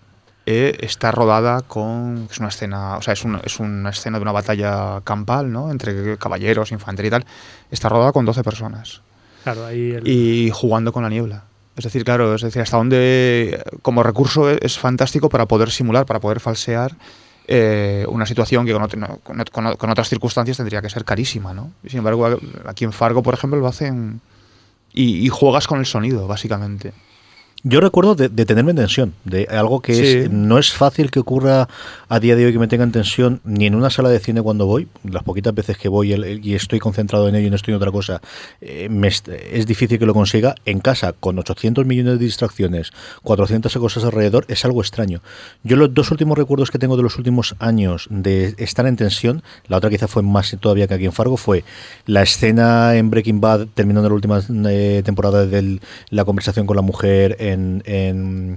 eh, 0.47 0.77
está 0.81 1.11
rodada 1.11 1.63
con. 1.63 2.29
Es 2.31 2.39
una 2.39 2.49
escena. 2.49 2.97
O 2.99 3.03
sea, 3.03 3.15
es, 3.15 3.25
un- 3.25 3.41
es 3.45 3.59
una 3.61 3.91
escena 3.91 4.19
de 4.19 4.23
una 4.23 4.33
batalla 4.33 5.01
campal, 5.05 5.51
¿no? 5.51 5.71
Entre 5.71 6.17
caballeros, 6.19 6.71
infantería 6.73 7.09
y 7.09 7.11
tal. 7.13 7.27
Está 7.71 7.89
rodada 7.89 8.13
con 8.13 8.25
12 8.25 8.43
personas. 8.43 9.01
Claro, 9.43 9.65
ahí 9.67 9.91
el- 9.93 10.07
Y 10.09 10.51
jugando 10.53 10.93
con 10.93 11.03
la 11.03 11.09
niebla. 11.09 11.45
Es 11.77 11.85
decir, 11.85 12.05
claro, 12.05 12.35
es 12.35 12.43
decir, 12.43 12.63
hasta 12.63 12.77
donde. 12.77 13.63
Como 13.83 14.03
recurso 14.03 14.49
es, 14.51 14.59
es 14.63 14.79
fantástico 14.79 15.29
para 15.29 15.47
poder 15.47 15.71
simular, 15.71 16.07
para 16.07 16.21
poder 16.21 16.41
falsear. 16.41 16.95
eh, 17.47 18.07
una 18.09 18.25
situación 18.25 18.65
que 18.65 18.73
con, 18.73 18.83
ot- 18.83 19.21
con 19.23 19.37
ot- 19.39 19.51
con 19.51 19.65
ot- 19.67 19.77
con 19.77 19.91
otras 19.91 20.09
circunstancias 20.09 20.57
tendría 20.57 20.81
que 20.81 20.89
ser 20.89 21.05
carísima, 21.05 21.53
¿no? 21.53 21.73
Sin 21.87 21.99
embargo, 21.99 22.39
aquí 22.65 22.85
en 22.85 22.93
Fargo, 22.95 23.23
por 23.23 23.35
ejemplo, 23.35 23.61
lo 23.61 23.67
hacen 23.67 24.23
y, 24.95 25.27
y 25.27 25.29
juegas 25.29 25.67
con 25.67 25.79
el 25.79 25.85
sonido, 25.85 26.27
básicamente. 26.27 26.95
Yo 27.67 27.81
recuerdo 27.81 28.15
de, 28.15 28.29
de 28.29 28.45
tenerme 28.45 28.73
en 28.73 28.77
tensión, 28.77 29.15
de 29.25 29.47
algo 29.51 29.81
que 29.81 29.95
Sí. 29.95 30.03
es, 30.03 30.31
no 30.31 30.59
es 30.59 30.73
fácil 30.73 31.11
que 31.11 31.19
ocurra 31.19 31.67
a 32.11 32.21
día 32.21 32.37
de 32.37 32.45
hoy 32.45 32.53
que 32.53 32.59
me 32.59 32.69
tenga 32.69 32.85
en 32.85 32.93
tensión 32.93 33.41
ni 33.43 33.65
en 33.65 33.75
una 33.75 33.89
sala 33.89 34.11
de 34.11 34.21
cine 34.21 34.43
cuando 34.43 34.67
voy, 34.67 34.87
las 35.03 35.23
poquitas 35.23 35.55
veces 35.55 35.79
que 35.79 35.89
voy 35.89 36.13
y 36.43 36.55
estoy 36.55 36.79
concentrado 36.79 37.27
en 37.27 37.37
ello 37.37 37.47
y 37.47 37.51
no 37.51 37.57
estoy 37.57 37.73
en 37.73 37.77
otra 37.77 37.91
cosa, 37.91 38.21
eh, 38.61 38.89
me 38.91 39.09
es 39.09 39.67
difícil 39.67 39.99
que 39.99 40.05
lo 40.05 40.13
consiga. 40.13 40.55
En 40.67 40.81
casa, 40.81 41.15
con 41.19 41.39
800 41.39 41.87
millones 41.87 42.19
de 42.19 42.25
distracciones, 42.27 42.93
400 43.23 43.73
cosas 43.79 44.05
alrededor, 44.05 44.45
es 44.49 44.65
algo 44.67 44.83
extraño. 44.83 45.23
Yo 45.63 45.77
los 45.77 45.95
dos 45.95 46.11
últimos 46.11 46.37
recuerdos 46.37 46.71
que 46.71 46.79
tengo 46.79 46.99
de 46.99 47.03
los 47.03 47.17
últimos 47.17 47.55
años 47.61 48.09
de 48.11 48.55
estar 48.59 48.87
en 48.87 48.97
tensión, 48.97 49.43
la 49.69 49.79
otra 49.79 49.89
quizá 49.89 50.07
fue 50.07 50.23
más 50.23 50.55
todavía 50.61 50.87
que 50.87 50.95
aquí 50.95 51.07
en 51.07 51.13
Fargo, 51.13 51.39
fue 51.39 51.65
la 52.05 52.23
escena 52.23 52.95
en 52.97 53.09
Breaking 53.09 53.41
Bad, 53.41 53.69
terminando 53.73 54.11
la 54.11 54.15
última 54.15 54.41
eh, 54.69 55.03
temporada 55.03 55.47
de 55.47 55.81
la 56.11 56.25
conversación 56.25 56.67
con 56.67 56.77
la 56.77 56.83
mujer 56.83 57.37
en, 57.39 57.54
en, 57.55 58.57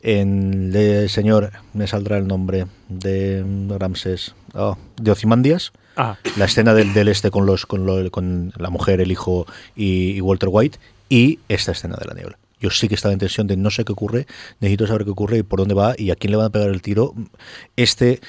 en 0.00 0.70
de 0.72 1.08
señor, 1.08 1.50
me 1.72 1.86
saldrá 1.86 2.18
el 2.18 2.26
nombre, 2.26 2.66
de 2.88 3.44
Ramses, 3.78 4.34
oh, 4.54 4.76
de 5.00 5.10
Ozymandias. 5.10 5.72
Ah, 5.96 6.16
La 6.36 6.46
escena 6.46 6.74
del, 6.74 6.92
del 6.92 7.08
este 7.08 7.30
con 7.30 7.46
los 7.46 7.66
con, 7.66 7.86
lo- 7.86 8.10
con 8.10 8.52
la 8.56 8.68
mujer, 8.70 9.00
el 9.00 9.12
hijo 9.12 9.46
y, 9.76 10.10
y 10.16 10.20
Walter 10.20 10.48
White 10.50 10.78
y 11.08 11.38
esta 11.48 11.72
escena 11.72 11.96
de 11.96 12.06
la 12.06 12.14
niebla. 12.14 12.36
yo 12.58 12.70
sí 12.70 12.88
que 12.88 12.94
estaba 12.96 13.12
en 13.12 13.18
tensión 13.20 13.46
de 13.46 13.56
no 13.56 13.70
sé 13.70 13.84
qué 13.84 13.92
ocurre, 13.92 14.26
necesito 14.60 14.86
saber 14.88 15.04
qué 15.04 15.10
ocurre 15.10 15.38
y 15.38 15.42
por 15.44 15.60
dónde 15.60 15.74
va 15.74 15.94
y 15.96 16.10
a 16.10 16.16
quién 16.16 16.32
le 16.32 16.36
van 16.38 16.46
a 16.46 16.50
pegar 16.50 16.68
el 16.70 16.82
tiro. 16.82 17.14
Este 17.76 18.20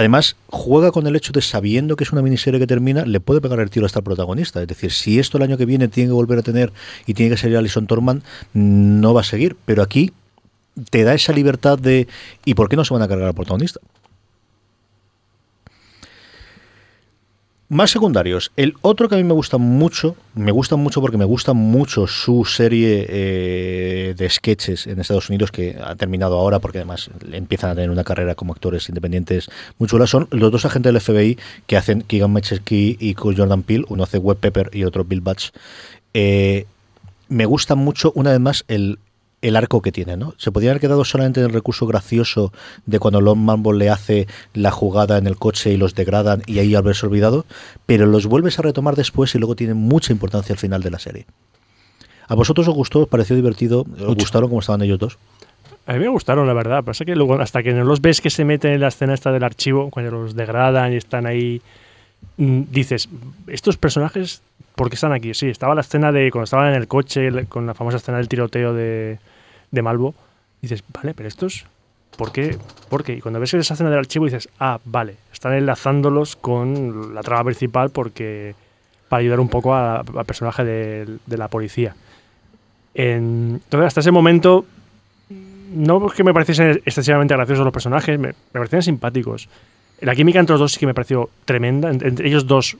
Además, 0.00 0.36
juega 0.46 0.92
con 0.92 1.06
el 1.06 1.14
hecho 1.14 1.30
de 1.30 1.42
sabiendo 1.42 1.94
que 1.94 2.04
es 2.04 2.12
una 2.12 2.22
miniserie 2.22 2.58
que 2.58 2.66
termina, 2.66 3.04
le 3.04 3.20
puede 3.20 3.42
pegar 3.42 3.60
el 3.60 3.68
tiro 3.68 3.84
hasta 3.84 3.98
el 3.98 4.02
protagonista. 4.02 4.62
Es 4.62 4.66
decir, 4.66 4.92
si 4.92 5.18
esto 5.18 5.36
el 5.36 5.42
año 5.42 5.58
que 5.58 5.66
viene 5.66 5.88
tiene 5.88 6.08
que 6.08 6.14
volver 6.14 6.38
a 6.38 6.42
tener 6.42 6.72
y 7.06 7.12
tiene 7.12 7.32
que 7.32 7.36
ser 7.36 7.54
Alison 7.54 7.86
Torman, 7.86 8.22
no 8.54 9.12
va 9.12 9.20
a 9.20 9.24
seguir. 9.24 9.58
Pero 9.66 9.82
aquí 9.82 10.12
te 10.88 11.04
da 11.04 11.12
esa 11.12 11.34
libertad 11.34 11.78
de 11.78 12.08
¿y 12.46 12.54
por 12.54 12.70
qué 12.70 12.76
no 12.76 12.84
se 12.86 12.94
van 12.94 13.02
a 13.02 13.08
cargar 13.08 13.28
al 13.28 13.34
protagonista? 13.34 13.78
Más 17.70 17.92
secundarios. 17.92 18.50
El 18.56 18.74
otro 18.82 19.08
que 19.08 19.14
a 19.14 19.18
mí 19.18 19.22
me 19.22 19.32
gusta 19.32 19.56
mucho, 19.56 20.16
me 20.34 20.50
gusta 20.50 20.74
mucho 20.74 21.00
porque 21.00 21.16
me 21.16 21.24
gusta 21.24 21.52
mucho 21.52 22.08
su 22.08 22.44
serie 22.44 23.06
eh, 23.08 24.14
de 24.18 24.28
sketches 24.28 24.88
en 24.88 24.98
Estados 24.98 25.28
Unidos 25.28 25.52
que 25.52 25.78
ha 25.80 25.94
terminado 25.94 26.36
ahora 26.36 26.58
porque 26.58 26.78
además 26.78 27.10
empiezan 27.30 27.70
a 27.70 27.76
tener 27.76 27.90
una 27.90 28.02
carrera 28.02 28.34
como 28.34 28.52
actores 28.52 28.88
independientes 28.88 29.48
muy 29.78 29.88
chula. 29.88 30.08
Son 30.08 30.26
los 30.32 30.50
dos 30.50 30.64
agentes 30.64 30.92
del 30.92 31.00
FBI 31.00 31.38
que 31.68 31.76
hacen 31.76 32.02
Keegan 32.02 32.32
Michael 32.32 32.60
y 32.68 33.14
Jordan 33.14 33.62
Peele. 33.62 33.84
Uno 33.88 34.02
hace 34.02 34.18
Web 34.18 34.38
Pepper 34.38 34.70
y 34.72 34.82
otro 34.82 35.04
Bill 35.04 35.20
Batch. 35.20 35.50
Eh, 36.12 36.66
me 37.28 37.46
gusta 37.46 37.76
mucho, 37.76 38.10
una 38.16 38.32
vez 38.32 38.40
más, 38.40 38.64
el, 38.66 38.98
el 39.42 39.56
arco 39.56 39.80
que 39.82 39.92
tiene, 39.92 40.16
¿no? 40.16 40.34
Se 40.36 40.52
podría 40.52 40.70
haber 40.70 40.80
quedado 40.80 41.04
solamente 41.04 41.40
en 41.40 41.46
el 41.46 41.52
recurso 41.52 41.86
gracioso 41.86 42.52
de 42.86 42.98
cuando 42.98 43.20
Lon 43.20 43.38
Mambo 43.38 43.72
le 43.72 43.88
hace 43.88 44.26
la 44.52 44.70
jugada 44.70 45.18
en 45.18 45.26
el 45.26 45.36
coche 45.36 45.72
y 45.72 45.76
los 45.76 45.94
degradan 45.94 46.42
y 46.46 46.58
ahí 46.58 46.74
haberse 46.74 47.06
olvidado, 47.06 47.46
pero 47.86 48.06
los 48.06 48.26
vuelves 48.26 48.58
a 48.58 48.62
retomar 48.62 48.96
después 48.96 49.34
y 49.34 49.38
luego 49.38 49.56
tienen 49.56 49.76
mucha 49.76 50.12
importancia 50.12 50.52
al 50.52 50.58
final 50.58 50.82
de 50.82 50.90
la 50.90 50.98
serie. 50.98 51.26
¿A 52.28 52.34
vosotros 52.34 52.68
os 52.68 52.74
gustó? 52.74 53.00
¿Os 53.00 53.08
pareció 53.08 53.34
divertido? 53.34 53.86
¿Os 54.06 54.14
gustaron 54.14 54.48
cómo 54.48 54.60
estaban 54.60 54.82
ellos 54.82 54.98
dos? 54.98 55.18
A 55.86 55.94
mí 55.94 55.98
me 55.98 56.08
gustaron, 56.08 56.46
la 56.46 56.52
verdad. 56.52 56.84
Pasa 56.84 57.04
que 57.04 57.16
luego, 57.16 57.40
hasta 57.40 57.64
que 57.64 57.72
no 57.72 57.82
los 57.82 58.00
ves 58.00 58.20
que 58.20 58.30
se 58.30 58.44
meten 58.44 58.72
en 58.72 58.80
la 58.80 58.88
escena 58.88 59.14
esta 59.14 59.32
del 59.32 59.42
archivo, 59.42 59.90
cuando 59.90 60.12
los 60.12 60.36
degradan 60.36 60.92
y 60.92 60.96
están 60.96 61.26
ahí, 61.26 61.60
mm, 62.36 62.62
dices, 62.70 63.08
estos 63.48 63.76
personajes, 63.76 64.42
¿por 64.80 64.88
qué 64.88 64.94
están 64.94 65.12
aquí? 65.12 65.34
Sí, 65.34 65.50
estaba 65.50 65.74
la 65.74 65.82
escena 65.82 66.10
de 66.10 66.30
cuando 66.30 66.44
estaban 66.44 66.70
en 66.70 66.74
el 66.74 66.88
coche, 66.88 67.44
con 67.50 67.66
la 67.66 67.74
famosa 67.74 67.98
escena 67.98 68.16
del 68.16 68.28
tiroteo 68.28 68.72
de, 68.72 69.18
Malvo, 69.82 70.14
dices, 70.62 70.82
vale, 70.94 71.12
pero 71.12 71.28
estos, 71.28 71.66
¿por 72.16 72.32
qué? 72.32 72.56
¿Por 72.88 73.04
qué? 73.04 73.12
Y 73.12 73.20
cuando 73.20 73.38
ves 73.40 73.52
esa 73.52 73.74
escena 73.74 73.90
del 73.90 73.98
archivo 73.98 74.24
dices, 74.24 74.48
ah, 74.58 74.80
vale, 74.86 75.16
están 75.34 75.52
enlazándolos 75.52 76.34
con 76.34 77.14
la 77.14 77.20
trama 77.20 77.44
principal 77.44 77.90
porque 77.90 78.54
para 79.10 79.20
ayudar 79.20 79.40
un 79.40 79.50
poco 79.50 79.74
al 79.74 80.24
personaje 80.24 80.64
de, 80.64 81.18
la 81.26 81.48
policía. 81.48 81.94
En- 82.94 83.60
entonces, 83.62 83.86
hasta 83.86 84.00
ese 84.00 84.12
momento, 84.12 84.64
no 85.74 86.06
es 86.06 86.14
que 86.14 86.24
me 86.24 86.32
pareciesen 86.32 86.80
excesivamente 86.86 87.34
graciosos 87.34 87.66
los 87.66 87.72
personajes, 87.74 88.18
me, 88.18 88.28
me 88.28 88.34
parecían 88.50 88.82
simpáticos. 88.82 89.46
La 90.00 90.14
química 90.14 90.40
entre 90.40 90.54
los 90.54 90.60
dos 90.60 90.72
sí 90.72 90.80
que 90.80 90.86
me 90.86 90.94
pareció 90.94 91.28
tremenda. 91.44 91.90
Entre, 91.90 92.26
ellos 92.26 92.46
dos, 92.46 92.78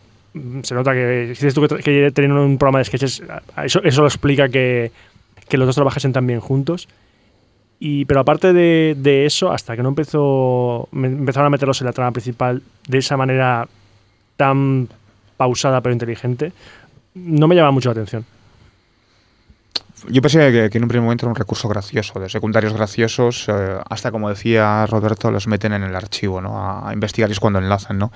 se 0.62 0.74
nota 0.74 0.92
que, 0.92 1.26
dices 1.28 1.54
tú 1.54 1.66
que, 1.66 1.82
que 1.82 2.10
tienen 2.12 2.32
un 2.32 2.58
programa 2.58 2.78
de 2.78 2.84
sketches, 2.84 3.22
eso, 3.64 3.82
eso 3.82 4.00
lo 4.00 4.06
explica 4.06 4.48
que, 4.48 4.92
que 5.48 5.56
los 5.56 5.66
dos 5.66 5.74
trabajasen 5.74 6.12
tan 6.12 6.26
bien 6.26 6.40
juntos. 6.40 6.88
Y, 7.78 8.04
pero 8.04 8.20
aparte 8.20 8.52
de, 8.52 8.94
de 8.98 9.24
eso, 9.24 9.50
hasta 9.50 9.74
que 9.74 9.82
no 9.82 9.88
empezó, 9.88 10.88
me 10.92 11.08
empezaron 11.08 11.46
a 11.46 11.50
meterlos 11.50 11.80
en 11.80 11.86
la 11.86 11.92
trama 11.92 12.12
principal 12.12 12.62
de 12.86 12.98
esa 12.98 13.16
manera 13.16 13.66
tan 14.36 14.88
pausada 15.36 15.80
pero 15.80 15.94
inteligente, 15.94 16.52
no 17.14 17.48
me 17.48 17.54
llama 17.54 17.70
mucho 17.70 17.88
la 17.88 17.92
atención. 17.92 18.26
Yo 20.08 20.22
pensé 20.22 20.52
que, 20.52 20.70
que 20.70 20.78
en 20.78 20.84
un 20.84 20.88
primer 20.88 21.02
momento 21.02 21.26
era 21.26 21.30
un 21.30 21.36
recurso 21.36 21.68
gracioso, 21.68 22.20
de 22.20 22.28
secundarios 22.28 22.72
graciosos, 22.72 23.46
eh, 23.48 23.78
hasta 23.88 24.10
como 24.10 24.28
decía 24.28 24.86
Roberto, 24.86 25.30
los 25.30 25.46
meten 25.46 25.72
en 25.72 25.82
el 25.82 25.94
archivo, 25.94 26.40
¿no? 26.40 26.58
A, 26.58 26.88
a 26.88 26.92
investigar 26.92 27.28
y 27.30 27.32
es 27.32 27.40
cuando 27.40 27.58
enlazan, 27.58 27.98
¿no? 27.98 28.12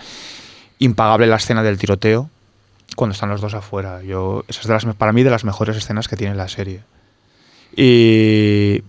Impagable 0.79 1.27
la 1.27 1.37
escena 1.37 1.63
del 1.63 1.79
tiroteo, 1.79 2.29
cuando 2.97 3.13
están 3.15 3.29
los 3.31 3.41
dos 3.41 3.55
afuera. 3.55 4.03
Yo, 4.03 4.45
esa 4.49 4.61
es 4.61 4.67
de 4.67 4.73
las, 4.75 4.85
para 4.97 5.13
mí 5.13 5.23
de 5.23 5.31
las 5.31 5.45
mejores 5.45 5.77
escenas 5.77 6.09
que 6.09 6.17
tiene 6.17 6.35
la 6.35 6.49
serie. 6.49 6.83
Y 7.77 8.83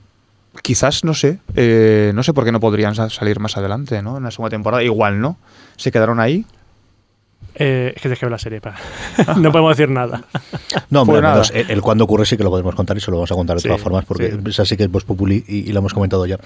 quizás, 0.62 1.04
no 1.04 1.14
sé, 1.14 1.40
eh, 1.56 2.12
no 2.14 2.24
sé 2.24 2.34
por 2.34 2.44
qué 2.46 2.52
no 2.52 2.60
podrían 2.60 2.96
sa- 2.96 3.10
salir 3.10 3.40
más 3.40 3.58
adelante, 3.58 4.02
¿no? 4.02 4.18
En 4.18 4.24
la 4.24 4.32
segunda 4.32 4.50
temporada, 4.52 4.84
igual, 4.84 5.20
¿no? 5.20 5.38
Se 5.78 5.92
quedaron 5.92 6.20
ahí. 6.20 6.46
Eh, 7.56 7.88
es 7.90 7.96
que 7.96 8.02
tienes 8.02 8.20
que 8.20 8.26
ver 8.26 8.32
la 8.32 8.38
serie, 8.40 8.62
para. 8.62 8.78
no 9.38 9.52
podemos 9.52 9.76
decir 9.78 9.90
nada. 9.90 10.24
No, 10.90 11.02
hombre, 11.02 11.16
Pues 11.16 11.22
nada. 11.24 11.34
menos 11.36 11.52
el, 11.52 11.72
el 11.72 11.82
cuándo 11.82 12.04
ocurre 12.04 12.26
sí 12.26 12.36
que 12.38 12.44
lo 12.44 12.50
podemos 12.50 12.76
contar 12.76 12.98
y 12.98 13.00
se 13.00 13.10
lo 13.12 13.18
vamos 13.18 13.32
a 13.32 13.36
contar 13.36 13.56
de 13.58 13.62
Sí, 13.62 13.68
todas 13.68 13.82
formas 13.82 14.06
porque 14.06 14.32
sí. 14.32 14.38
esa 14.50 14.66
sí 14.66 14.76
que 14.78 14.84
es 14.84 14.92
Voz 14.92 15.06
Populi 15.06 15.44
y, 15.48 15.70
y 15.70 15.72
lo 15.74 15.80
hemos 15.80 15.94
comentado 15.94 16.26
ya. 16.26 16.38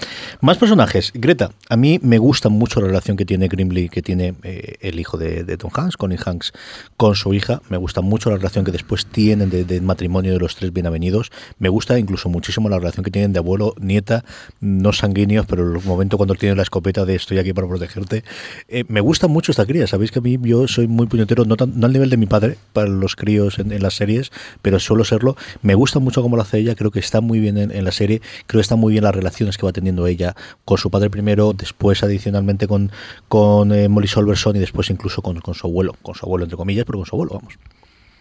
Más 0.42 0.58
personajes. 0.58 1.12
Greta, 1.16 1.52
a 1.70 1.76
mí 1.76 2.00
me 2.04 2.18
gusta 2.18 2.50
mucho 2.50 2.80
la 2.82 2.88
relación 2.88 3.18
que 3.18 3.26
tiene 3.26 3.48
Grimley, 3.48 3.90
que 3.90 4.02
tiene 4.02 4.36
eh, 4.44 4.76
el 4.82 5.00
hijo 5.00 5.18
de, 5.18 5.44
de 5.44 5.58
Tom 5.58 5.72
Hanks, 5.74 5.98
Connie 5.98 6.18
Hanks, 6.24 6.54
con 6.98 7.16
su 7.16 7.34
hija. 7.34 7.62
Me 7.70 7.78
gusta 7.78 8.02
mucho 8.02 8.30
la 8.30 8.38
relación 8.38 8.64
que 8.66 8.72
después 8.72 9.06
tienen 9.06 9.50
de, 9.50 9.64
de 9.66 9.82
matrimonio 9.82 10.34
de 10.34 10.40
los 10.40 10.56
tres 10.56 10.72
bienvenidos. 10.74 11.32
Me 11.58 11.70
gusta 11.70 11.98
incluso 11.98 12.30
muchísimo 12.30 12.70
la 12.70 12.78
relación 12.78 13.04
que 13.04 13.12
tienen 13.12 13.34
de 13.34 13.40
abuelo-nieta, 13.40 14.24
no 14.62 14.94
sanguíneos, 14.94 15.46
pero 15.48 15.64
el 15.64 15.84
momento 15.84 16.18
cuando 16.18 16.36
tienen 16.36 16.58
la 16.58 16.64
escopeta 16.64 17.06
de 17.06 17.16
estoy 17.16 17.40
aquí 17.40 17.54
para 17.54 17.68
protegerte. 17.68 18.24
Eh, 18.68 18.84
me 18.88 19.02
gusta 19.02 19.28
mucho 19.28 19.52
esta 19.52 19.66
cría. 19.66 19.88
Sabéis 19.88 20.12
que 20.12 20.20
a 20.20 20.22
mí 20.22 20.38
yo 20.42 20.68
soy 20.68 20.88
muy 20.88 20.99
puñetero, 21.08 21.46
no, 21.46 21.56
al 21.60 21.94
nivel 21.94 22.10
de 22.10 22.18
mi 22.18 22.26
padre 22.26 22.58
para 22.74 22.90
los 22.90 23.16
críos 23.16 23.60
en, 23.60 23.82
las 23.82 23.96
series, 23.96 24.32
pero 24.62 24.80
suelo 24.80 25.04
serlo. 25.04 25.36
Me 25.62 25.76
gusta 25.76 26.00
mucho 26.00 26.22
cómo 26.22 26.36
lo 26.36 26.42
hace 26.42 26.60
ella, 26.60 26.76
creo 26.76 26.92
que 26.92 27.00
está 27.00 27.22
muy 27.22 27.40
bien 27.40 27.58
en, 27.58 27.84
la 27.84 27.92
serie, 27.92 28.22
creo 28.48 28.60
que 28.60 28.62
están 28.62 28.80
muy 28.80 28.94
bien 28.94 29.04
las 29.04 29.16
relaciones 29.16 29.58
que 29.58 29.66
va 29.66 29.72
teniendo 29.72 30.08
ella 30.08 30.36
con 30.66 30.78
su 30.78 30.90
padre 30.90 31.10
primero, 31.10 31.54
después 31.54 32.04
adicionalmente 32.04 32.68
con, 32.68 32.92
con 33.28 33.72
eh, 33.72 33.88
Molly 33.90 34.08
Solverson 34.08 34.56
y 34.56 34.60
después 34.60 34.90
incluso 34.90 35.22
con, 35.22 35.40
con 35.40 35.54
su 35.54 35.68
abuelo, 35.68 35.96
con 36.02 36.16
su 36.16 36.26
abuelo 36.26 36.46
entre 36.46 36.58
comillas, 36.58 36.86
pero 36.86 37.00
con 37.00 37.06
su 37.06 37.16
abuelo, 37.16 37.34
vamos. 37.36 37.58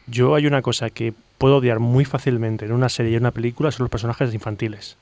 Yo 0.06 0.34
hay 0.34 0.46
una 0.46 0.62
cosa 0.62 0.90
que 0.90 1.12
puedo 1.36 1.56
odiar 1.56 1.78
muy 1.78 2.04
fácilmente 2.04 2.64
en 2.64 2.72
una 2.72 2.88
serie 2.88 3.12
y 3.12 3.14
en 3.16 3.22
una 3.22 3.30
película, 3.30 3.70
son 3.70 3.84
los 3.84 3.90
personajes 3.90 4.32
infantiles. 4.32 4.96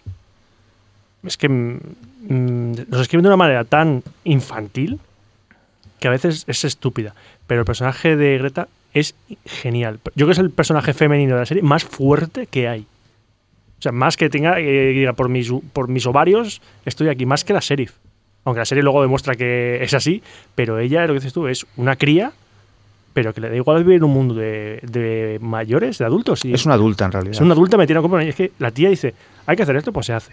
Es 1.22 1.36
que 1.36 1.48
mm, 1.48 1.78
mm, 2.28 2.72
los 2.88 3.00
escriben 3.00 3.22
de 3.22 3.28
una 3.28 3.36
manera 3.36 3.64
tan 3.64 4.02
infantil 4.24 5.00
que 5.98 6.08
a 6.08 6.10
veces 6.10 6.44
es 6.46 6.64
estúpida. 6.64 7.14
Pero 7.46 7.60
el 7.60 7.64
personaje 7.64 8.16
de 8.16 8.38
Greta 8.38 8.68
es 8.92 9.14
genial. 9.44 10.00
Yo 10.04 10.12
creo 10.14 10.28
que 10.28 10.32
es 10.32 10.38
el 10.38 10.50
personaje 10.50 10.94
femenino 10.94 11.34
de 11.34 11.40
la 11.40 11.46
serie 11.46 11.62
más 11.62 11.84
fuerte 11.84 12.46
que 12.46 12.68
hay. 12.68 12.86
O 13.78 13.82
sea, 13.82 13.92
más 13.92 14.16
que 14.16 14.30
tenga, 14.30 14.58
eh, 14.58 14.92
diga, 14.92 15.12
por 15.12 15.28
mis, 15.28 15.52
por 15.72 15.88
mis 15.88 16.06
ovarios 16.06 16.62
estoy 16.84 17.08
aquí, 17.08 17.26
más 17.26 17.44
que 17.44 17.52
la 17.52 17.60
sheriff. 17.60 17.92
Aunque 18.44 18.60
la 18.60 18.64
serie 18.64 18.82
luego 18.82 19.02
demuestra 19.02 19.34
que 19.34 19.82
es 19.82 19.92
así, 19.92 20.22
pero 20.54 20.78
ella, 20.78 21.02
lo 21.02 21.08
que 21.08 21.14
dices 21.20 21.32
tú, 21.32 21.46
es 21.46 21.66
una 21.76 21.96
cría, 21.96 22.32
pero 23.12 23.34
que 23.34 23.40
le 23.40 23.50
da 23.50 23.56
igual 23.56 23.82
vivir 23.82 23.96
en 23.96 24.04
un 24.04 24.12
mundo 24.12 24.34
de, 24.34 24.80
de 24.82 25.38
mayores, 25.40 25.98
de 25.98 26.04
adultos. 26.04 26.44
Y 26.44 26.54
Es 26.54 26.64
una 26.64 26.74
adulta 26.74 27.06
en 27.06 27.12
realidad. 27.12 27.34
es 27.34 27.40
una 27.40 27.54
adulta 27.54 27.76
metida 27.76 27.98
en 27.98 28.22
Y 28.22 28.28
es 28.28 28.34
que 28.34 28.52
la 28.58 28.70
tía 28.70 28.88
dice, 28.88 29.14
hay 29.46 29.56
que 29.56 29.62
hacer 29.62 29.76
esto, 29.76 29.92
pues 29.92 30.06
se 30.06 30.12
hace. 30.12 30.32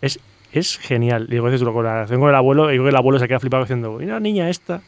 Es, 0.00 0.20
es 0.52 0.78
genial. 0.78 1.26
Y 1.28 1.32
digo, 1.32 1.46
dices 1.46 1.60
tú, 1.60 1.72
con 1.72 1.84
la 1.84 1.94
relación 1.94 2.20
con 2.20 2.28
el 2.28 2.34
abuelo, 2.34 2.68
y 2.68 2.72
digo 2.72 2.84
que 2.84 2.90
el 2.90 2.96
abuelo 2.96 3.18
se 3.18 3.26
queda 3.26 3.40
flipado 3.40 3.62
diciendo, 3.62 3.96
mira 3.98 4.20
niña 4.20 4.48
esta, 4.50 4.82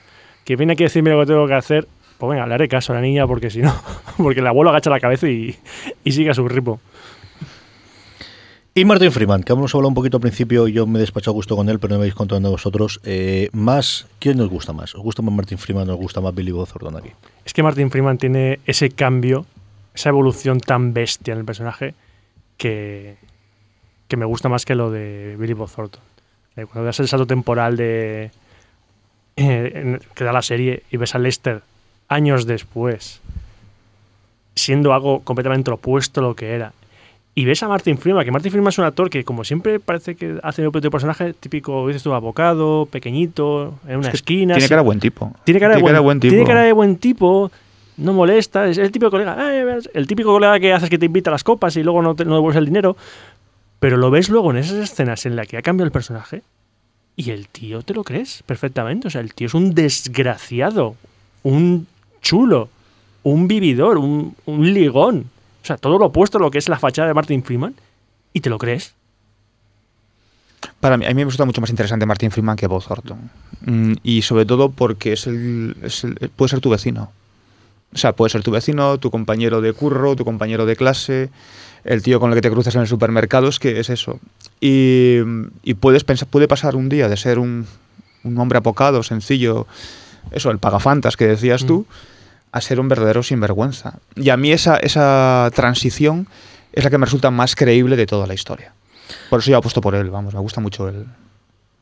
que 0.44 0.56
viene 0.56 0.74
aquí 0.74 0.84
a 0.84 0.86
decirme 0.86 1.10
lo 1.10 1.20
que 1.20 1.26
tengo 1.26 1.46
que 1.46 1.54
hacer. 1.54 1.88
Pues 2.18 2.30
venga, 2.30 2.46
le 2.46 2.54
haré 2.54 2.68
caso 2.68 2.92
a 2.92 2.96
la 2.96 3.02
niña 3.02 3.26
porque 3.26 3.50
si 3.50 3.60
no, 3.60 3.74
porque 4.16 4.40
el 4.40 4.46
abuelo 4.46 4.70
agacha 4.70 4.90
la 4.90 5.00
cabeza 5.00 5.28
y, 5.28 5.56
y 6.04 6.12
sigue 6.12 6.30
a 6.30 6.34
su 6.34 6.46
ritmo. 6.48 6.80
Y 8.74 8.86
Martin 8.86 9.12
Freeman, 9.12 9.42
que 9.42 9.52
hemos 9.52 9.74
hablado 9.74 9.88
un 9.88 9.94
poquito 9.94 10.16
al 10.16 10.22
principio, 10.22 10.66
yo 10.66 10.86
me 10.86 10.98
he 10.98 11.00
despachado 11.00 11.32
a 11.32 11.34
gusto 11.34 11.56
con 11.56 11.68
él, 11.68 11.78
pero 11.78 11.90
no 11.90 11.98
me 11.98 12.04
habéis 12.04 12.14
contado 12.14 12.50
vosotros. 12.50 13.00
Eh, 13.04 13.50
más, 13.52 14.06
¿quién 14.18 14.38
nos 14.38 14.48
gusta 14.48 14.72
más? 14.72 14.94
¿Os 14.94 15.02
gusta 15.02 15.20
más 15.20 15.34
Martin 15.34 15.58
Freeman 15.58 15.90
o 15.90 15.92
os 15.92 15.98
gusta 15.98 16.22
más 16.22 16.34
Billy 16.34 16.52
Bob 16.52 16.66
Thornton 16.66 16.96
aquí? 16.96 17.10
Es 17.44 17.52
que 17.52 17.62
Martin 17.62 17.90
Freeman 17.90 18.16
tiene 18.16 18.60
ese 18.64 18.88
cambio, 18.88 19.44
esa 19.94 20.08
evolución 20.08 20.58
tan 20.58 20.94
bestia 20.94 21.32
en 21.32 21.40
el 21.40 21.44
personaje 21.44 21.94
que, 22.56 23.16
que 24.08 24.16
me 24.16 24.24
gusta 24.24 24.48
más 24.48 24.64
que 24.64 24.74
lo 24.74 24.90
de 24.90 25.36
Billy 25.38 25.52
Bob 25.52 25.70
Thornton. 25.70 26.00
Cuando 26.54 26.84
das 26.84 26.98
el 27.00 27.08
salto 27.08 27.26
temporal 27.26 27.76
de 27.76 28.30
eh, 29.36 29.98
que 30.14 30.24
da 30.24 30.32
la 30.32 30.42
serie 30.42 30.82
y 30.90 30.96
ves 30.96 31.14
a 31.14 31.18
Lester 31.18 31.62
años 32.08 32.46
después 32.46 33.20
siendo 34.54 34.92
algo 34.92 35.20
completamente 35.20 35.70
opuesto 35.70 36.20
a 36.20 36.24
lo 36.24 36.34
que 36.36 36.54
era. 36.54 36.72
Y 37.34 37.46
ves 37.46 37.62
a 37.62 37.68
Martin 37.68 37.96
Freeman, 37.96 38.24
que 38.26 38.30
Martin 38.30 38.52
Freeman 38.52 38.68
es 38.68 38.78
un 38.78 38.84
actor 38.84 39.08
que 39.08 39.24
como 39.24 39.42
siempre 39.42 39.80
parece 39.80 40.14
que 40.16 40.38
hace 40.42 40.62
el 40.62 40.70
propio 40.70 40.90
personaje 40.90 41.32
típico, 41.32 41.86
dices 41.88 42.02
tú, 42.02 42.12
abocado, 42.12 42.86
pequeñito, 42.90 43.74
en 43.88 43.96
una 43.96 44.10
que 44.10 44.16
esquina. 44.16 44.52
Tiene 44.54 44.60
sin- 44.60 44.68
cara 44.68 44.82
de 44.82 44.86
buen 44.86 45.00
tipo. 45.00 45.32
tiene 45.44 45.58
cara, 45.58 45.76
de, 45.76 45.80
buen, 46.00 46.20
tipo. 46.20 46.30
tiene 46.30 46.46
cara 46.46 46.60
de 46.62 46.72
buen 46.72 46.96
tipo, 46.98 47.50
no 47.96 48.12
molesta, 48.12 48.68
es 48.68 48.76
el 48.76 48.92
típico 48.92 49.10
colega, 49.10 49.38
el 49.94 50.06
típico 50.06 50.30
colega 50.30 50.60
que 50.60 50.74
haces 50.74 50.90
que 50.90 50.98
te 50.98 51.06
invita 51.06 51.30
a 51.30 51.32
las 51.32 51.42
copas 51.42 51.74
y 51.76 51.82
luego 51.82 52.02
no, 52.02 52.14
te, 52.14 52.26
no 52.26 52.34
devuelves 52.34 52.58
el 52.58 52.66
dinero. 52.66 52.98
Pero 53.80 53.96
lo 53.96 54.10
ves 54.10 54.28
luego 54.28 54.50
en 54.50 54.58
esas 54.58 54.76
escenas 54.76 55.24
en 55.24 55.34
las 55.34 55.48
que 55.48 55.56
ha 55.56 55.62
cambiado 55.62 55.86
el 55.86 55.92
personaje 55.92 56.42
y 57.16 57.30
el 57.30 57.48
tío 57.48 57.82
te 57.82 57.94
lo 57.94 58.04
crees 58.04 58.42
perfectamente. 58.46 59.08
O 59.08 59.10
sea, 59.10 59.20
el 59.20 59.34
tío 59.34 59.46
es 59.46 59.54
un 59.54 59.74
desgraciado, 59.74 60.96
un 61.42 61.86
chulo, 62.20 62.68
un 63.22 63.48
vividor, 63.48 63.98
un, 63.98 64.34
ligón. 64.46 65.30
O 65.62 65.66
sea, 65.66 65.76
todo 65.76 65.98
lo 65.98 66.06
opuesto 66.06 66.38
a 66.38 66.40
lo 66.40 66.50
que 66.50 66.58
es 66.58 66.68
la 66.68 66.78
fachada 66.78 67.08
de 67.08 67.14
Martin 67.14 67.42
Freeman. 67.44 67.74
y 68.32 68.40
te 68.40 68.48
lo 68.50 68.58
crees. 68.58 68.94
Para 70.80 70.96
mí, 70.96 71.04
a 71.04 71.08
mí 71.08 71.14
me 71.14 71.24
resulta 71.24 71.44
mucho 71.44 71.60
más 71.60 71.70
interesante 71.70 72.06
Martin 72.06 72.30
Freeman 72.30 72.56
que 72.56 72.66
Bob 72.66 72.84
Thornton. 72.84 73.30
Mm, 73.66 73.94
y 74.02 74.22
sobre 74.22 74.46
todo 74.46 74.70
porque 74.70 75.12
es 75.12 75.26
el, 75.26 75.76
es 75.82 76.04
el- 76.04 76.14
puede 76.34 76.48
ser 76.50 76.60
tu 76.60 76.70
vecino. 76.70 77.12
O 77.94 77.98
sea, 77.98 78.14
puede 78.14 78.30
ser 78.30 78.42
tu 78.42 78.50
vecino, 78.50 78.98
tu 78.98 79.10
compañero 79.10 79.60
de 79.60 79.72
curro, 79.72 80.16
tu 80.16 80.24
compañero 80.24 80.64
de 80.64 80.76
clase, 80.76 81.30
el 81.84 82.02
tío 82.02 82.20
con 82.20 82.30
el 82.30 82.36
que 82.36 82.42
te 82.42 82.50
cruzas 82.50 82.74
en 82.74 82.82
el 82.82 82.86
supermercado, 82.86 83.48
es 83.48 83.58
que 83.58 83.80
es 83.80 83.90
eso. 83.90 84.20
Y, 84.60 85.18
y 85.62 85.74
puedes 85.74 86.04
pensar, 86.04 86.28
puede 86.28 86.48
pasar 86.48 86.76
un 86.76 86.88
día 86.88 87.08
de 87.08 87.16
ser 87.16 87.38
un, 87.38 87.66
un 88.24 88.38
hombre 88.38 88.58
apocado, 88.58 89.02
sencillo, 89.02 89.66
eso, 90.30 90.50
el 90.50 90.58
pagafantas 90.58 91.16
que 91.16 91.26
decías 91.26 91.64
tú, 91.64 91.86
a 92.52 92.60
ser 92.60 92.80
un 92.80 92.88
verdadero 92.88 93.22
sinvergüenza. 93.22 93.94
Y 94.14 94.30
a 94.30 94.36
mí 94.36 94.52
esa, 94.52 94.76
esa 94.76 95.50
transición 95.54 96.28
es 96.72 96.84
la 96.84 96.90
que 96.90 96.98
me 96.98 97.06
resulta 97.06 97.30
más 97.30 97.54
creíble 97.54 97.96
de 97.96 98.06
toda 98.06 98.26
la 98.26 98.34
historia. 98.34 98.74
Por 99.30 99.40
eso 99.40 99.50
yo 99.50 99.56
apuesto 99.56 99.80
por 99.80 99.94
él, 99.94 100.10
vamos, 100.10 100.34
me 100.34 100.40
gusta 100.40 100.60
mucho 100.60 100.88
el, 100.88 101.06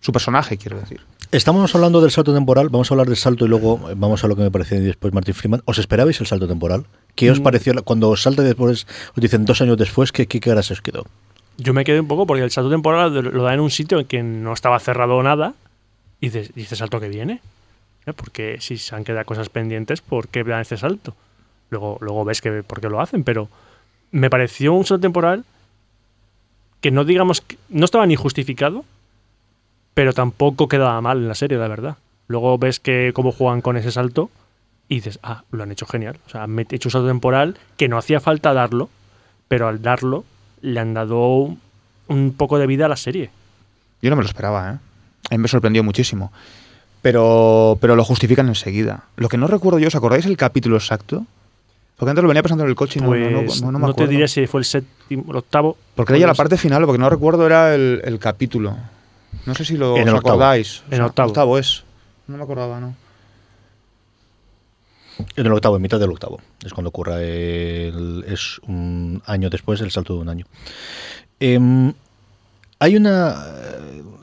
su 0.01 0.13
personaje, 0.13 0.57
quiero 0.57 0.79
decir. 0.79 1.01
Estamos 1.33 1.73
hablando 1.75 2.01
del 2.01 2.11
salto 2.11 2.35
temporal, 2.35 2.71
vamos 2.71 2.91
a 2.91 2.95
hablar 2.95 3.07
del 3.07 3.17
salto 3.17 3.45
y 3.45 3.49
luego 3.49 3.91
eh, 3.91 3.95
vamos 3.97 4.25
a 4.25 4.29
lo 4.29 4.35
que 4.35 4.43
me 4.43 4.51
pareció 4.51 4.81
después 4.81 5.13
Martin 5.13 5.35
Freeman. 5.35 5.63
¿Os 5.65 5.79
esperabais 5.79 6.19
el 6.21 6.27
salto 6.27 6.49
temporal? 6.49 6.87
¿Qué 7.21 7.31
os 7.31 7.39
Mm. 7.41 7.43
pareció 7.43 7.75
cuando 7.85 8.09
os 8.09 8.23
salta 8.23 8.43
después, 8.43 8.87
os 9.15 9.21
dicen 9.21 9.45
dos 9.45 9.61
años 9.61 9.77
después, 9.77 10.11
qué, 10.11 10.27
qué 10.27 10.41
cara 10.41 10.63
se 10.63 10.73
os 10.73 10.81
quedó? 10.81 11.05
Yo 11.59 11.75
me 11.75 11.85
quedé 11.85 12.01
un 12.01 12.09
poco 12.09 12.27
porque 12.27 12.43
el 12.43 12.51
salto 12.51 12.71
temporal 12.71 13.13
lo 13.15 13.43
da 13.43 13.53
en 13.53 13.61
un 13.61 13.71
sitio 13.71 14.01
en 14.01 14.07
que 14.07 14.23
no 14.23 14.55
estaba 14.55 14.81
cerrado 14.81 15.23
nada 15.23 15.53
y 16.21 16.31
dices, 16.31 16.51
¿y 16.57 16.63
este 16.63 16.77
salto 16.77 16.99
que 16.99 17.09
viene? 17.11 17.41
¿Eh? 18.07 18.15
Porque 18.15 18.57
si 18.61 18.79
se 18.79 18.95
han 18.97 19.05
quedado 19.05 19.27
cosas 19.27 19.51
pendientes, 19.51 20.01
¿por 20.01 20.29
qué 20.29 20.43
dan 20.45 20.63
este 20.63 20.79
salto? 20.79 21.15
Luego, 21.69 21.99
luego 22.01 22.25
ves 22.25 22.41
que 22.41 22.63
por 22.63 22.81
qué 22.81 22.89
lo 22.89 23.01
hacen, 23.03 23.23
pero 23.23 23.49
me 24.11 24.31
pareció 24.31 24.73
un 24.73 24.87
salto 24.87 25.03
temporal 25.03 25.45
que 26.81 26.91
no 26.91 27.05
digamos 27.05 27.43
no 27.69 27.85
estaba 27.85 28.07
ni 28.07 28.17
justificado, 28.17 28.85
pero 29.93 30.15
tampoco 30.15 30.67
quedaba 30.69 30.99
mal 31.03 31.19
en 31.19 31.29
la 31.29 31.35
serie, 31.35 31.59
la 31.59 31.69
verdad. 31.69 31.97
Luego 32.27 32.57
ves 32.57 32.81
que 32.81 33.11
cómo 33.13 33.33
juegan 33.33 33.61
con 33.61 33.77
ese 33.77 33.93
salto 33.93 34.31
y 34.91 34.97
dices, 34.97 35.19
ah, 35.23 35.45
lo 35.53 35.63
han 35.63 35.71
hecho 35.73 35.87
genial. 35.87 36.19
O 36.27 36.31
sea, 36.31 36.43
han 36.43 36.59
hecho 36.59 36.89
un 36.89 36.91
salto 36.91 37.07
temporal 37.09 37.57
que 37.79 37.89
no 37.89 37.97
hacía 37.97 38.21
falta 38.21 38.53
darlo, 38.53 38.91
pero 39.49 39.69
al 39.69 39.81
darlo 39.81 40.25
le 40.61 40.79
han 40.81 40.93
dado 40.93 41.57
un- 42.09 42.35
poco 42.37 42.59
de 42.59 42.67
vida 42.67 42.85
a 42.87 42.89
la 42.89 42.97
serie. 42.97 43.31
Yo 44.03 44.11
no 44.11 44.17
me 44.17 44.23
lo 44.23 44.29
esperaba, 44.29 44.73
¿eh? 44.73 44.79
A 45.31 45.35
mí 45.35 45.39
me 45.39 45.49
sorprendió 45.49 45.83
muchísimo. 45.85 46.33
Pero, 47.03 47.79
pero 47.81 47.97
lo 47.97 48.05
justifican 48.05 48.49
enseguida. 48.49 49.05
Lo 49.17 49.29
que 49.29 49.39
no 49.39 49.47
recuerdo 49.47 49.79
yo, 49.79 49.89
¿os 49.89 49.95
acordáis 49.95 50.27
el 50.27 50.37
capítulo 50.37 50.77
exacto? 50.77 51.25
Porque 51.97 52.11
antes 52.11 52.23
lo 52.23 52.29
venía 52.29 52.43
pasando 52.43 52.65
en 52.65 52.71
el 52.71 52.77
coche 52.77 52.99
y 52.99 53.03
no, 53.03 53.09
Pues 53.09 53.63
no, 53.63 53.73
no, 53.73 53.79
no 53.79 53.79
me 53.79 53.85
te 53.87 53.91
acuerdo. 53.93 54.11
diré 54.11 54.29
si 54.29 54.47
fue 54.47 54.61
el 54.61 54.65
séptimo, 54.65 55.25
el 55.31 55.37
octavo. 55.37 55.77
Porque 55.95 56.13
era 56.15 56.21
ya 56.21 56.27
la 56.27 56.35
parte 56.35 56.57
final, 56.57 56.85
porque 56.85 56.99
no 56.99 57.09
recuerdo 57.09 57.47
era 57.47 57.75
el, 57.75 58.01
el 58.05 58.19
capítulo. 58.19 58.77
No 59.47 59.55
sé 59.55 59.65
si 59.65 59.77
lo 59.77 59.97
En 59.97 60.09
os 60.09 60.15
acordáis. 60.17 60.83
En 60.91 61.01
octavo. 61.03 61.29
octavo 61.29 61.59
es. 61.59 61.85
No 62.27 62.37
me 62.37 62.43
acordaba, 62.43 62.81
¿no? 62.81 62.95
En 65.37 65.47
el 65.47 65.53
octavo, 65.53 65.77
en 65.77 65.83
mitad 65.83 66.01
del 66.01 66.11
octavo. 66.11 66.41
Es 66.65 66.73
cuando 66.73 66.89
ocurra. 66.91 67.23
el- 67.23 68.25
es 68.27 68.61
un 68.67 69.23
año 69.27 69.51
después, 69.51 69.81
el 69.81 69.91
salto 69.91 70.15
de 70.15 70.21
un 70.21 70.29
año. 70.29 70.47
Em, 71.39 71.93
hay 72.79 72.97
una, 72.97 73.37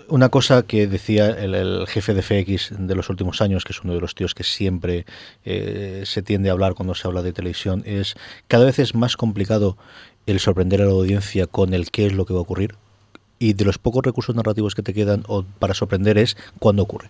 una 0.09 0.29
cosa 0.29 0.63
que 0.63 0.87
decía 0.87 1.29
el, 1.29 1.85
jefe 1.87 2.13
de 2.13 2.21
FX 2.21 2.71
de 2.77 2.95
los 2.95 3.09
últimos 3.09 3.41
años, 3.41 3.63
que 3.63 3.73
es 3.73 3.83
uno 3.83 3.93
de 3.93 3.99
los 4.01 4.15
tíos 4.15 4.33
que 4.33 4.43
siempre 4.43 5.05
eh, 5.45 6.03
se 6.05 6.21
tiende 6.21 6.49
a 6.49 6.53
hablar 6.53 6.73
cuando 6.73 6.95
se 6.95 7.07
habla 7.07 7.21
de 7.21 7.33
televisión, 7.33 7.83
es 7.85 8.15
cada 8.47 8.65
vez 8.65 8.79
es 8.79 8.95
más 8.95 9.17
complicado 9.17 9.77
el 10.25 10.39
sorprender 10.39 10.81
a 10.81 10.85
la 10.85 10.91
audiencia 10.91 11.47
con 11.47 11.73
el 11.73 11.89
qué 11.91 12.07
es 12.07 12.13
lo 12.13 12.25
que 12.25 12.33
va 12.33 12.39
a 12.39 12.43
ocurrir. 12.43 12.75
Y 13.39 13.53
de 13.53 13.65
los 13.65 13.77
pocos 13.77 14.03
recursos 14.03 14.35
narrativos 14.35 14.73
que 14.75 14.81
te 14.81 14.93
quedan 14.93 15.23
para 15.59 15.73
sorprender 15.73 16.17
es 16.17 16.35
cuándo 16.59 16.83
ocurre. 16.83 17.09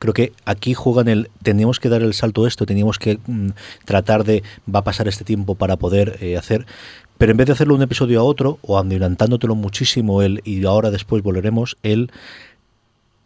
Creo 0.00 0.14
que 0.14 0.32
aquí 0.46 0.72
juegan 0.72 1.08
el 1.08 1.30
teníamos 1.42 1.78
que 1.78 1.90
dar 1.90 2.02
el 2.02 2.14
salto 2.14 2.44
a 2.44 2.48
esto, 2.48 2.64
teníamos 2.64 2.98
que 2.98 3.18
mm, 3.26 3.50
tratar 3.84 4.24
de 4.24 4.42
va 4.66 4.80
a 4.80 4.84
pasar 4.84 5.06
este 5.08 5.24
tiempo 5.24 5.54
para 5.54 5.76
poder 5.76 6.16
eh, 6.20 6.38
hacer, 6.38 6.66
pero 7.18 7.32
en 7.32 7.36
vez 7.36 7.46
de 7.48 7.52
hacerlo 7.52 7.74
un 7.74 7.82
episodio 7.82 8.18
a 8.18 8.24
otro 8.24 8.58
o 8.62 8.78
adelantándotelo 8.78 9.54
muchísimo 9.54 10.22
el 10.22 10.40
y 10.44 10.64
ahora 10.64 10.90
después 10.90 11.22
volveremos 11.22 11.76
el 11.82 12.10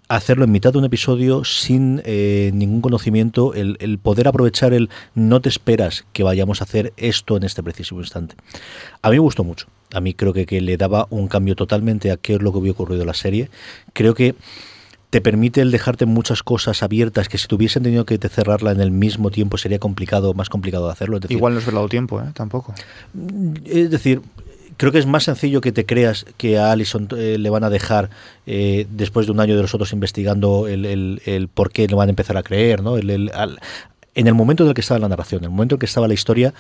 hacerlo 0.09 0.45
en 0.45 0.51
mitad 0.51 0.73
de 0.73 0.79
un 0.79 0.85
episodio 0.85 1.45
sin 1.45 2.03
eh, 2.05 2.51
ningún 2.53 2.81
conocimiento, 2.81 3.55
el, 3.55 3.77
el 3.79 3.99
poder 3.99 4.27
aprovechar 4.27 4.75
el 4.75 4.91
no 5.15 5.41
te 5.41 5.49
esperas 5.49 6.05
que 6.13 6.25
vayamos 6.25 6.61
a 6.61 6.65
hacer 6.65 6.93
esto 6.97 7.37
en 7.37 7.45
este 7.45 7.63
preciso 7.63 7.95
instante. 7.97 8.35
A 9.01 9.11
mí 9.11 9.15
me 9.15 9.21
gustó 9.21 9.45
mucho. 9.45 9.69
A 9.93 10.01
mí 10.01 10.13
creo 10.13 10.33
que, 10.33 10.45
que 10.45 10.61
le 10.61 10.77
daba 10.77 11.07
un 11.11 11.29
cambio 11.29 11.55
totalmente 11.55 12.11
a 12.11 12.17
qué 12.17 12.35
es 12.35 12.43
lo 12.43 12.53
que 12.53 12.59
había 12.59 12.73
ocurrido 12.73 13.03
en 13.03 13.07
la 13.07 13.15
serie. 13.15 13.49
Creo 13.93 14.15
que 14.15 14.35
te 15.15 15.21
permite 15.21 15.61
el 15.61 15.71
dejarte 15.71 16.07
muchas 16.07 16.43
cosas 16.43 16.83
abiertas 16.83 17.29
que 17.29 17.39
si 17.39 17.47
tuviesen 17.47 17.85
tenido 17.85 18.05
que 18.05 18.19
te 18.19 18.29
cerrarla 18.29 18.73
en 18.73 18.81
el 18.81 18.91
mismo 18.91 19.31
tiempo 19.31 19.59
sería 19.59 19.79
complicado, 19.79 20.35
más 20.35 20.49
complicado 20.49 20.87
de 20.87 20.93
hacerlo. 20.93 21.19
Es 21.19 21.23
decir, 21.23 21.37
Igual 21.37 21.53
no 21.53 21.61
os 21.61 21.69
he 21.69 21.71
dado 21.71 21.89
tiempo, 21.89 22.21
¿eh? 22.21 22.25
Tampoco. 22.35 22.75
es 23.65 23.91
decir, 23.93 24.23
creo 24.77 24.91
que 24.91 24.99
es 24.99 25.07
más 25.07 25.23
sencillo 25.23 25.61
que 25.61 25.71
te 25.71 25.87
creas 25.87 26.27
que 26.37 26.59
a 26.59 26.73
Allison 26.73 27.07
eh, 27.17 27.37
le 27.39 27.49
van 27.49 27.63
a 27.63 27.71
dejar 27.71 28.11
eh, 28.49 28.89
después 28.91 29.27
de 29.27 29.31
un 29.33 29.39
año 29.39 29.55
de 29.55 29.63
los 29.63 29.73
otros 29.73 29.93
investigando 29.93 30.67
el, 30.67 30.85
el- 30.85 31.23
el 31.27 31.47
por 31.47 31.71
qué 31.71 31.87
le 31.87 31.95
van 31.95 32.09
a 32.09 32.11
empezar 32.11 32.37
a 32.37 32.43
creer, 32.43 32.83
¿no? 32.83 32.97
El- 32.97 33.09
el- 33.11 33.31
al- 33.35 33.61
en 34.17 34.27
el 34.27 34.35
momento 34.35 34.65
en 34.65 34.71
el 34.71 34.75
que 34.75 34.81
estaba 34.81 34.99
la 34.99 35.09
narración, 35.09 35.43
en 35.43 35.45
el 35.45 35.51
momento 35.51 35.75
en 35.75 35.77
el 35.77 35.81
que 35.81 35.87
estaba 35.87 36.09
la 36.09 36.15
historia, 36.15 36.53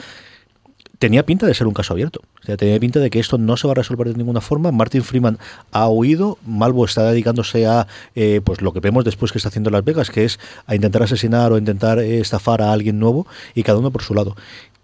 tenía 0.98 1.24
pinta 1.24 1.46
de 1.46 1.54
ser 1.54 1.66
un 1.66 1.74
caso 1.74 1.92
abierto. 1.92 2.20
Tenía 2.56 2.78
pinta 2.78 3.00
de 3.00 3.10
que 3.10 3.18
esto 3.18 3.38
no 3.38 3.56
se 3.56 3.66
va 3.66 3.72
a 3.72 3.74
resolver 3.76 4.08
de 4.08 4.14
ninguna 4.14 4.40
forma. 4.40 4.72
Martin 4.72 5.02
Freeman 5.02 5.38
ha 5.72 5.88
huido, 5.88 6.38
Malvo 6.46 6.84
está 6.84 7.04
dedicándose 7.10 7.66
a 7.66 7.86
eh, 8.14 8.40
pues 8.44 8.60
lo 8.60 8.72
que 8.72 8.80
vemos 8.80 9.04
después 9.04 9.32
que 9.32 9.38
está 9.38 9.48
haciendo 9.48 9.70
en 9.70 9.74
Las 9.74 9.84
Vegas, 9.84 10.10
que 10.10 10.24
es 10.24 10.38
a 10.66 10.74
intentar 10.74 11.02
asesinar 11.02 11.52
o 11.52 11.58
intentar 11.58 11.98
eh, 11.98 12.20
estafar 12.20 12.62
a 12.62 12.72
alguien 12.72 12.98
nuevo 12.98 13.26
y 13.54 13.62
cada 13.62 13.78
uno 13.78 13.90
por 13.90 14.02
su 14.02 14.14
lado. 14.14 14.36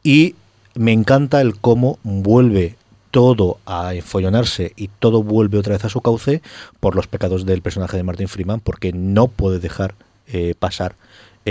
Y 0.03 0.35
me 0.75 0.93
encanta 0.93 1.41
el 1.41 1.59
cómo 1.59 1.99
vuelve 2.03 2.77
todo 3.11 3.59
a 3.67 3.95
enfollonarse 3.95 4.73
y 4.77 4.89
todo 4.89 5.23
vuelve 5.23 5.59
otra 5.59 5.75
vez 5.75 5.85
a 5.85 5.89
su 5.89 6.01
cauce 6.01 6.43
por 6.79 6.95
los 6.95 7.07
pecados 7.09 7.45
del 7.45 7.61
personaje 7.61 7.97
de 7.97 8.05
Martin 8.05 8.29
Freeman, 8.29 8.61
porque 8.61 8.93
no 8.93 9.29
puede 9.29 9.59
dejar 9.59 9.95
eh, 10.29 10.55
pasar 10.59 10.95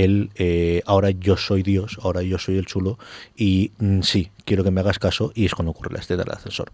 el 0.03 0.29
eh, 0.35 0.81
ahora 0.85 1.09
yo 1.11 1.37
soy 1.37 1.63
Dios, 1.63 1.97
ahora 2.01 2.21
yo 2.21 2.37
soy 2.37 2.57
el 2.57 2.65
chulo 2.65 2.97
y 3.35 3.71
mm, 3.79 4.01
sí, 4.01 4.29
quiero 4.45 4.63
que 4.63 4.71
me 4.71 4.81
hagas 4.81 4.99
caso 4.99 5.31
y 5.35 5.45
es 5.45 5.53
cuando 5.55 5.71
ocurre 5.71 5.93
la 5.93 5.99
escena 5.99 6.23
del 6.23 6.33
ascensor. 6.33 6.69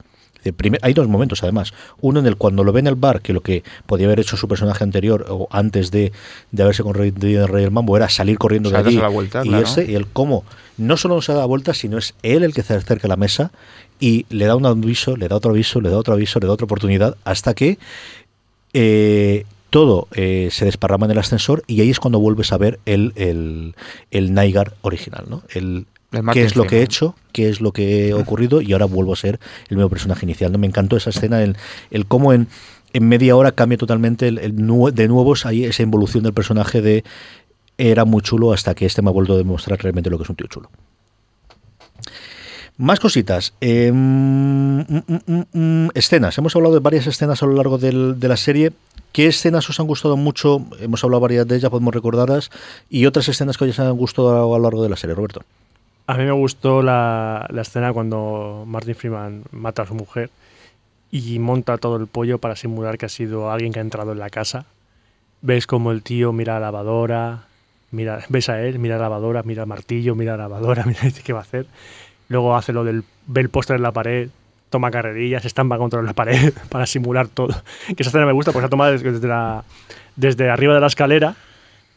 Primer- 0.58 0.80
hay 0.84 0.94
dos 0.94 1.08
momentos 1.08 1.42
además, 1.42 1.74
uno 2.02 2.20
en 2.20 2.28
el 2.28 2.36
cuando 2.36 2.64
lo 2.64 2.72
ve 2.72 2.80
en 2.80 2.86
el 2.86 2.94
bar, 2.94 3.22
que 3.22 3.34
lo 3.34 3.42
que 3.42 3.64
podía 3.88 4.06
haber 4.06 4.20
hecho 4.20 4.38
su 4.38 4.48
personaje 4.48 4.84
anterior 4.84 5.26
o 5.28 5.48
antes 5.50 5.90
de, 5.90 6.12
de 6.52 6.62
haberse 6.64 6.84
convertido 6.84 7.46
en 7.46 7.48
Rey 7.48 7.64
del 7.64 7.72
Mambo 7.72 7.98
era 7.98 8.10
salir 8.10 8.38
corriendo 8.38 8.70
O 8.70 8.72
sea, 8.72 8.84
de 8.84 8.90
allí 8.90 8.98
la 9.00 9.08
vuelta, 9.08 9.42
y 9.44 9.48
claro. 9.50 9.62
irse, 9.64 9.86
y 9.92 9.96
el 9.96 10.06
cómo 10.06 10.44
no 10.78 10.98
solo 10.98 11.16
no 11.16 11.22
se 11.24 11.34
da 11.34 11.46
vuelta, 11.46 11.74
sino 11.74 11.98
es 11.98 12.14
él 12.22 12.44
el 12.44 12.54
que 12.54 12.62
se 12.62 12.76
acerca 12.76 13.08
a 13.08 13.10
la 13.10 13.16
mesa 13.16 13.52
y 14.00 14.28
le 14.30 14.46
da 14.46 14.56
un 14.56 14.68
aviso, 14.68 15.18
le 15.18 15.28
da 15.30 15.36
otro 15.36 15.50
aviso, 15.50 15.82
le 15.82 15.90
da 15.90 15.98
otro 15.98 16.14
aviso, 16.14 16.40
le 16.40 16.46
da 16.46 16.54
otra 16.54 16.66
oportunidad, 16.66 17.18
hasta 17.24 17.56
que 17.56 17.80
eh, 18.74 19.46
todo 19.70 20.08
eh, 20.14 20.50
se 20.52 20.66
desparrama 20.66 21.06
en 21.06 21.12
el 21.12 21.18
ascensor 21.18 21.64
y 21.68 21.82
ahí 21.82 21.90
es 21.90 22.00
cuando 22.00 22.20
vuelves 22.20 22.52
a 22.54 22.58
ver 22.58 22.80
el, 22.86 23.14
el, 23.16 23.76
el 24.12 24.34
Nygar 24.34 24.74
original, 24.82 25.26
¿no? 25.28 25.44
El, 25.54 25.88
qué 26.32 26.44
es 26.44 26.56
lo 26.56 26.66
que 26.66 26.80
he 26.80 26.84
hecho, 26.84 27.16
qué 27.32 27.50
es 27.50 27.62
lo 27.62 27.72
que 27.74 28.12
ha 28.12 28.16
ocurrido 28.16 28.62
y 28.62 28.74
ahora 28.74 28.86
vuelvo 28.86 29.14
a 29.14 29.16
ser 29.16 29.40
el 29.70 29.78
mismo 29.78 29.90
personaje 29.90 30.26
inicial. 30.26 30.52
¿no? 30.52 30.58
Me 30.58 30.68
encantó 30.68 30.98
esa 30.98 31.10
escena, 31.10 31.42
el, 31.44 31.58
el 31.92 32.06
cómo 32.06 32.34
en, 32.34 32.48
en 32.94 33.08
media 33.08 33.36
hora 33.36 33.52
cambia 33.52 33.78
totalmente 33.78 34.28
el, 34.28 34.38
de 34.38 35.08
nuevo 35.08 35.34
ahí 35.44 35.66
esa 35.66 35.84
involución 35.84 36.24
del 36.24 36.34
personaje 36.34 36.82
de 36.82 37.04
era 37.78 38.06
muy 38.06 38.22
chulo 38.22 38.54
hasta 38.54 38.74
que 38.74 38.86
este 38.86 39.02
me 39.02 39.10
ha 39.10 39.14
vuelto 39.14 39.34
a 39.34 39.38
demostrar 39.38 39.82
realmente 39.82 40.10
lo 40.10 40.18
que 40.18 40.24
es 40.24 40.30
un 40.30 40.36
tío 40.38 40.48
chulo. 40.48 40.70
Más 42.78 43.00
cositas. 43.00 43.54
Eh, 43.62 43.92
escenas. 45.94 46.38
Hemos 46.38 46.56
hablado 46.56 46.74
de 46.74 46.80
varias 46.82 47.08
escenas 47.08 47.42
a 47.42 47.46
lo 47.46 47.54
largo 47.54 47.78
del- 47.78 48.20
de 48.20 48.28
la 48.28 48.38
serie. 48.38 48.72
¿Qué 49.12 49.28
escenas 49.28 49.70
os 49.70 49.80
han 49.80 49.88
gustado 49.88 50.18
mucho? 50.18 50.66
Hemos 50.82 51.04
hablado 51.04 51.22
varias 51.22 51.48
de 51.48 51.56
ellas, 51.56 51.70
podemos 51.70 51.94
recordarlas. 51.94 52.50
Y 52.90 53.06
otras 53.06 53.30
escenas 53.30 53.58
que 53.58 53.66
os 53.66 53.80
han 53.80 53.96
gustado 53.96 54.54
a 54.54 54.58
lo 54.58 54.64
largo 54.64 54.84
de 54.84 54.90
la 54.90 54.98
serie, 54.98 55.16
Roberto. 55.16 55.42
A 56.08 56.16
mí 56.18 56.26
me 56.26 56.34
gustó 56.34 56.82
la, 56.84 57.48
la 57.50 57.62
escena 57.62 57.94
cuando 57.94 58.64
Martin 58.68 58.96
Freeman 58.96 59.44
mata 59.52 59.84
a 59.84 59.88
su 59.88 59.96
mujer 59.96 60.30
y 61.12 61.40
monta 61.40 61.78
todo 61.78 61.96
el 61.96 62.08
pollo 62.08 62.38
para 62.40 62.56
simular 62.58 62.98
que 62.98 63.06
ha 63.06 63.10
sido 63.10 63.50
alguien 63.52 63.72
que 63.72 63.80
ha 63.80 63.84
entrado 63.84 64.12
en 64.12 64.20
la 64.20 64.30
casa. 64.30 64.66
Ves 65.42 65.66
como 65.66 65.92
el 65.92 66.04
tío 66.04 66.34
mira 66.34 66.58
a 66.58 66.60
la 66.60 66.68
lavadora, 66.68 67.46
mira, 67.92 68.20
ves 68.30 68.50
a 68.50 68.62
él, 68.62 68.78
mira 68.80 68.96
a 68.96 69.00
la 69.00 69.06
lavadora, 69.06 69.44
mira 69.44 69.64
al 69.64 69.68
martillo, 69.70 70.14
mira 70.14 70.34
a 70.34 70.38
la 70.38 70.44
lavadora, 70.44 70.84
mira 70.86 71.00
qué 71.24 71.34
va 71.34 71.40
a 71.40 71.44
hacer. 71.44 71.66
Luego 72.30 72.56
hace 72.56 72.74
lo 72.74 72.84
del 72.84 73.04
ve 73.28 73.42
el 73.42 73.50
póster 73.50 73.76
en 73.76 73.82
la 73.84 73.92
pared, 73.92 74.30
toma 74.70 74.92
carrerillas, 74.92 75.46
estampa 75.46 75.78
contra 75.78 76.02
la 76.02 76.14
pared 76.14 76.54
para 76.70 76.86
simular 76.86 77.28
todo. 77.28 77.54
Que 77.88 78.04
esa 78.04 78.10
escena 78.10 78.26
me 78.26 78.32
gusta 78.34 78.52
porque 78.52 78.64
se 78.64 78.68
ha 78.68 78.70
tomado 78.70 78.92
desde, 78.92 79.28
la- 79.28 79.64
desde 80.16 80.50
arriba 80.50 80.74
de 80.74 80.80
la 80.80 80.88
escalera 80.88 81.36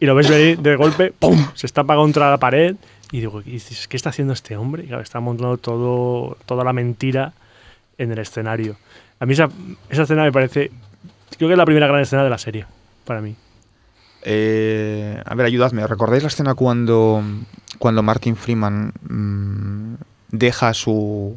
y 0.00 0.06
lo 0.06 0.14
ves 0.14 0.28
venir 0.28 0.58
de 0.58 0.76
golpe, 0.76 1.12
¡pum! 1.18 1.46
Se 1.54 1.66
estampa 1.66 1.96
contra 1.96 2.30
la 2.30 2.36
pared 2.38 2.76
y 3.10 3.20
digo, 3.20 3.40
¿y 3.40 3.52
dices, 3.52 3.88
¿qué 3.88 3.96
está 3.96 4.10
haciendo 4.10 4.32
este 4.34 4.56
hombre? 4.56 4.86
Está 5.00 5.18
montando 5.20 5.56
todo, 5.56 6.36
toda 6.46 6.62
la 6.64 6.72
mentira 6.74 7.32
en 7.96 8.12
el 8.12 8.18
escenario. 8.18 8.76
A 9.18 9.26
mí 9.26 9.32
esa, 9.32 9.48
esa 9.90 10.02
escena 10.02 10.22
me 10.24 10.30
parece. 10.32 10.70
Creo 11.36 11.48
que 11.48 11.54
es 11.54 11.58
la 11.58 11.64
primera 11.64 11.86
gran 11.88 12.00
escena 12.00 12.22
de 12.22 12.30
la 12.30 12.38
serie, 12.38 12.66
para 13.04 13.20
mí. 13.20 13.34
Eh, 14.22 15.20
a 15.24 15.34
ver, 15.34 15.46
ayudadme. 15.46 15.86
¿Recordáis 15.86 16.22
la 16.22 16.28
escena 16.28 16.54
cuando, 16.54 17.22
cuando 17.78 18.02
Martin 18.02 18.36
Freeman 18.36 18.92
mm, 19.08 19.94
deja 20.30 20.68
a 20.68 20.74
su, 20.74 21.36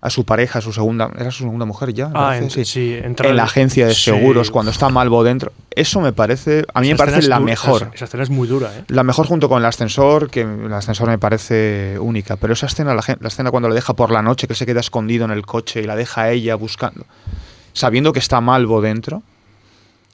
a 0.00 0.10
su 0.10 0.24
pareja, 0.24 0.60
a 0.60 0.62
su 0.62 0.72
segunda. 0.72 1.10
¿Era 1.18 1.30
su 1.30 1.44
segunda 1.44 1.66
mujer 1.66 1.92
ya? 1.92 2.10
Ah, 2.14 2.36
en, 2.36 2.50
sí, 2.50 2.98
entra 3.02 3.28
en 3.28 3.36
la 3.36 3.44
agencia 3.44 3.86
de 3.86 3.94
sí. 3.94 4.02
seguros, 4.02 4.50
cuando 4.50 4.70
está 4.70 4.88
Malvo 4.88 5.22
dentro. 5.22 5.52
Eso 5.70 6.00
me 6.00 6.12
parece. 6.12 6.64
A 6.74 6.80
mí 6.80 6.88
Esa 6.90 6.94
me 7.04 7.10
parece 7.10 7.28
la 7.28 7.40
mejor. 7.40 7.82
Esa, 7.82 7.94
esa 7.94 8.04
escena 8.06 8.22
es 8.22 8.30
muy 8.30 8.48
dura, 8.48 8.70
¿eh? 8.76 8.84
La 8.88 9.02
mejor 9.02 9.26
junto 9.26 9.48
con 9.48 9.58
el 9.58 9.66
ascensor, 9.66 10.30
que 10.30 10.42
el 10.42 10.72
ascensor 10.72 11.08
me 11.08 11.18
parece 11.18 11.96
única. 12.00 12.36
Pero 12.36 12.52
esa 12.52 12.66
escena, 12.66 12.94
la, 12.94 13.02
la 13.20 13.28
escena 13.28 13.50
cuando 13.50 13.68
la 13.68 13.74
deja 13.74 13.94
por 13.94 14.10
la 14.10 14.22
noche, 14.22 14.48
que 14.48 14.54
se 14.54 14.66
queda 14.66 14.80
escondido 14.80 15.24
en 15.24 15.30
el 15.30 15.44
coche 15.44 15.80
y 15.80 15.84
la 15.84 15.96
deja 15.96 16.22
a 16.22 16.30
ella 16.30 16.54
buscando, 16.54 17.04
sabiendo 17.72 18.12
que 18.12 18.18
está 18.18 18.40
Malvo 18.40 18.80
dentro, 18.80 19.22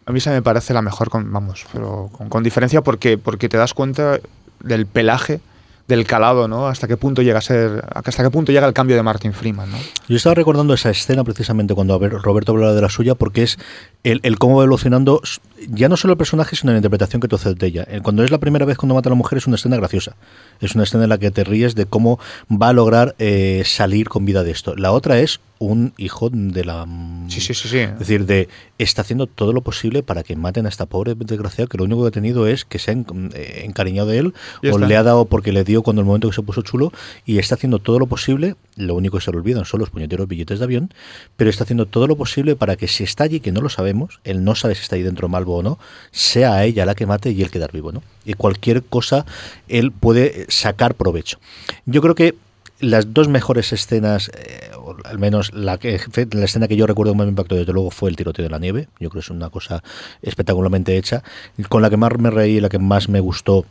a 0.06 0.12
mí 0.12 0.18
esa 0.18 0.30
me 0.30 0.40
parece 0.40 0.72
la 0.72 0.82
mejor, 0.82 1.10
con, 1.10 1.32
vamos, 1.32 1.66
pero 1.72 2.10
con, 2.12 2.28
con 2.28 2.44
diferencia 2.44 2.80
porque, 2.80 3.18
porque 3.18 3.48
te 3.48 3.56
das 3.56 3.74
cuenta 3.74 4.20
del 4.60 4.86
pelaje, 4.86 5.40
del 5.88 6.04
calado, 6.04 6.48
¿no? 6.48 6.66
Hasta 6.66 6.88
qué 6.88 6.96
punto 6.96 7.22
llega 7.22 7.38
a 7.38 7.42
ser, 7.42 7.84
hasta 7.94 8.22
qué 8.22 8.30
punto 8.30 8.52
llega 8.52 8.66
el 8.66 8.72
cambio 8.72 8.96
de 8.96 9.02
Martin 9.02 9.32
Freeman, 9.32 9.70
¿no? 9.70 9.76
Yo 10.08 10.16
estaba 10.16 10.34
recordando 10.34 10.74
esa 10.74 10.90
escena 10.90 11.22
precisamente 11.22 11.74
cuando 11.74 11.98
Roberto 11.98 12.52
hablaba 12.52 12.74
de 12.74 12.80
la 12.80 12.88
suya, 12.88 13.14
porque 13.14 13.44
es 13.44 13.58
el, 14.02 14.38
cómo 14.38 14.56
va 14.56 14.64
evolucionando, 14.64 15.20
ya 15.68 15.88
no 15.88 15.96
solo 15.96 16.12
el 16.12 16.18
personaje, 16.18 16.56
sino 16.56 16.72
la 16.72 16.78
interpretación 16.78 17.20
que 17.20 17.28
tú 17.28 17.36
haces 17.36 17.56
de 17.56 17.66
ella. 17.66 17.86
Eh, 17.88 18.00
Cuando 18.02 18.24
es 18.24 18.30
la 18.30 18.38
primera 18.38 18.64
vez 18.64 18.78
cuando 18.78 18.94
mata 18.94 19.08
a 19.08 19.10
la 19.10 19.16
mujer 19.16 19.38
es 19.38 19.46
una 19.46 19.56
escena 19.56 19.76
graciosa. 19.76 20.16
Es 20.60 20.74
una 20.74 20.84
escena 20.84 21.04
en 21.04 21.10
la 21.10 21.18
que 21.18 21.30
te 21.30 21.44
ríes 21.44 21.74
de 21.74 21.86
cómo 21.86 22.18
va 22.50 22.70
a 22.70 22.72
lograr 22.72 23.14
eh, 23.18 23.62
salir 23.64 24.08
con 24.08 24.24
vida 24.24 24.42
de 24.42 24.50
esto. 24.50 24.74
La 24.76 24.92
otra 24.92 25.18
es 25.18 25.40
un 25.58 25.94
hijo 25.96 26.28
de 26.30 26.64
la... 26.64 26.84
mm, 26.86 27.30
Sí, 27.30 27.40
sí, 27.40 27.54
sí, 27.54 27.68
sí. 27.68 27.78
Es 27.78 27.98
decir, 27.98 28.26
de 28.26 28.48
está 28.78 29.02
haciendo 29.02 29.26
todo 29.26 29.52
lo 29.54 29.62
posible 29.62 30.02
para 30.02 30.22
que 30.22 30.36
maten 30.36 30.66
a 30.66 30.68
esta 30.68 30.84
pobre 30.86 31.14
desgraciada 31.14 31.66
que 31.66 31.78
lo 31.78 31.84
único 31.84 32.02
que 32.02 32.08
ha 32.08 32.10
tenido 32.10 32.46
es 32.46 32.64
que 32.66 32.78
se 32.78 32.90
ha 32.90 32.94
eh, 32.94 33.62
encariñado 33.64 34.08
de 34.08 34.18
él 34.18 34.34
Ya 34.62 34.70
o 34.72 34.74
está. 34.74 34.86
le 34.86 34.96
ha 34.96 35.02
dado 35.02 35.24
porque 35.24 35.52
le 35.52 35.64
dio 35.64 35.82
cuando 35.82 36.00
el 36.02 36.06
momento 36.06 36.28
que 36.28 36.34
se 36.34 36.42
puso 36.42 36.60
chulo 36.62 36.92
y 37.24 37.38
está 37.38 37.54
haciendo 37.54 37.78
todo 37.78 37.98
lo 37.98 38.06
posible, 38.06 38.56
lo 38.76 38.94
único 38.94 39.16
que 39.18 39.24
se 39.24 39.30
le 39.32 39.38
olvidan 39.38 39.64
son 39.64 39.80
los 39.80 39.88
puñeteros 39.90 40.28
billetes 40.28 40.58
de 40.58 40.64
avión, 40.64 40.92
pero 41.36 41.48
está 41.48 41.64
haciendo 41.64 41.86
todo 41.86 42.06
lo 42.06 42.16
posible 42.16 42.54
para 42.56 42.76
que 42.76 42.86
si 42.86 43.04
está 43.04 43.24
allí, 43.24 43.40
que 43.40 43.50
no 43.52 43.60
lo 43.62 43.68
sabemos, 43.70 44.20
él 44.24 44.44
no 44.44 44.54
sabe 44.54 44.74
si 44.74 44.82
está 44.82 44.96
ahí 44.96 45.02
dentro 45.02 45.28
Malvo 45.28 45.56
o 45.56 45.62
no, 45.62 45.78
sea 46.10 46.54
a 46.54 46.64
ella 46.64 46.84
la 46.84 46.94
que 46.94 47.06
mate 47.06 47.30
y 47.30 47.42
él 47.42 47.50
quedar 47.50 47.72
vivo, 47.72 47.92
¿no? 47.92 48.02
Y 48.26 48.34
cualquier 48.34 48.82
cosa 48.82 49.24
él 49.68 49.90
puede 49.90 50.44
sacar 50.48 50.94
provecho. 50.94 51.38
Yo 51.86 52.02
creo 52.02 52.14
que 52.14 52.34
las 52.78 53.14
dos 53.14 53.28
mejores 53.28 53.72
escenas, 53.72 54.30
eh, 54.36 54.70
al 55.06 55.18
menos 55.18 55.52
la, 55.52 55.78
que, 55.78 56.00
la 56.32 56.44
escena 56.44 56.68
que 56.68 56.76
yo 56.76 56.86
recuerdo 56.86 57.12
con 57.12 57.18
más 57.18 57.28
impacto, 57.28 57.54
desde 57.54 57.72
luego, 57.72 57.90
fue 57.90 58.10
el 58.10 58.16
tiroteo 58.16 58.42
de 58.42 58.50
la 58.50 58.58
nieve. 58.58 58.88
Yo 59.00 59.10
creo 59.10 59.22
que 59.22 59.26
es 59.26 59.30
una 59.30 59.50
cosa 59.50 59.82
espectacularmente 60.22 60.96
hecha. 60.96 61.22
Con 61.68 61.82
la 61.82 61.90
que 61.90 61.96
más 61.96 62.18
me 62.18 62.30
reí 62.30 62.60
la 62.60 62.68
que 62.68 62.78
más 62.78 63.08
me 63.08 63.20
gustó 63.20 63.64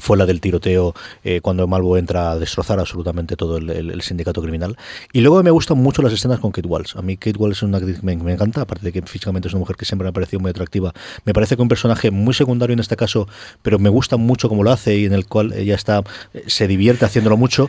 fue 0.00 0.16
la 0.16 0.24
del 0.26 0.40
tiroteo 0.40 0.94
eh, 1.22 1.40
cuando 1.42 1.66
Malvo 1.66 1.98
entra 1.98 2.30
a 2.32 2.38
destrozar 2.38 2.78
absolutamente 2.80 3.36
todo 3.36 3.58
el, 3.58 3.68
el- 3.70 3.90
el 3.90 4.00
sindicato 4.02 4.40
criminal. 4.40 4.76
Y 5.12 5.20
luego 5.20 5.42
me 5.42 5.50
gustan 5.50 5.78
mucho 5.78 6.00
las 6.02 6.12
escenas 6.12 6.40
con 6.40 6.50
Kate 6.50 6.66
Walsh. 6.68 6.96
A 6.96 7.02
mí 7.02 7.16
Kate 7.16 7.38
Walsh 7.38 7.56
es 7.56 7.62
una 7.62 7.78
actriz 7.78 8.00
que 8.00 8.06
me, 8.06 8.16
me 8.16 8.32
encanta, 8.32 8.62
aparte 8.62 8.84
de 8.86 8.92
que 8.92 9.02
físicamente 9.02 9.48
es 9.48 9.54
una 9.54 9.60
mujer 9.60 9.76
que 9.76 9.84
siempre 9.84 10.04
me 10.04 10.10
ha 10.10 10.12
parecido 10.12 10.40
muy 10.40 10.50
atractiva. 10.50 10.92
Me 11.24 11.34
parece 11.34 11.56
que 11.56 11.62
un 11.62 11.68
personaje 11.68 12.10
muy 12.10 12.32
secundario 12.32 12.72
en 12.72 12.80
este 12.80 12.96
caso, 12.96 13.28
pero 13.62 13.78
me 13.78 13.90
gusta 13.90 14.16
mucho 14.16 14.48
cómo 14.48 14.62
lo 14.62 14.72
hace 14.72 14.96
y 14.96 15.04
en 15.04 15.12
el 15.12 15.26
cual 15.26 15.52
ella 15.52 15.74
está 15.74 16.02
eh, 16.32 16.44
se 16.46 16.66
divierte 16.66 17.04
haciéndolo 17.04 17.36
mucho. 17.36 17.68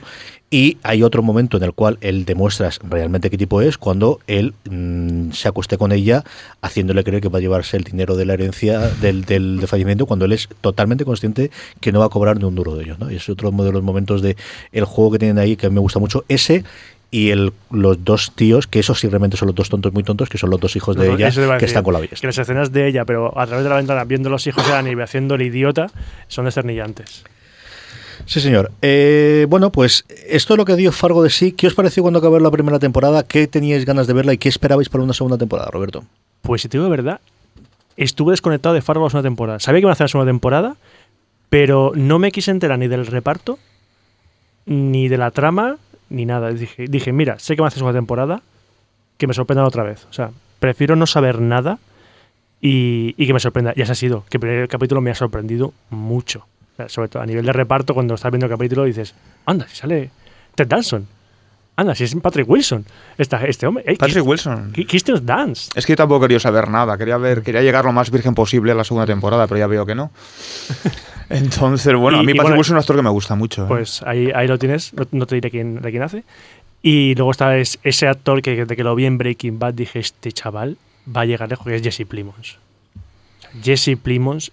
Y 0.50 0.78
hay 0.84 1.02
otro 1.02 1.24
momento 1.24 1.58
en 1.58 1.64
el 1.64 1.74
cual 1.74 1.98
él 2.02 2.26
demuestra 2.26 2.70
realmente 2.88 3.32
qué 3.32 3.40
tipo 3.40 3.62
es 3.62 3.80
cuando 3.80 4.20
él 4.28 4.54
mm, 4.70 5.32
se 5.32 5.48
acueste 5.48 5.80
con 5.80 5.92
ella 5.92 6.24
haciéndole 6.62 7.04
creer 7.04 7.24
que 7.24 7.30
va 7.30 7.40
a 7.40 7.42
llevarse 7.42 7.76
el 7.76 7.84
dinero 7.84 8.16
de 8.16 8.26
la 8.26 8.34
herencia 8.36 8.80
del, 8.80 9.26
del, 9.26 9.58
del 9.58 9.68
fallecimiento 9.68 10.06
cuando 10.06 10.26
él 10.26 10.32
es 10.34 10.48
totalmente 10.62 11.06
consciente 11.06 11.50
que 11.80 11.92
no 11.92 12.00
va 12.02 12.06
a 12.06 12.10
cobrar 12.14 12.38
ni 12.38 12.46
un 12.46 12.56
duro 12.56 12.76
de 12.76 12.84
ellos. 12.86 13.00
¿no? 13.00 13.12
Y 13.12 13.16
es 13.16 13.28
otro 13.28 13.52
de 13.52 13.72
los 13.72 13.84
momentos 13.84 14.22
de 14.22 14.38
el 14.72 14.86
juego 14.86 15.12
que 15.12 15.20
tienen 15.20 15.38
ahí 15.40 15.56
que 15.56 15.66
a 15.66 15.70
mí 15.70 15.74
me 15.76 15.82
gusta 15.82 16.00
mucho. 16.00 16.24
Ese 16.30 16.64
y 17.12 17.30
el, 17.30 17.54
los 17.70 18.04
dos 18.04 18.32
tíos, 18.34 18.66
que 18.66 18.80
esos 18.80 19.00
sí 19.00 19.08
realmente 19.08 19.38
son 19.38 19.48
los 19.48 19.56
dos 19.56 19.70
tontos 19.70 19.94
muy 19.94 20.04
tontos, 20.04 20.30
que 20.30 20.40
son 20.40 20.50
los 20.50 20.60
dos 20.60 20.76
hijos 20.76 20.96
de 20.96 21.08
No, 21.08 21.16
ella 21.16 21.30
que 21.60 21.66
están 21.66 21.84
con 21.84 21.94
la 21.94 22.00
Que 22.00 22.08
belleza. 22.08 22.26
las 22.26 22.38
escenas 22.40 22.72
de 22.72 22.88
ella, 22.88 23.06
pero 23.06 23.38
a 23.40 23.46
través 23.46 23.64
de 23.64 23.70
la 23.70 23.76
ventana, 23.76 24.04
viendo 24.04 24.32
los 24.32 24.48
hijos 24.48 24.66
de 24.66 24.72
la 24.72 24.82
nieve 24.82 25.04
haciendo 25.04 25.36
el 25.36 25.44
idiota, 25.44 25.92
son 26.28 26.46
desternillantes. 26.46 27.24
Sí, 28.26 28.40
señor. 28.40 28.72
Eh, 28.82 29.46
bueno, 29.50 29.72
pues 29.72 30.06
esto 30.28 30.54
es 30.54 30.58
lo 30.58 30.66
que 30.66 30.76
dio 30.76 30.92
Fargo 30.92 31.22
de 31.22 31.30
sí. 31.30 31.52
¿Qué 31.52 31.68
os 31.68 31.74
pareció 31.74 32.02
cuando 32.04 32.20
acabó 32.20 32.40
la 32.40 32.50
primera 32.50 32.80
temporada? 32.80 33.24
¿Qué 33.24 33.48
teníais 33.48 33.86
ganas 33.86 34.08
de 34.08 34.14
verla 34.14 34.34
y 34.34 34.38
qué 34.38 34.50
esperabais 34.50 34.90
para 34.90 35.04
una 35.04 35.14
segunda 35.14 35.38
temporada, 35.38 35.70
Roberto? 35.70 36.06
Pues 36.42 36.62
si 36.62 36.68
te 36.70 36.78
digo 36.78 36.86
de 36.90 36.96
verdad, 36.98 37.20
estuve 37.98 38.32
desconectado 38.32 38.74
de 38.76 38.82
Fargo 38.82 39.04
la 39.04 39.10
segunda 39.10 39.28
temporada. 39.28 39.60
Sabía 39.60 39.80
que 39.80 39.84
iban 39.84 39.92
a 39.92 39.94
hacer 39.94 40.06
la 40.06 40.10
segunda 40.10 40.30
temporada, 40.32 40.76
pero 41.54 41.92
no 41.94 42.18
me 42.18 42.32
quise 42.32 42.50
enterar 42.50 42.80
ni 42.80 42.88
del 42.88 43.06
reparto, 43.06 43.60
ni 44.66 45.08
de 45.08 45.20
la 45.20 45.30
trama, 45.30 45.78
ni 46.10 46.26
nada. 46.26 46.50
Dije, 46.52 46.86
dije 46.88 47.12
mira, 47.14 47.38
sé 47.38 47.56
que 47.56 47.62
van 47.62 47.68
a 47.68 47.70
hacer 47.70 47.78
segunda 47.78 47.96
temporada, 48.00 48.42
que 49.20 49.28
me 49.28 49.36
sorprendan 49.36 49.68
otra 49.68 49.84
vez. 49.84 50.08
O 50.10 50.14
sea, 50.14 50.32
prefiero 50.60 50.96
no 50.96 51.06
saber 51.06 51.40
nada 51.42 51.78
y, 52.60 53.14
y 53.18 53.28
que 53.28 53.34
me 53.36 53.40
sorprenda. 53.40 53.72
Y 53.76 53.84
así 53.84 53.92
ha 53.92 53.96
sido, 53.96 54.26
que 54.32 54.38
el 54.38 54.42
primer 54.42 54.68
capítulo 54.68 55.00
me 55.00 55.12
ha 55.12 55.16
sorprendido 55.16 55.74
mucho. 55.92 56.40
O 56.74 56.76
sea, 56.78 56.90
sobre 56.90 57.08
todo 57.08 57.22
a 57.22 57.26
nivel 57.28 57.46
de 57.46 57.54
reparto, 57.54 57.94
cuando 57.94 58.16
estás 58.16 58.32
viendo 58.32 58.48
el 58.48 58.52
capítulo 58.52 58.86
dices, 58.86 59.14
anda, 59.46 59.68
si 59.68 59.76
sale 59.76 60.10
Ted 60.56 60.66
Danson. 60.66 61.08
Anda, 61.76 61.94
si 61.94 62.04
es 62.04 62.16
Patrick 62.16 62.50
Wilson. 62.50 62.84
Esta, 63.16 63.46
este 63.46 63.68
hombre. 63.68 63.84
Patrick 63.84 64.24
Kirsten- 64.24 64.28
Wilson. 64.28 64.72
Kirsten 64.72 65.24
Dance. 65.24 65.70
Es 65.76 65.86
que 65.86 65.92
yo 65.92 65.98
tampoco 65.98 66.22
quería 66.22 66.40
saber 66.40 66.68
nada, 66.70 66.98
quería 66.98 67.18
ver, 67.18 67.44
quería 67.44 67.62
llegar 67.62 67.86
lo 67.86 67.92
más 67.94 68.10
virgen 68.10 68.34
posible 68.34 68.72
a 68.72 68.76
la 68.76 68.84
segunda 68.84 69.06
temporada, 69.06 69.46
pero 69.46 69.60
ya 69.60 69.68
veo 69.68 69.86
que 69.86 69.94
no. 69.94 70.10
Entonces, 71.30 71.96
bueno, 71.96 72.18
Y- 72.18 72.20
a 72.22 72.24
mí 72.24 72.34
Patrick 72.34 72.44
bueno, 72.44 72.62
es 72.62 72.70
un 72.70 72.78
actor 72.78 72.96
que 72.96 73.02
me 73.02 73.10
gusta 73.10 73.36
mucho. 73.36 73.64
¿eh? 73.64 73.68
Pues 73.68 74.02
ahí, 74.04 74.32
ahí 74.36 74.48
lo 74.48 74.58
tienes, 74.60 74.94
no, 74.94 75.06
no 75.12 75.26
te 75.26 75.36
diré 75.36 75.50
quién, 75.52 75.82
de 75.82 75.92
quién 75.92 76.04
hace. 76.04 76.24
Y 76.82 77.16
luego 77.16 77.32
está 77.32 77.58
es- 77.58 77.80
ese 77.84 78.08
actor 78.08 78.42
que 78.42 78.66
de 78.66 78.76
que 78.76 78.84
lo 78.84 78.94
vi 78.96 79.06
en 79.06 79.18
Breaking 79.18 79.58
Bad 79.60 79.74
dije, 79.76 80.00
este 80.00 80.32
chaval 80.32 80.78
va 81.08 81.22
a 81.22 81.26
llegar 81.26 81.50
lejos, 81.50 81.66
que 81.66 81.76
es 81.76 81.82
Jesse 81.82 82.06
Plimons. 82.08 82.58
Jesse 83.64 83.98
Plimons, 84.02 84.52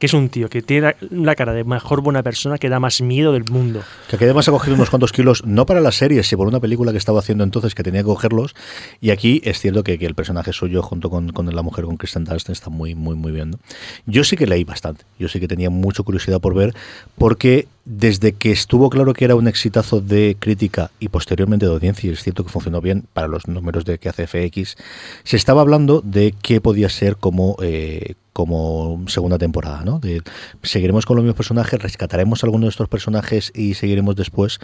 que 0.00 0.06
es 0.06 0.14
un 0.14 0.30
tío 0.30 0.48
que 0.48 0.62
tiene 0.62 0.96
la, 1.10 1.34
cara 1.34 1.52
de 1.52 1.62
mejor 1.62 2.00
buena 2.00 2.22
persona 2.22 2.56
que 2.56 2.70
da 2.70 2.80
más 2.80 3.02
miedo 3.02 3.34
del 3.34 3.44
mundo. 3.50 3.82
Que 4.08 4.24
además 4.24 4.48
ha 4.48 4.50
cogido 4.50 4.74
unos 4.74 4.88
cuantos 4.88 5.12
kilos, 5.12 5.44
no 5.44 5.66
para 5.66 5.80
la 5.80 5.92
serie, 5.92 6.22
sino 6.22 6.38
por 6.38 6.48
una 6.48 6.58
película 6.58 6.90
que 6.90 6.96
estaba 6.96 7.18
haciendo 7.18 7.44
entonces 7.44 7.74
que 7.74 7.82
tenía 7.82 8.00
que 8.00 8.06
cogerlos. 8.06 8.54
Y 9.02 9.10
aquí 9.10 9.42
es 9.44 9.60
cierto 9.60 9.84
que, 9.84 9.98
que 9.98 10.06
el 10.06 10.14
personaje 10.14 10.54
suyo, 10.54 10.82
junto 10.82 11.10
con, 11.10 11.32
con 11.32 11.54
la 11.54 11.62
mujer, 11.62 11.84
con 11.84 11.98
Kristen 11.98 12.24
Dunst, 12.24 12.48
está 12.48 12.70
muy, 12.70 12.94
muy, 12.94 13.14
muy 13.14 13.30
bien. 13.30 13.58
Yo 14.06 14.24
sí 14.24 14.38
que 14.38 14.46
leí 14.46 14.64
bastante. 14.64 15.04
Yo 15.18 15.28
sí 15.28 15.38
que 15.38 15.46
tenía 15.46 15.68
mucha 15.68 16.02
curiosidad 16.02 16.40
por 16.40 16.54
ver, 16.54 16.74
porque 17.18 17.68
desde 17.84 18.32
que 18.32 18.52
estuvo 18.52 18.88
claro 18.88 19.12
que 19.12 19.26
era 19.26 19.34
un 19.34 19.48
exitazo 19.48 20.00
de 20.00 20.34
crítica 20.38 20.90
y 20.98 21.10
posteriormente 21.10 21.66
de 21.66 21.72
audiencia, 21.72 22.08
y 22.08 22.14
es 22.14 22.22
cierto 22.22 22.42
que 22.42 22.50
funcionó 22.50 22.80
bien 22.80 23.04
para 23.12 23.28
los 23.28 23.48
números 23.48 23.84
de 23.84 23.98
que 23.98 24.08
hace 24.08 24.26
FX, 24.26 24.78
se 25.24 25.36
estaba 25.36 25.60
hablando 25.60 26.00
de 26.00 26.34
qué 26.40 26.62
podía 26.62 26.88
ser 26.88 27.16
como. 27.16 27.56
eh, 27.60 28.14
como 28.32 29.04
segunda 29.08 29.38
temporada, 29.38 29.82
¿no? 29.84 29.98
De, 29.98 30.22
seguiremos 30.62 31.06
con 31.06 31.16
los 31.16 31.24
mismos 31.24 31.36
personajes, 31.36 31.80
rescataremos 31.80 32.44
algunos 32.44 32.66
de 32.66 32.70
estos 32.70 32.88
personajes 32.88 33.52
y 33.54 33.74
seguiremos 33.74 34.16
después. 34.16 34.60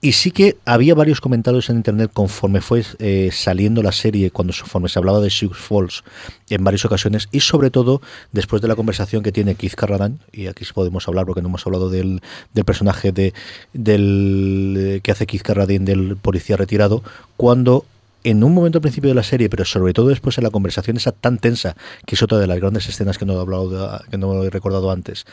Y 0.00 0.12
sí 0.12 0.30
que 0.30 0.56
había 0.64 0.94
varios 0.94 1.20
comentarios 1.20 1.68
en 1.68 1.76
internet 1.76 2.10
conforme 2.14 2.60
fue 2.60 2.82
eh, 3.00 3.30
saliendo 3.32 3.82
la 3.82 3.92
serie, 3.92 4.30
cuando 4.30 4.54
conforme 4.58 4.88
se 4.88 4.98
hablaba 4.98 5.20
de 5.20 5.28
Sioux 5.28 5.54
Falls 5.54 6.04
en 6.48 6.64
varias 6.64 6.84
ocasiones, 6.84 7.28
y 7.32 7.40
sobre 7.40 7.70
todo 7.70 8.00
después 8.32 8.62
de 8.62 8.68
la 8.68 8.76
conversación 8.76 9.22
que 9.22 9.32
tiene 9.32 9.56
Keith 9.56 9.74
Carradine, 9.74 10.16
y 10.32 10.46
aquí 10.46 10.64
podemos 10.72 11.06
hablar 11.06 11.26
porque 11.26 11.42
no 11.42 11.48
hemos 11.48 11.66
hablado 11.66 11.90
del, 11.90 12.22
del 12.54 12.64
personaje 12.64 13.12
de, 13.12 13.34
del 13.74 15.00
que 15.02 15.12
hace 15.12 15.26
Keith 15.26 15.42
Carradine 15.42 15.84
del 15.84 16.16
policía 16.16 16.56
retirado, 16.56 17.02
cuando 17.36 17.84
en 18.24 18.44
un 18.44 18.52
momento 18.54 18.78
al 18.78 18.82
principio 18.82 19.08
de 19.10 19.14
la 19.14 19.22
serie, 19.22 19.48
pero 19.48 19.64
sobre 19.64 19.92
todo 19.92 20.08
después 20.08 20.36
en 20.38 20.44
la 20.44 20.50
conversación 20.50 20.96
esa 20.96 21.12
tan 21.12 21.38
tensa, 21.38 21.76
que 22.06 22.14
es 22.14 22.22
otra 22.22 22.38
de 22.38 22.46
las 22.46 22.58
grandes 22.60 22.88
escenas 22.88 23.18
que 23.18 23.24
no 23.26 23.34
he 23.34 23.40
hablado 23.40 23.70
de- 23.70 24.10
que 24.10 24.18
no 24.18 24.42
he 24.44 24.50
recordado 24.50 24.90
antes. 24.90 25.24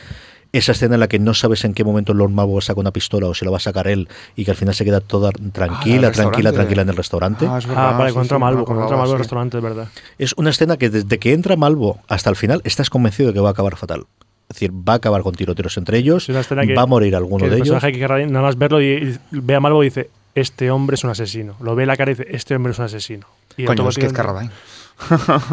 Esa 0.50 0.72
escena 0.72 0.94
en 0.94 1.00
la 1.00 1.08
que 1.08 1.18
no 1.18 1.34
sabes 1.34 1.62
en 1.66 1.74
qué 1.74 1.84
momento 1.84 2.14
Lord 2.14 2.30
Marvo 2.30 2.58
saca 2.62 2.80
una 2.80 2.90
pistola 2.90 3.26
o 3.26 3.34
si 3.34 3.44
la 3.44 3.50
va 3.50 3.58
a 3.58 3.60
sacar 3.60 3.86
él 3.86 4.08
y 4.34 4.46
que 4.46 4.50
al 4.52 4.56
final 4.56 4.74
se 4.74 4.82
queda 4.82 5.00
toda 5.00 5.30
tranquila, 5.30 5.52
tranquila, 5.52 6.08
restaurante. 6.08 6.52
tranquila 6.54 6.82
en 6.82 6.88
el 6.88 6.96
restaurante. 6.96 7.46
Ah, 7.46 7.58
es 7.58 7.66
verdad, 7.66 7.88
Ah, 7.94 7.98
vale, 7.98 8.10
sí, 8.10 8.14
contra 8.16 8.36
sí, 8.38 8.40
Malvo, 8.40 8.64
contra 8.64 8.96
Malvo 8.96 9.12
el 9.12 9.18
sí. 9.18 9.22
restaurante, 9.22 9.58
es 9.58 9.62
verdad. 9.62 9.88
Es 10.18 10.32
una 10.38 10.48
escena 10.48 10.78
que 10.78 10.88
desde 10.88 11.18
que 11.18 11.34
entra 11.34 11.56
Malvo 11.56 11.98
hasta 12.08 12.30
el 12.30 12.36
final 12.36 12.62
estás 12.64 12.88
convencido 12.88 13.28
de 13.28 13.34
que 13.34 13.40
va 13.40 13.48
a 13.48 13.52
acabar 13.52 13.76
fatal. 13.76 14.06
Es 14.48 14.54
decir, 14.54 14.72
va 14.72 14.94
a 14.94 14.96
acabar 14.96 15.20
con 15.22 15.34
tiroteos 15.34 15.76
entre 15.76 15.98
ellos, 15.98 16.22
Es 16.22 16.28
una 16.30 16.40
escena 16.40 16.66
que- 16.66 16.74
va 16.74 16.80
a 16.80 16.86
morir 16.86 17.10
Que 17.10 17.16
alguno 17.16 17.44
el 17.44 17.50
de 17.50 17.56
ellos. 17.56 17.68
personaje 17.68 17.92
que 17.92 17.98
querrá 17.98 18.26
nada 18.26 18.40
más 18.46 18.56
verlo 18.56 18.80
y, 18.80 18.86
y 18.86 19.18
ve 19.30 19.54
a 19.54 19.60
Malvo 19.60 19.82
y 19.82 19.88
dice, 19.88 20.08
este 20.40 20.70
hombre 20.70 20.94
es 20.94 21.04
un 21.04 21.10
asesino. 21.10 21.54
Lo 21.60 21.74
ve 21.74 21.82
en 21.84 21.88
la 21.88 21.96
cara 21.96 22.10
y 22.10 22.14
dice, 22.14 22.26
este 22.30 22.54
hombre 22.56 22.72
es 22.72 22.78
un 22.78 22.84
asesino. 22.86 23.26
Y 23.56 23.64
Coño, 23.64 23.88
es 23.88 23.96
automáticamente- 23.98 24.14
Carradine. 24.14 24.52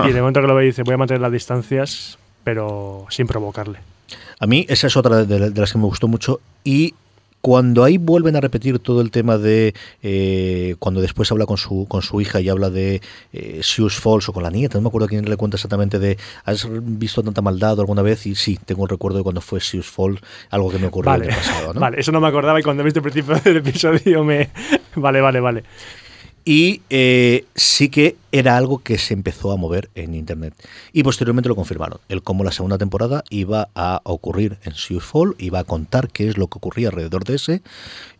Y 0.06 0.12
el 0.12 0.18
momento 0.20 0.42
que 0.42 0.48
lo 0.48 0.56
ve 0.56 0.66
dice, 0.66 0.84
voy 0.84 0.96
a 0.96 0.98
mantener 0.98 1.22
las 1.22 1.32
distancias, 1.32 2.18
pero 2.44 3.06
sin 3.10 3.28
provocarle. 3.28 3.80
A 4.40 4.48
mí 4.48 4.66
esa 4.70 4.88
es 4.88 4.98
otra 4.98 5.24
de, 5.24 5.50
de 5.52 5.62
las 5.62 5.72
que 5.72 5.78
me 5.78 5.86
gustó 5.86 6.08
mucho 6.08 6.40
y 6.64 6.94
cuando 7.46 7.84
ahí 7.84 8.00
vuelven 8.00 8.36
a 8.36 8.42
repetir 8.42 8.80
todo 8.80 9.02
el 9.02 9.12
tema 9.12 9.38
de 9.38 9.76
eh, 10.02 10.76
cuando 10.80 11.00
después 11.00 11.32
habla 11.32 11.46
con 11.46 11.58
su 11.58 11.86
con 11.88 12.02
su 12.02 12.20
hija 12.20 12.42
y 12.42 12.50
habla 12.50 12.72
de 12.72 13.04
eh, 13.34 13.60
Sioux 13.62 13.94
Falls 13.94 14.28
o 14.28 14.34
con 14.34 14.42
la 14.42 14.50
nieta, 14.50 14.80
no 14.80 14.82
me 14.82 14.88
acuerdo 14.88 15.08
quién 15.08 15.30
le 15.30 15.38
cuenta 15.38 15.58
exactamente 15.58 16.00
de 16.00 16.18
¿has 16.44 16.68
visto 16.72 17.22
tanta 17.22 17.44
maldad 17.44 17.80
alguna 17.80 18.02
vez? 18.02 18.26
Y 18.26 18.34
sí, 18.34 18.58
tengo 18.66 18.82
un 18.82 18.90
recuerdo 18.90 19.20
de 19.20 19.24
cuando 19.24 19.42
fue 19.42 19.60
Sioux 19.60 19.86
Falls, 19.86 20.22
algo 20.50 20.72
que 20.72 20.80
me 20.80 20.88
ocurrió 20.88 21.12
Vale, 21.12 21.28
el 21.28 21.36
pasado, 21.36 21.72
¿no? 21.76 21.80
vale, 21.82 22.00
eso 22.00 22.12
no 22.12 22.20
me 22.20 22.30
acordaba 22.30 22.60
y 22.60 22.64
cuando 22.64 22.82
he 22.82 22.84
visto 22.84 22.98
el 22.98 23.04
principio 23.04 23.36
del 23.36 23.58
episodio 23.58 24.24
me... 24.24 24.50
Vale, 24.96 25.22
vale, 25.22 25.40
vale. 25.42 25.64
Y 26.48 26.84
eh, 26.92 27.46
sí 27.56 27.90
que 27.90 28.18
era 28.32 28.56
algo 28.56 28.78
que 28.78 29.00
se 29.00 29.16
empezó 29.16 29.52
a 29.52 29.58
mover 29.58 29.90
en 29.96 30.14
Internet. 30.14 30.54
Y 30.94 31.02
posteriormente 31.02 31.50
lo 31.50 31.56
confirmaron. 31.56 32.00
El 32.08 32.22
cómo 32.22 32.44
la 32.44 32.52
segunda 32.52 32.78
temporada 32.78 33.24
iba 33.32 33.70
a 33.74 34.02
ocurrir 34.04 34.60
en 34.64 34.76
Sioux 34.76 35.04
Fall, 35.04 35.36
iba 35.40 35.58
a 35.58 35.64
contar 35.64 36.10
qué 36.10 36.30
es 36.30 36.38
lo 36.38 36.48
que 36.48 36.60
ocurría 36.60 36.90
alrededor 36.90 37.24
de 37.24 37.36
ese. 37.36 37.62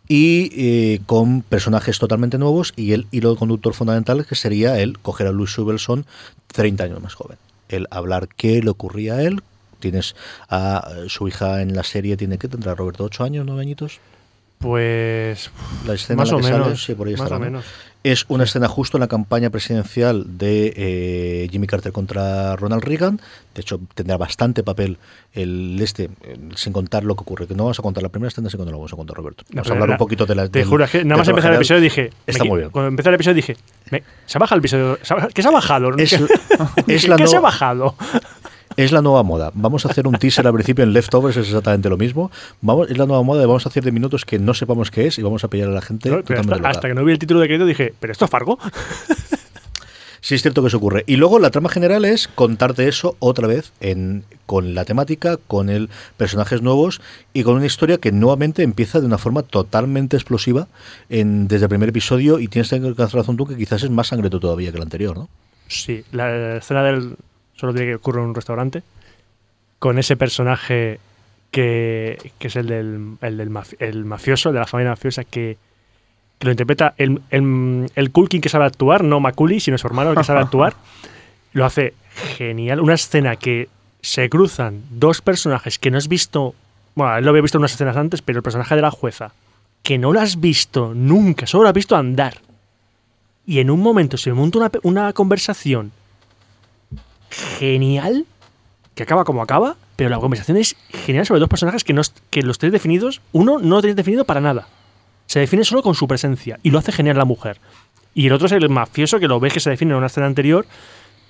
Y 0.08 0.50
eh, 0.56 1.00
con 1.06 1.42
personajes 1.42 2.00
totalmente 2.00 2.36
nuevos 2.36 2.72
y 2.76 2.92
el 2.92 3.06
hilo 3.12 3.36
conductor 3.36 3.74
fundamental 3.74 4.26
que 4.26 4.34
sería 4.34 4.80
el 4.80 4.98
coger 4.98 5.28
a 5.28 5.32
Louis 5.32 5.50
Subelson 5.50 6.04
30 6.48 6.82
años 6.82 7.00
más 7.00 7.14
joven. 7.14 7.38
El 7.68 7.86
hablar 7.90 8.28
qué 8.28 8.60
le 8.60 8.70
ocurría 8.70 9.14
a 9.14 9.22
él. 9.22 9.40
Tienes 9.78 10.16
a 10.48 10.88
eh, 10.90 11.04
su 11.08 11.28
hija 11.28 11.62
en 11.62 11.76
la 11.76 11.84
serie, 11.84 12.16
tiene 12.16 12.38
que 12.38 12.48
tendrá 12.48 12.74
Roberto 12.74 13.04
8 13.04 13.22
años, 13.22 13.46
9 13.46 13.60
añitos. 13.60 14.00
Pues... 14.58 15.50
La 15.86 15.94
escena 15.94 16.22
Más 16.22 16.30
en 16.30 16.34
la 16.36 16.40
o 16.40 16.42
sale, 16.42 16.64
menos. 16.64 16.84
sí, 16.84 16.94
por 16.94 17.08
ahí 17.08 17.14
más 17.14 17.22
estará, 17.24 17.46
o 17.46 17.50
¿no? 17.50 17.62
Es 18.08 18.24
una 18.28 18.44
escena 18.44 18.68
justo 18.68 18.96
en 18.98 19.00
la 19.00 19.08
campaña 19.08 19.50
presidencial 19.50 20.38
de 20.38 20.72
eh, 20.76 21.48
Jimmy 21.50 21.66
Carter 21.66 21.90
contra 21.90 22.54
Ronald 22.54 22.84
Reagan. 22.84 23.20
De 23.52 23.62
hecho, 23.62 23.80
tendrá 23.94 24.16
bastante 24.16 24.62
papel 24.62 24.98
el 25.32 25.76
este, 25.82 26.08
sin 26.54 26.72
contar 26.72 27.02
lo 27.02 27.16
que 27.16 27.22
ocurre. 27.22 27.48
Que 27.48 27.54
no 27.56 27.64
vamos 27.64 27.80
a 27.80 27.82
contar 27.82 28.04
la 28.04 28.08
primera 28.08 28.28
escena, 28.28 28.48
sí 28.48 28.56
que 28.56 28.64
no 28.64 28.70
lo 28.70 28.76
vamos 28.76 28.92
a 28.92 28.96
contar, 28.96 29.16
Roberto. 29.16 29.42
Vamos 29.50 29.68
a 29.68 29.72
hablar 29.72 29.90
un 29.90 29.96
poquito 29.96 30.24
de 30.24 30.34
la. 30.36 30.48
Te 30.48 30.60
del- 30.60 30.68
juro, 30.68 30.86
que 30.86 31.04
nada 31.04 31.18
más 31.18 31.26
empezar 31.28 31.50
el 31.50 31.56
episodio 31.56 31.80
dije... 31.80 32.10
Está 32.28 32.44
me- 32.44 32.50
muy 32.50 32.58
bien. 32.60 32.70
Cuando 32.70 32.88
empezó 32.90 33.08
el 33.08 33.16
episodio 33.16 33.34
dije... 33.34 33.56
me- 33.90 34.04
¿Se 34.26 34.36
ha 34.36 34.40
bajado 34.40 34.56
el 34.56 34.60
episodio? 34.60 34.98
¿Se 35.02 35.12
ha- 35.14 35.28
¿Qué 35.34 35.42
se 35.42 35.48
ha 35.48 35.50
bajado? 35.50 35.96
Es- 35.96 36.10
¿Qué, 36.86 36.94
es 36.94 37.02
¿qué 37.02 37.08
la 37.08 37.26
se 37.26 37.36
ha 37.36 37.40
bajado? 37.40 37.96
Es 38.76 38.92
la 38.92 39.00
nueva 39.00 39.22
moda. 39.22 39.50
Vamos 39.54 39.86
a 39.86 39.90
hacer 39.90 40.06
un 40.06 40.14
teaser 40.14 40.46
al 40.46 40.52
principio 40.52 40.84
en 40.84 40.92
Leftovers, 40.92 41.36
es 41.36 41.46
exactamente 41.46 41.88
lo 41.88 41.96
mismo. 41.96 42.30
Vamos, 42.60 42.90
es 42.90 42.98
la 42.98 43.06
nueva 43.06 43.22
moda 43.22 43.40
de 43.40 43.46
vamos 43.46 43.64
a 43.66 43.70
hacer 43.70 43.82
de 43.84 43.92
minutos 43.92 44.24
que 44.24 44.38
no 44.38 44.52
sepamos 44.54 44.90
qué 44.90 45.06
es 45.06 45.18
y 45.18 45.22
vamos 45.22 45.44
a 45.44 45.48
pillar 45.48 45.68
a 45.68 45.72
la 45.72 45.80
gente 45.80 46.10
No, 46.10 46.22
pero 46.22 46.42
totalmente 46.42 46.68
hasta, 46.68 46.88
que 46.88 46.94
no 46.94 47.04
vi 47.04 47.12
el 47.12 47.18
título 47.18 47.40
de 47.40 47.46
crédito 47.46 47.66
dije, 47.66 47.94
¿pero 47.98 48.12
esto 48.12 48.26
es 48.26 48.30
Fargo? 48.30 48.58
Sí, 50.26 50.34
es 50.34 50.42
cierto 50.42 50.60
que 50.60 50.66
eso 50.66 50.78
ocurre. 50.78 51.04
Y 51.06 51.18
luego 51.18 51.38
la 51.38 51.52
trama 51.52 51.68
general 51.68 52.04
es 52.04 52.26
contarte 52.26 52.88
eso 52.88 53.14
otra 53.20 53.46
vez 53.46 53.72
en, 53.78 54.24
con 54.44 54.74
la 54.74 54.84
temática, 54.84 55.36
con 55.36 55.70
el 55.70 55.88
personajes 56.16 56.62
nuevos 56.62 57.00
y 57.32 57.44
con 57.44 57.54
una 57.54 57.66
historia 57.66 57.98
que 57.98 58.10
nuevamente 58.10 58.64
empieza 58.64 58.98
de 58.98 59.06
una 59.06 59.18
forma 59.18 59.42
totalmente 59.42 60.16
explosiva 60.16 60.66
en, 61.10 61.46
desde 61.46 61.66
el 61.66 61.68
primer 61.68 61.90
episodio 61.90 62.40
y 62.40 62.48
tienes 62.48 62.70
que 62.70 62.74
alcanzar 62.74 63.20
razón 63.20 63.36
tú 63.36 63.46
que 63.46 63.56
quizás 63.56 63.84
es 63.84 63.90
más 63.90 64.08
sangriento 64.08 64.40
todavía 64.40 64.72
que 64.72 64.78
el 64.78 64.82
anterior, 64.82 65.16
¿no? 65.16 65.28
Sí, 65.68 66.02
la 66.10 66.56
escena 66.56 66.82
del... 66.82 67.16
Solo 67.56 67.72
tiene 67.72 67.88
que 67.90 67.94
ocurrir 67.96 68.20
en 68.22 68.28
un 68.28 68.34
restaurante. 68.34 68.82
Con 69.78 69.98
ese 69.98 70.16
personaje 70.16 71.00
que, 71.50 72.32
que 72.38 72.48
es 72.48 72.56
el 72.56 72.66
del, 72.66 73.16
el 73.20 73.36
del 73.36 73.50
maf- 73.50 73.76
el 73.78 74.04
mafioso, 74.04 74.52
de 74.52 74.58
la 74.58 74.66
familia 74.66 74.90
mafiosa, 74.90 75.24
que, 75.24 75.56
que 76.38 76.44
lo 76.46 76.50
interpreta 76.50 76.94
el, 76.98 77.20
el, 77.30 77.90
el 77.94 78.10
Culkin 78.10 78.40
que 78.40 78.48
sabe 78.48 78.64
actuar, 78.66 79.04
no 79.04 79.20
Macaulay, 79.20 79.60
sino 79.60 79.78
su 79.78 79.86
hermano 79.86 80.10
el 80.10 80.16
que 80.16 80.24
sabe 80.24 80.40
actuar. 80.44 80.74
Lo 81.52 81.64
hace 81.64 81.94
genial. 82.36 82.80
Una 82.80 82.94
escena 82.94 83.36
que 83.36 83.68
se 84.02 84.28
cruzan 84.28 84.82
dos 84.90 85.20
personajes 85.22 85.78
que 85.78 85.90
no 85.90 85.98
has 85.98 86.08
visto... 86.08 86.54
Bueno, 86.94 87.16
él 87.18 87.24
lo 87.24 87.30
había 87.30 87.42
visto 87.42 87.58
en 87.58 87.60
unas 87.62 87.72
escenas 87.72 87.96
antes, 87.96 88.22
pero 88.22 88.38
el 88.38 88.42
personaje 88.42 88.74
de 88.74 88.80
la 88.82 88.90
jueza, 88.90 89.32
que 89.82 89.98
no 89.98 90.12
lo 90.12 90.20
has 90.20 90.40
visto 90.40 90.92
nunca, 90.94 91.46
solo 91.46 91.64
lo 91.64 91.68
has 91.68 91.74
visto 91.74 91.96
andar. 91.96 92.38
Y 93.46 93.58
en 93.60 93.70
un 93.70 93.80
momento 93.80 94.16
se 94.16 94.32
monta 94.32 94.58
una, 94.58 94.70
una 94.82 95.12
conversación 95.12 95.92
genial, 97.30 98.26
que 98.94 99.02
acaba 99.02 99.24
como 99.24 99.42
acaba, 99.42 99.76
pero 99.96 100.10
la 100.10 100.18
conversación 100.18 100.56
es 100.56 100.76
genial 100.88 101.26
sobre 101.26 101.40
dos 101.40 101.48
personajes 101.48 101.84
que, 101.84 101.92
no, 101.92 102.02
que 102.30 102.42
los 102.42 102.58
tenéis 102.58 102.72
definidos. 102.72 103.20
Uno 103.32 103.58
no 103.58 103.76
lo 103.76 103.80
tenéis 103.80 103.96
definido 103.96 104.24
para 104.24 104.40
nada. 104.40 104.68
Se 105.26 105.40
define 105.40 105.64
solo 105.64 105.82
con 105.82 105.94
su 105.94 106.06
presencia 106.06 106.58
y 106.62 106.70
lo 106.70 106.78
hace 106.78 106.92
genial 106.92 107.16
la 107.16 107.24
mujer. 107.24 107.58
Y 108.14 108.26
el 108.26 108.32
otro 108.32 108.46
es 108.46 108.52
el 108.52 108.68
mafioso 108.68 109.18
que 109.18 109.28
lo 109.28 109.40
ves 109.40 109.52
que 109.52 109.60
se 109.60 109.70
define 109.70 109.92
en 109.92 109.98
una 109.98 110.06
escena 110.06 110.26
anterior 110.26 110.66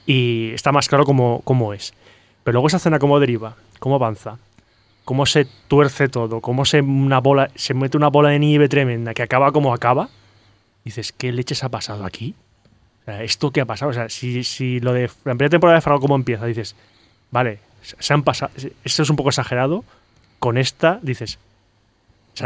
y 0.06 0.50
está 0.52 0.72
más 0.72 0.88
claro 0.88 1.04
cómo, 1.04 1.40
cómo 1.44 1.72
es. 1.72 1.94
Pero 2.44 2.54
luego 2.54 2.68
esa 2.68 2.76
escena 2.76 2.98
cómo 2.98 3.18
deriva, 3.18 3.56
cómo 3.80 3.96
avanza, 3.96 4.38
cómo 5.04 5.26
se 5.26 5.46
tuerce 5.68 6.08
todo, 6.08 6.40
cómo 6.40 6.64
se, 6.64 6.80
una 6.80 7.20
bola, 7.20 7.50
se 7.54 7.74
mete 7.74 7.96
una 7.96 8.08
bola 8.08 8.30
de 8.30 8.38
nieve 8.38 8.68
tremenda 8.68 9.14
que 9.14 9.22
acaba 9.22 9.50
como 9.52 9.74
acaba. 9.74 10.08
Dices, 10.84 11.12
¿qué 11.12 11.32
leches 11.32 11.64
ha 11.64 11.68
pasado 11.68 12.04
aquí? 12.04 12.34
¿Esto 13.06 13.50
qué 13.50 13.60
ha 13.60 13.64
pasado? 13.64 13.90
O 13.90 13.94
sea, 13.94 14.08
si, 14.08 14.42
si 14.44 14.80
lo 14.80 14.92
de 14.92 15.02
la 15.24 15.34
primera 15.34 15.48
temporada 15.50 15.76
de 15.76 15.82
Fargo 15.82 16.00
cómo 16.00 16.16
empieza, 16.16 16.46
dices, 16.46 16.74
vale, 17.30 17.60
se 17.82 18.12
han 18.12 18.22
pasado, 18.22 18.50
esto 18.84 19.02
es 19.02 19.10
un 19.10 19.16
poco 19.16 19.28
exagerado. 19.30 19.84
Con 20.38 20.58
esta 20.58 20.98
dices, 21.02 21.38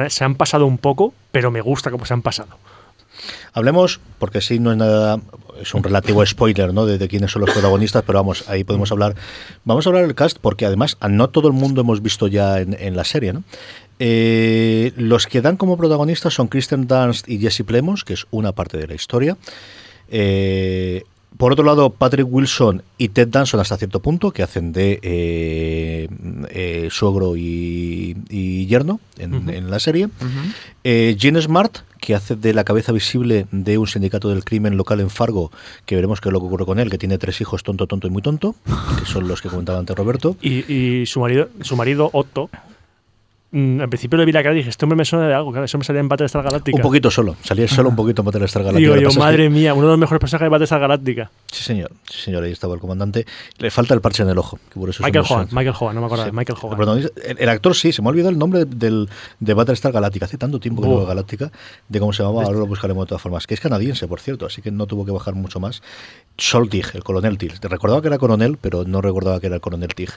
se 0.09 0.25
han- 0.25 0.35
pasado 0.37 0.67
un 0.67 0.79
poco, 0.79 1.13
pero 1.33 1.51
me 1.51 1.61
gusta 1.61 1.91
cómo 1.91 2.05
se 2.07 2.15
han 2.15 2.23
pasado. 2.23 2.57
Hablemos, 3.53 4.01
porque 4.19 4.41
sí, 4.41 4.61
no 4.61 4.71
es 4.71 4.79
nada, 4.79 5.21
es 5.61 5.75
un 5.75 5.83
relativo 5.83 6.25
spoiler, 6.25 6.73
¿no? 6.73 6.87
De, 6.87 7.09
quiénes 7.09 7.33
son 7.33 7.41
los 7.41 7.51
protagonistas, 7.51 8.05
pero 8.07 8.21
vamos, 8.21 8.49
ahí 8.49 8.63
podemos 8.65 8.93
hablar. 8.93 9.17
Vamos 9.65 9.85
a 9.87 9.91
hablar 9.91 10.07
del 10.07 10.15
cast, 10.15 10.39
porque 10.39 10.65
además 10.67 10.97
no 11.09 11.29
todo 11.29 11.49
el 11.49 11.55
mundo 11.55 11.81
hemos 11.81 12.01
visto 12.01 12.29
ya 12.29 12.61
en, 12.61 12.77
en 12.79 12.97
la 12.97 13.05
serie, 13.05 13.33
¿no? 13.33 13.43
Eh, 13.99 14.93
los 14.97 15.27
que 15.27 15.43
dan 15.43 15.57
como 15.57 15.77
protagonistas 15.77 16.33
son 16.33 16.49
Kristen 16.49 16.87
Dunst 16.87 17.29
y 17.29 17.39
Jesse 17.39 17.65
Plemons, 17.67 18.05
que 18.05 18.15
es 18.15 18.27
una 18.31 18.53
parte 18.53 18.79
de 18.79 18.87
la 18.87 18.95
historia. 18.95 19.37
Eh, 20.11 21.05
por 21.41 21.53
otro 21.53 21.65
lado, 21.65 21.89
Patrick 21.89 22.27
Wilson 22.29 22.83
y 22.99 23.09
Ted 23.09 23.29
Danson 23.29 23.61
hasta 23.61 23.79
cierto 23.79 24.01
punto, 24.01 24.31
que 24.31 24.43
hacen 24.43 24.75
de 24.75 25.01
eh, 25.03 26.07
eh, 26.51 26.89
suegro 26.91 27.35
y, 27.35 28.15
y 28.29 28.67
yerno 28.67 29.01
en, 29.17 29.71
la 29.71 29.81
serie. 29.81 30.11
Eh, 30.85 31.17
Gene 31.19 31.41
Smart, 31.41 31.79
que 31.99 32.15
hace 32.15 32.37
de 32.37 32.53
la 32.53 32.65
cabeza 32.65 32.93
visible 32.93 33.47
de 33.53 33.79
un 33.79 33.87
sindicato 33.87 34.29
del 34.29 34.45
crimen 34.45 34.77
local 34.77 35.01
en 35.01 35.09
Fargo, 35.09 35.51
que 35.87 35.95
veremos 35.95 36.21
qué 36.21 36.29
es 36.29 36.33
lo 36.35 36.41
que 36.41 36.47
ocurre 36.47 36.67
con 36.67 36.79
él, 36.79 36.91
que 36.91 36.99
tiene 36.99 37.17
tres 37.17 37.41
hijos, 37.41 37.63
tonto, 37.63 37.87
tonto 37.87 38.07
y 38.07 38.11
muy 38.11 38.21
tonto, 38.21 38.55
que 38.99 39.07
son 39.07 39.27
los 39.27 39.41
que 39.41 39.49
comentaba 39.49 39.79
antes 39.79 39.97
Roberto. 39.97 40.37
Y, 40.43 40.71
y 40.71 41.07
su 41.07 41.21
marido, 41.21 41.49
su 41.63 41.75
marido 41.75 42.11
Otto, 42.13 42.51
al 43.53 43.89
principio 43.89 44.17
le 44.17 44.25
vi 44.25 44.31
la 44.33 44.43
cara 44.45 44.55
y 44.55 44.59
dije, 44.59 44.71
este 44.71 44.85
hombre 44.85 44.97
me 44.97 45.05
suena 45.05 45.27
de 45.27 45.35
algo, 45.35 45.51
claro, 45.51 45.65
eso 45.65 45.77
me 45.77 45.83
salía 45.83 45.99
en 46.01 46.09
Battlestar 46.09 46.45
Galáctica. 46.45 46.77
Un 46.77 46.83
poquito 46.83 47.11
solo, 47.11 47.35
salía 47.43 47.67
solo 47.67 47.89
un 47.89 47.97
poquito 47.97 48.23
en 48.23 48.27
Battlestar 48.27 48.63
Galactica. 48.63 48.81
Digo 48.81 48.95
que 48.95 49.03
yo, 49.03 49.09
es 49.09 49.15
que- 49.15 49.21
madre 49.21 49.51
mía, 49.51 49.75
uno 49.75 49.87
de 49.87 49.91
los 49.91 49.99
mejores 49.99 50.21
personajes 50.21 50.47
de 50.47 50.51
Battlestar 50.51 50.81
Galáctica. 50.81 51.31
Sí, 51.51 51.65
señor, 51.65 51.91
sí, 52.09 52.21
señor, 52.21 52.45
ahí 52.45 52.53
estaba 52.53 52.75
el 52.75 52.81
comandante. 52.81 53.27
Le 53.59 53.71
falta 53.73 53.93
el 53.95 54.01
parche 54.01 54.23
en 54.23 54.29
el 54.29 54.39
ojo, 54.39 54.59
que 54.73 54.79
por 54.79 54.89
eso 54.89 55.03
Michael 55.03 55.25
Hogan, 55.29 55.49
Michael 55.51 55.75
Hogan, 55.81 55.95
no 55.97 56.01
me 56.01 56.07
acuerdo, 56.07 56.25
Sí. 56.27 56.31
Michael 56.33 56.59
El, 56.63 56.67
Hogan. 56.81 56.99
el- 56.99 57.13
el 57.39 57.49
actor 57.49 57.75
sí, 57.75 57.91
se 57.93 58.03
me 58.03 58.09
ha 58.09 58.11
olvidado 58.11 58.31
el 58.31 58.39
nombre 58.39 58.65
del, 58.67 59.09
de 59.41 59.55
Battlestar 59.55 59.91
Galáctica. 59.91 60.27
Hace 60.27 60.39
tanto 60.39 60.61
tiempo 60.61 60.83
que 60.83 60.87
no 60.89 60.93
Buah. 60.95 61.01
veo 61.03 61.09
Galáctica, 61.09 61.51
de 61.89 61.99
cómo 61.99 62.13
se 62.13 62.23
llamaba, 62.23 62.45
ahora 62.45 62.59
lo 62.59 62.67
buscaremos 62.67 63.05
de 63.05 63.09
todas 63.09 63.23
formas. 63.23 63.49
Que 63.49 63.55
es 63.55 63.61
canadiense, 63.61 64.07
por 64.07 64.21
cierto, 64.21 64.47
así 64.47 64.63
que 64.63 64.71
no 64.71 64.87
tuvo 64.87 65.05
que 65.05 65.11
bajar 65.11 65.35
mucho 65.35 65.59
más. 65.59 65.83
Sol 66.39 66.71
Tig, 66.71 66.87
el 66.95 67.03
coronel 67.05 67.37
Tig. 67.37 67.59
Te 67.59 67.69
recordaba 67.69 68.01
que 68.01 68.09
era 68.09 68.17
coronel, 68.19 68.57
pero 68.61 68.85
no 68.85 69.01
recordaba 69.03 69.41
que 69.41 69.47
era 69.49 69.57
el 69.57 69.61
coronel 69.61 69.95
Tig. 69.95 70.11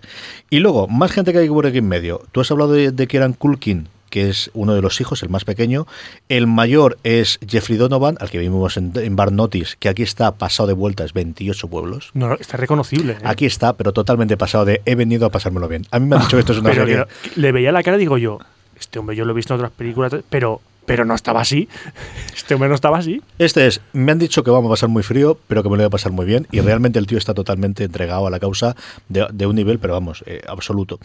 Y 0.50 0.60
luego, 0.60 0.88
más 0.88 1.12
gente 1.12 1.34
que 1.34 1.40
hay 1.40 1.48
que 1.48 1.52
por 1.54 1.66
aquí 1.68 1.80
en 1.80 1.88
medio. 1.88 2.22
Tú 2.32 2.40
has 2.42 2.50
hablado 2.52 2.72
de, 2.74 2.92
de 2.92 3.08
Kieran 3.24 3.34
Culkin, 3.34 3.88
que 4.10 4.30
es 4.30 4.52
uno 4.54 4.76
de 4.76 4.82
los 4.82 5.00
hijos, 5.00 5.24
el 5.24 5.30
más 5.30 5.46
pequeño. 5.46 5.88
El 6.28 6.46
mayor 6.46 6.98
es 7.04 7.40
Jeffrey 7.48 7.78
Donovan, 7.78 8.18
al 8.20 8.30
que 8.30 8.38
vimos 8.38 8.76
en, 8.76 8.92
en 8.96 9.16
Bar 9.16 9.32
Notice, 9.32 9.78
que 9.80 9.88
aquí 9.88 10.04
está 10.04 10.34
pasado 10.34 10.68
de 10.68 10.74
vueltas 10.74 11.14
28 11.14 11.70
pueblos. 11.70 12.12
No, 12.14 12.28
no, 12.28 12.36
está 12.36 12.58
reconocible. 12.58 13.14
¿eh? 13.14 13.18
Aquí 13.24 13.46
está, 13.46 13.74
pero 13.74 13.94
totalmente 13.94 14.36
pasado 14.36 14.66
de 14.66 14.82
he 14.86 14.96
venido 14.96 15.26
a 15.26 15.30
pasármelo 15.30 15.70
bien. 15.70 15.86
A 15.92 16.00
mí 16.00 16.06
me 16.06 16.18
han 16.18 16.22
dicho 16.24 16.36
que 16.36 16.42
esto 16.42 16.52
es 16.52 16.60
una 16.60 16.72
pero 16.72 16.86
serie. 16.86 17.06
le 17.38 17.52
veía 17.54 17.72
la 17.72 17.82
cara 17.82 17.96
y 17.96 18.02
digo 18.02 18.18
yo, 18.18 18.40
este 18.78 19.00
hombre 19.00 19.16
yo 19.16 19.24
lo 19.24 19.32
he 19.32 19.36
visto 19.36 19.54
en 19.54 19.62
otras 19.62 19.72
películas, 19.72 20.14
pero, 20.30 20.60
pero 20.86 21.06
no 21.06 21.16
estaba 21.16 21.42
así. 21.42 21.68
Este 22.36 22.56
hombre 22.56 22.68
no 22.70 22.76
estaba 22.76 22.98
así. 22.98 23.22
Este 23.40 23.68
es, 23.68 23.80
me 23.94 24.12
han 24.12 24.20
dicho 24.20 24.44
que 24.44 24.52
vamos 24.52 24.70
a 24.70 24.74
pasar 24.74 24.90
muy 24.90 25.02
frío, 25.04 25.38
pero 25.48 25.64
que 25.64 25.70
me 25.70 25.78
lo 25.78 25.84
voy 25.84 25.88
a 25.88 25.90
pasar 25.90 26.12
muy 26.12 26.26
bien. 26.26 26.46
Y 26.52 26.60
realmente 26.60 27.00
el 27.00 27.08
tío 27.08 27.18
está 27.18 27.34
totalmente 27.34 27.86
entregado 27.86 28.28
a 28.28 28.30
la 28.30 28.40
causa 28.40 28.76
de, 29.08 29.26
de 29.32 29.46
un 29.46 29.56
nivel, 29.56 29.80
pero 29.80 29.94
vamos, 29.94 30.24
eh, 30.28 30.42
absoluto. 30.48 31.00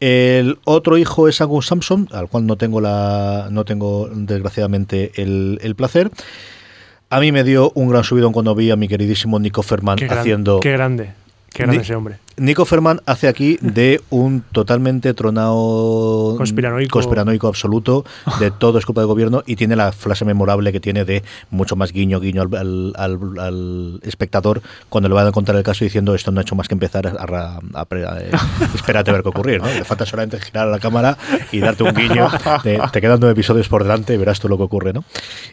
El 0.00 0.58
otro 0.64 0.98
hijo 0.98 1.28
es 1.28 1.40
Angus 1.40 1.66
Sampson, 1.68 2.08
al 2.10 2.28
cual 2.28 2.46
no 2.46 2.56
tengo 2.56 2.80
la, 2.80 3.46
no 3.52 3.64
tengo 3.64 4.08
desgraciadamente 4.12 5.12
el, 5.22 5.60
el 5.62 5.76
placer. 5.76 6.10
A 7.10 7.20
mí 7.20 7.30
me 7.30 7.44
dio 7.44 7.70
un 7.74 7.88
gran 7.90 8.02
subidón 8.02 8.32
cuando 8.32 8.54
vi 8.56 8.70
a 8.72 8.76
mi 8.76 8.88
queridísimo 8.88 9.38
Nico 9.38 9.62
Ferman 9.62 9.96
Qué, 9.98 10.06
gran- 10.06 10.18
haciendo 10.18 10.58
qué 10.60 10.72
grande, 10.72 11.12
qué 11.52 11.62
grande 11.64 11.76
Ni- 11.76 11.82
ese 11.82 11.94
hombre. 11.94 12.16
Nico 12.42 12.64
Ferman 12.64 13.00
hace 13.06 13.28
aquí 13.28 13.56
de 13.60 14.00
un 14.10 14.42
totalmente 14.50 15.14
tronado 15.14 16.34
Conspiranoico. 16.36 16.90
conspiranoico 16.98 17.46
absoluto, 17.46 18.04
de 18.40 18.50
todo 18.50 18.78
es 18.80 18.84
culpa 18.84 19.00
del 19.02 19.06
gobierno 19.06 19.44
y 19.46 19.54
tiene 19.54 19.76
la 19.76 19.92
frase 19.92 20.24
memorable 20.24 20.72
que 20.72 20.80
tiene 20.80 21.04
de 21.04 21.22
mucho 21.50 21.76
más 21.76 21.92
guiño 21.92 22.18
guiño 22.18 22.42
al, 22.42 22.54
al- 22.56 22.92
al- 22.96 23.38
al 23.38 24.00
espectador 24.02 24.60
cuando 24.88 25.08
le 25.08 25.14
van 25.14 25.28
a 25.28 25.30
contar 25.30 25.54
el 25.54 25.62
caso 25.62 25.84
diciendo 25.84 26.16
esto 26.16 26.32
no 26.32 26.40
ha 26.40 26.42
hecho 26.42 26.56
más 26.56 26.66
que 26.66 26.74
empezar 26.74 27.06
a, 27.06 27.10
a- 27.10 27.60
a- 27.74 27.82
a- 27.82 28.20
eh, 28.20 28.30
espérate 28.74 29.10
a 29.10 29.14
ver 29.14 29.22
qué 29.22 29.28
ocurrir, 29.28 29.60
¿no? 29.62 29.68
Le 29.68 29.84
falta 29.84 30.04
solamente 30.04 30.40
girar 30.40 30.66
a 30.66 30.70
la 30.72 30.80
cámara 30.80 31.16
y 31.52 31.60
darte 31.60 31.84
un 31.84 31.94
guiño 31.94 32.28
de, 32.64 32.80
te 32.92 33.00
quedan 33.00 33.20
nueve 33.20 33.34
episodios 33.34 33.68
por 33.68 33.84
delante 33.84 34.14
y 34.14 34.16
verás 34.16 34.40
tú 34.40 34.48
lo 34.48 34.56
que 34.56 34.64
ocurre, 34.64 34.92
¿no? 34.92 35.04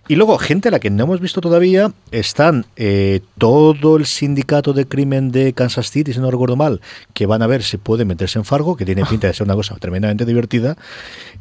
Y 0.07 0.15
luego, 0.15 0.39
gente 0.39 0.69
a 0.69 0.71
la 0.71 0.79
que 0.79 0.89
no 0.89 1.03
hemos 1.03 1.21
visto 1.21 1.39
todavía, 1.39 1.91
están 2.09 2.65
eh, 2.77 3.19
todo 3.37 3.97
el 3.97 4.07
sindicato 4.07 4.73
de 4.73 4.87
crimen 4.87 5.31
de 5.31 5.53
Kansas 5.53 5.91
City, 5.91 6.13
si 6.13 6.19
no 6.19 6.31
recuerdo 6.31 6.55
mal, 6.55 6.78
que 7.13 7.25
van 7.25 7.41
a 7.41 7.47
ver 7.47 7.63
si 7.63 7.77
puede 7.77 8.05
meterse 8.05 8.39
en 8.39 8.45
Fargo, 8.45 8.75
que 8.75 8.85
tiene 8.85 9.05
pinta 9.05 9.27
de 9.27 9.33
ser 9.33 9.45
una 9.45 9.55
cosa 9.55 9.75
tremendamente 9.75 10.25
divertida. 10.25 10.77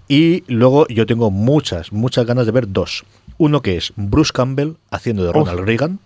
Y 0.08 0.44
luego 0.48 0.86
yo 0.88 1.06
tengo 1.06 1.30
muchas, 1.30 1.92
muchas 1.92 2.26
ganas 2.26 2.46
de 2.46 2.52
ver 2.52 2.72
dos. 2.72 3.04
Uno 3.36 3.62
que 3.62 3.76
es 3.76 3.92
Bruce 3.96 4.32
Campbell 4.32 4.72
haciendo 4.90 5.24
de 5.24 5.32
Ronald 5.32 5.60
Reagan. 5.60 5.98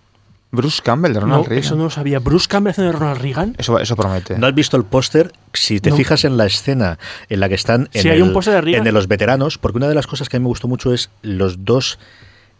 Bruce 0.54 0.82
Campbell 0.82 1.14
de 1.14 1.20
No, 1.20 1.26
Ronald 1.26 1.46
Reagan. 1.46 1.64
eso 1.64 1.76
no 1.76 1.84
lo 1.84 1.90
sabía. 1.90 2.18
Bruce 2.18 2.46
Campbell 2.46 2.72
haciendo 2.72 2.92
de 2.92 2.98
Ronald 2.98 3.22
Reagan. 3.22 3.54
Eso, 3.56 3.78
eso 3.78 3.96
promete. 3.96 4.36
¿No 4.38 4.46
has 4.46 4.54
visto 4.54 4.76
el 4.76 4.84
póster? 4.84 5.32
Si 5.54 5.80
te 5.80 5.88
No. 5.90 5.96
fijas 5.96 6.24
en 6.26 6.36
la 6.36 6.44
escena 6.44 6.98
en 7.30 7.40
la 7.40 7.48
que 7.48 7.54
están 7.54 7.88
en, 7.94 8.02
Sí, 8.02 8.08
hay 8.10 8.20
un 8.20 8.36
el- 8.36 8.64
de 8.64 8.76
en 8.76 8.92
los 8.92 9.08
veteranos, 9.08 9.56
porque 9.56 9.78
una 9.78 9.88
de 9.88 9.94
las 9.94 10.06
cosas 10.06 10.28
que 10.28 10.36
a 10.36 10.40
mí 10.40 10.44
me 10.44 10.48
gustó 10.48 10.68
mucho 10.68 10.92
es 10.92 11.08
los 11.22 11.64
dos, 11.64 11.98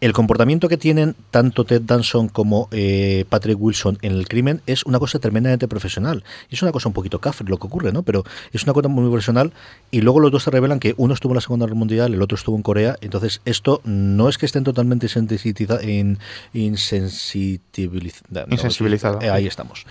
el 0.03 0.13
comportamiento 0.13 0.69
que 0.69 0.77
tienen 0.77 1.15
tanto 1.31 1.65
Ted 1.65 1.83
Danson 1.83 2.29
como 2.29 2.69
eh, 2.73 3.25
Patrick 3.29 3.57
Wilson 3.59 3.99
en 4.03 4.13
el 4.13 4.27
crimen 4.27 4.61
es 4.67 4.85
una 4.85 4.99
cosa 4.99 5.21
tremendamente 5.21 5.69
profesional. 5.69 6.25
Es 6.51 6.61
una 6.61 6.73
cosa 6.73 6.89
un 6.89 6.93
poquito 6.93 7.21
cafre 7.21 7.47
lo 7.49 7.57
que 7.57 7.69
ocurre, 7.69 7.93
¿no? 7.93 8.03
Pero 8.03 8.25
es 8.53 8.65
una 8.65 8.73
cosa 8.73 8.89
muy 8.89 9.09
profesional 9.09 9.53
y 9.93 10.01
luego 10.01 10.19
los 10.19 10.33
dos 10.33 10.43
se 10.43 10.51
revelan 10.51 10.81
que 10.81 10.95
uno 10.97 11.15
estuvo 11.15 11.33
en 11.33 11.37
la 11.37 11.41
Segunda 11.41 11.67
Guerra 11.67 11.79
Mundial, 11.79 12.13
el 12.15 12.21
otro 12.21 12.35
estuvo 12.37 12.57
en 12.57 12.63
Corea. 12.63 12.97
Entonces 13.01 13.41
esto 13.45 13.81
no 13.85 14.29
es 14.29 14.39
que 14.39 14.47
estén 14.47 14.65
totalmente 14.65 15.07
in- 15.83 16.19
insensibilizados. 16.53 18.51
Insensibilizados. 18.51 19.23
Eh, 19.23 19.31
ahí 19.31 19.47
estamos. 19.47 19.87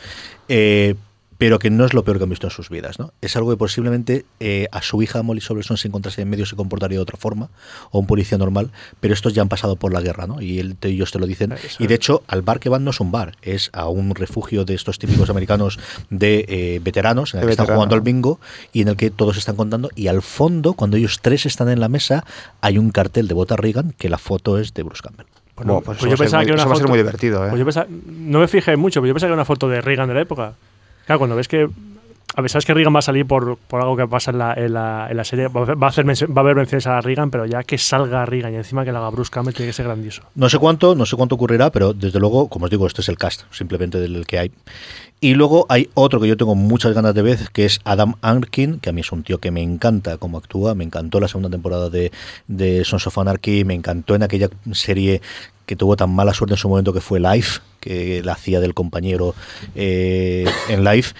Eh, 0.49 0.95
pero 1.41 1.57
que 1.57 1.71
no 1.71 1.85
es 1.85 1.95
lo 1.95 2.03
peor 2.03 2.19
que 2.19 2.25
han 2.25 2.29
visto 2.29 2.45
en 2.45 2.51
sus 2.51 2.69
vidas, 2.69 2.99
¿no? 2.99 3.13
Es 3.19 3.35
algo 3.35 3.49
que 3.49 3.57
posiblemente 3.57 4.25
eh, 4.39 4.67
a 4.71 4.83
su 4.83 5.01
hija 5.01 5.23
Molly 5.23 5.41
Sobreson 5.41 5.75
si 5.75 5.87
encontrase 5.87 6.21
en 6.21 6.29
medio 6.29 6.45
se 6.45 6.55
comportaría 6.55 6.99
de 6.99 7.01
otra 7.01 7.17
forma, 7.17 7.49
o 7.89 7.97
un 7.97 8.05
policía 8.05 8.37
normal, 8.37 8.69
pero 8.99 9.15
estos 9.15 9.33
ya 9.33 9.41
han 9.41 9.49
pasado 9.49 9.75
por 9.75 9.91
la 9.91 10.01
guerra, 10.01 10.27
¿no? 10.27 10.39
Y 10.39 10.59
él- 10.59 10.77
ellos 10.83 11.11
te 11.11 11.17
lo 11.17 11.25
dicen. 11.25 11.53
Eso 11.53 11.81
Y 11.83 11.87
de 11.87 11.95
hecho, 11.95 12.21
al 12.27 12.43
bar 12.43 12.59
que 12.59 12.69
van 12.69 12.83
no 12.83 12.91
es 12.91 12.99
un 12.99 13.11
bar, 13.11 13.33
es 13.41 13.71
a 13.73 13.89
un 13.89 14.13
refugio 14.13 14.65
de 14.65 14.75
estos 14.75 14.99
típicos 14.99 15.31
americanos 15.31 15.79
de 16.11 16.45
eh, 16.47 16.79
veteranos, 16.83 17.33
en 17.33 17.39
el 17.39 17.41
De 17.41 17.47
que 17.47 17.51
están 17.53 17.65
jugando 17.73 17.95
al 17.95 18.01
bingo 18.01 18.39
y 18.71 18.81
en 18.83 18.89
el 18.89 18.95
que 18.95 19.09
todos 19.09 19.35
están 19.37 19.55
contando. 19.55 19.89
Y 19.95 20.07
al 20.09 20.21
fondo, 20.21 20.73
cuando 20.73 20.97
ellos 20.97 21.19
tres 21.23 21.47
están 21.47 21.69
en 21.69 21.79
la 21.79 21.89
mesa, 21.89 22.23
hay 22.61 22.77
un 22.77 22.91
cartel 22.91 23.27
de 23.27 23.33
Bota 23.33 23.55
Reagan 23.55 23.93
que 23.97 24.09
la 24.09 24.19
foto 24.19 24.59
es 24.59 24.75
de 24.75 24.83
Bruce 24.83 25.01
Campbell. 25.01 25.25
Bueno, 25.55 25.81
pues 25.83 25.97
pues 25.97 25.97
eso 25.99 26.07
yo 26.09 26.17
pensaba 26.17 26.41
muy- 26.41 26.45
que 26.45 26.51
era 26.53 26.61
eso 26.61 26.67
una 26.67 26.69
va 26.69 26.73
a 26.73 26.77
ser 26.77 26.83
foto- 26.83 26.89
muy 26.91 26.97
divertido, 26.99 27.45
¿eh? 27.45 27.49
Pues 27.49 27.59
yo 27.59 27.65
pensaba- 27.65 27.87
no 27.89 28.39
me 28.39 28.47
fijé 28.47 28.77
mucho, 28.77 29.01
pero 29.01 29.07
yo 29.09 29.13
pensaba 29.15 29.29
que 29.29 29.33
era 29.33 29.41
una 29.41 29.45
foto 29.45 29.67
de 29.67 29.81
Reagan 29.81 30.07
de 30.07 30.13
la 30.13 30.21
época. 30.21 30.53
Claro, 31.05 31.19
cuando 31.19 31.35
ves 31.35 31.47
que. 31.47 31.69
A 32.35 32.41
ver, 32.41 32.49
sabes 32.49 32.65
que 32.65 32.73
Reagan 32.73 32.95
va 32.95 32.99
a 32.99 33.03
salir 33.03 33.25
por, 33.25 33.57
por 33.57 33.81
algo 33.81 33.97
que 33.97 34.07
pasa 34.07 34.31
en 34.31 34.37
la, 34.37 34.53
en 34.53 34.73
la, 34.73 35.09
la 35.13 35.23
serie. 35.23 35.47
Va 35.47 35.75
a, 35.79 35.89
hacer 35.89 36.05
va 36.05 36.15
a 36.35 36.39
haber 36.39 36.55
menciones 36.55 36.87
a 36.87 37.01
Reagan, 37.01 37.29
pero 37.29 37.45
ya 37.45 37.63
que 37.63 37.77
salga 37.77 38.25
Reagan 38.25 38.53
y 38.53 38.57
encima 38.57 38.85
que 38.85 38.91
lo 38.91 38.99
haga 38.99 39.09
Bruce 39.09 39.31
Campbell 39.31 39.53
tiene 39.53 39.69
que 39.69 39.73
ser 39.73 39.85
grandioso. 39.85 40.23
No 40.35 40.49
sé 40.49 40.57
cuánto, 40.57 40.95
no 40.95 41.05
sé 41.05 41.17
cuánto 41.17 41.35
ocurrirá, 41.35 41.71
pero 41.71 41.93
desde 41.93 42.19
luego, 42.19 42.47
como 42.47 42.65
os 42.65 42.71
digo, 42.71 42.87
este 42.87 43.01
es 43.01 43.09
el 43.09 43.17
cast, 43.17 43.43
simplemente 43.51 43.99
del 43.99 44.25
que 44.25 44.39
hay. 44.39 44.51
Y 45.23 45.35
luego 45.35 45.67
hay 45.69 45.89
otro 45.93 46.19
que 46.19 46.27
yo 46.27 46.35
tengo 46.35 46.55
muchas 46.55 46.93
ganas 46.93 47.13
de 47.13 47.21
ver, 47.21 47.37
que 47.53 47.65
es 47.65 47.79
Adam 47.83 48.15
Arkin, 48.21 48.79
que 48.79 48.89
a 48.89 48.93
mí 48.93 49.01
es 49.01 49.11
un 49.11 49.21
tío 49.21 49.37
que 49.37 49.51
me 49.51 49.61
encanta 49.61 50.17
cómo 50.17 50.39
actúa, 50.39 50.73
me 50.73 50.83
encantó 50.83 51.19
la 51.19 51.27
segunda 51.27 51.49
temporada 51.49 51.91
de, 51.91 52.11
de 52.47 52.83
Sons 52.85 53.05
of 53.05 53.17
Anarchy, 53.19 53.63
me 53.63 53.75
encantó 53.75 54.15
en 54.15 54.23
aquella 54.23 54.49
serie 54.71 55.21
que 55.67 55.75
tuvo 55.75 55.95
tan 55.95 56.09
mala 56.09 56.33
suerte 56.33 56.55
en 56.55 56.57
su 56.57 56.69
momento 56.69 56.91
que 56.91 57.01
fue 57.01 57.19
Life, 57.19 57.61
que 57.79 58.23
la 58.23 58.33
hacía 58.33 58.59
del 58.59 58.73
compañero 58.73 59.35
eh, 59.75 60.45
en 60.69 60.83
Life. 60.83 61.13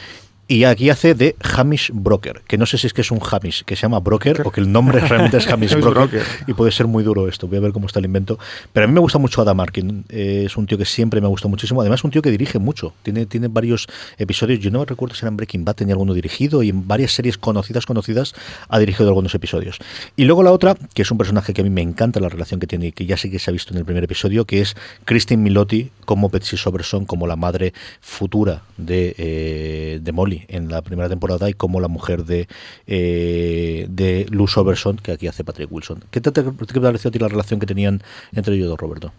Y 0.51 0.65
aquí 0.65 0.89
hace 0.89 1.15
de 1.15 1.37
Hamish 1.55 1.91
Broker, 1.93 2.41
que 2.45 2.57
no 2.57 2.65
sé 2.65 2.77
si 2.77 2.85
es 2.85 2.91
que 2.91 2.99
es 2.99 3.09
un 3.09 3.21
Hamish, 3.21 3.63
que 3.63 3.77
se 3.77 3.83
llama 3.83 4.01
Broker, 4.01 4.41
o 4.43 4.51
que 4.51 4.59
el 4.59 4.69
nombre 4.69 4.99
realmente 5.07 5.37
es 5.37 5.47
Hamish 5.47 5.75
Broker, 5.75 5.93
Broker. 5.93 6.23
y 6.45 6.51
puede 6.51 6.73
ser 6.73 6.87
muy 6.87 7.05
duro 7.05 7.29
esto. 7.29 7.47
Voy 7.47 7.59
a 7.59 7.61
ver 7.61 7.71
cómo 7.71 7.87
está 7.87 7.99
el 7.99 8.05
invento. 8.05 8.37
Pero 8.73 8.83
a 8.83 8.87
mí 8.87 8.93
me 8.93 8.99
gusta 8.99 9.17
mucho 9.17 9.41
Adam 9.41 9.61
Arkin. 9.61 10.03
eh, 10.09 10.43
es 10.47 10.57
un 10.57 10.65
tío 10.67 10.77
que 10.77 10.83
siempre 10.83 11.21
me 11.21 11.27
gusta 11.29 11.47
muchísimo. 11.47 11.79
Además, 11.79 12.01
es 12.01 12.03
un 12.03 12.11
tío 12.11 12.21
que 12.21 12.31
dirige 12.31 12.59
mucho. 12.59 12.93
Tiene, 13.01 13.25
tiene 13.27 13.47
varios 13.47 13.87
episodios. 14.17 14.59
Yo 14.59 14.71
no 14.71 14.83
recuerdo 14.83 15.15
si 15.15 15.21
era 15.21 15.29
en 15.29 15.37
Breaking 15.37 15.63
Bad, 15.63 15.75
tenía 15.75 15.93
alguno 15.93 16.13
dirigido. 16.13 16.63
Y 16.63 16.67
en 16.67 16.85
varias 16.85 17.13
series 17.13 17.37
conocidas, 17.37 17.85
conocidas, 17.85 18.33
ha 18.67 18.77
dirigido 18.77 19.07
algunos 19.07 19.33
episodios. 19.33 19.77
Y 20.17 20.25
luego 20.25 20.43
la 20.43 20.51
otra, 20.51 20.75
que 20.93 21.03
es 21.03 21.11
un 21.11 21.17
personaje 21.17 21.53
que 21.53 21.61
a 21.61 21.63
mí 21.63 21.69
me 21.69 21.81
encanta 21.81 22.19
la 22.19 22.27
relación 22.27 22.59
que 22.59 22.67
tiene 22.67 22.87
y 22.87 22.91
que 22.91 23.05
ya 23.05 23.15
sé 23.15 23.31
que 23.31 23.39
se 23.39 23.49
ha 23.49 23.53
visto 23.53 23.73
en 23.73 23.77
el 23.79 23.85
primer 23.85 24.03
episodio, 24.03 24.43
que 24.43 24.59
es 24.59 24.75
Christine 25.05 25.41
Milotti 25.41 25.91
como 26.03 26.27
Betsy 26.27 26.57
Soberson, 26.57 27.05
como 27.05 27.25
la 27.25 27.37
madre 27.37 27.73
futura 28.01 28.63
de, 28.75 29.15
eh, 29.17 29.99
de 30.01 30.11
Molly 30.11 30.40
en 30.47 30.69
la 30.69 30.81
primera 30.81 31.07
temporada 31.09 31.49
y 31.49 31.53
como 31.53 31.79
la 31.79 31.87
mujer 31.87 32.25
de, 32.25 32.47
eh, 32.87 33.85
de 33.89 34.25
Lou 34.29 34.47
Soberson, 34.47 34.97
que 34.97 35.11
aquí 35.13 35.27
hace 35.27 35.43
Patrick 35.43 35.71
Wilson. 35.71 36.03
¿Qué 36.11 36.21
te, 36.21 36.31
te, 36.31 36.43
te 36.43 36.81
pareció 36.81 37.09
a 37.09 37.11
ti 37.11 37.19
la 37.19 37.27
relación 37.27 37.59
que 37.59 37.65
tenían 37.65 38.01
entre 38.33 38.55
ellos 38.55 38.67
dos, 38.69 38.79
Roberto? 38.79 39.11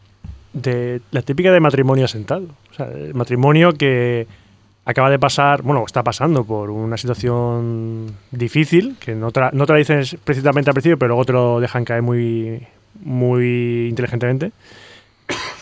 la 1.10 1.22
típica 1.22 1.50
de 1.50 1.60
matrimonio 1.60 2.04
asentado. 2.04 2.46
El 2.78 3.14
matrimonio 3.14 3.72
que 3.72 4.26
acaba 4.84 5.08
de 5.08 5.18
pasar, 5.18 5.62
bueno, 5.62 5.82
está 5.86 6.02
pasando 6.02 6.44
por 6.44 6.68
una 6.70 6.96
situación 6.98 8.08
difícil, 8.30 8.96
que 9.00 9.14
no, 9.14 9.30
tra- 9.32 9.52
no 9.52 9.64
te 9.64 9.72
la 9.72 9.78
dicen 9.78 9.98
al 9.98 10.74
principio, 10.74 10.98
pero 10.98 11.08
luego 11.08 11.24
te 11.24 11.32
lo 11.32 11.58
dejan 11.60 11.84
caer 11.86 12.02
muy, 12.02 12.66
muy 13.02 13.86
inteligentemente. 13.88 14.52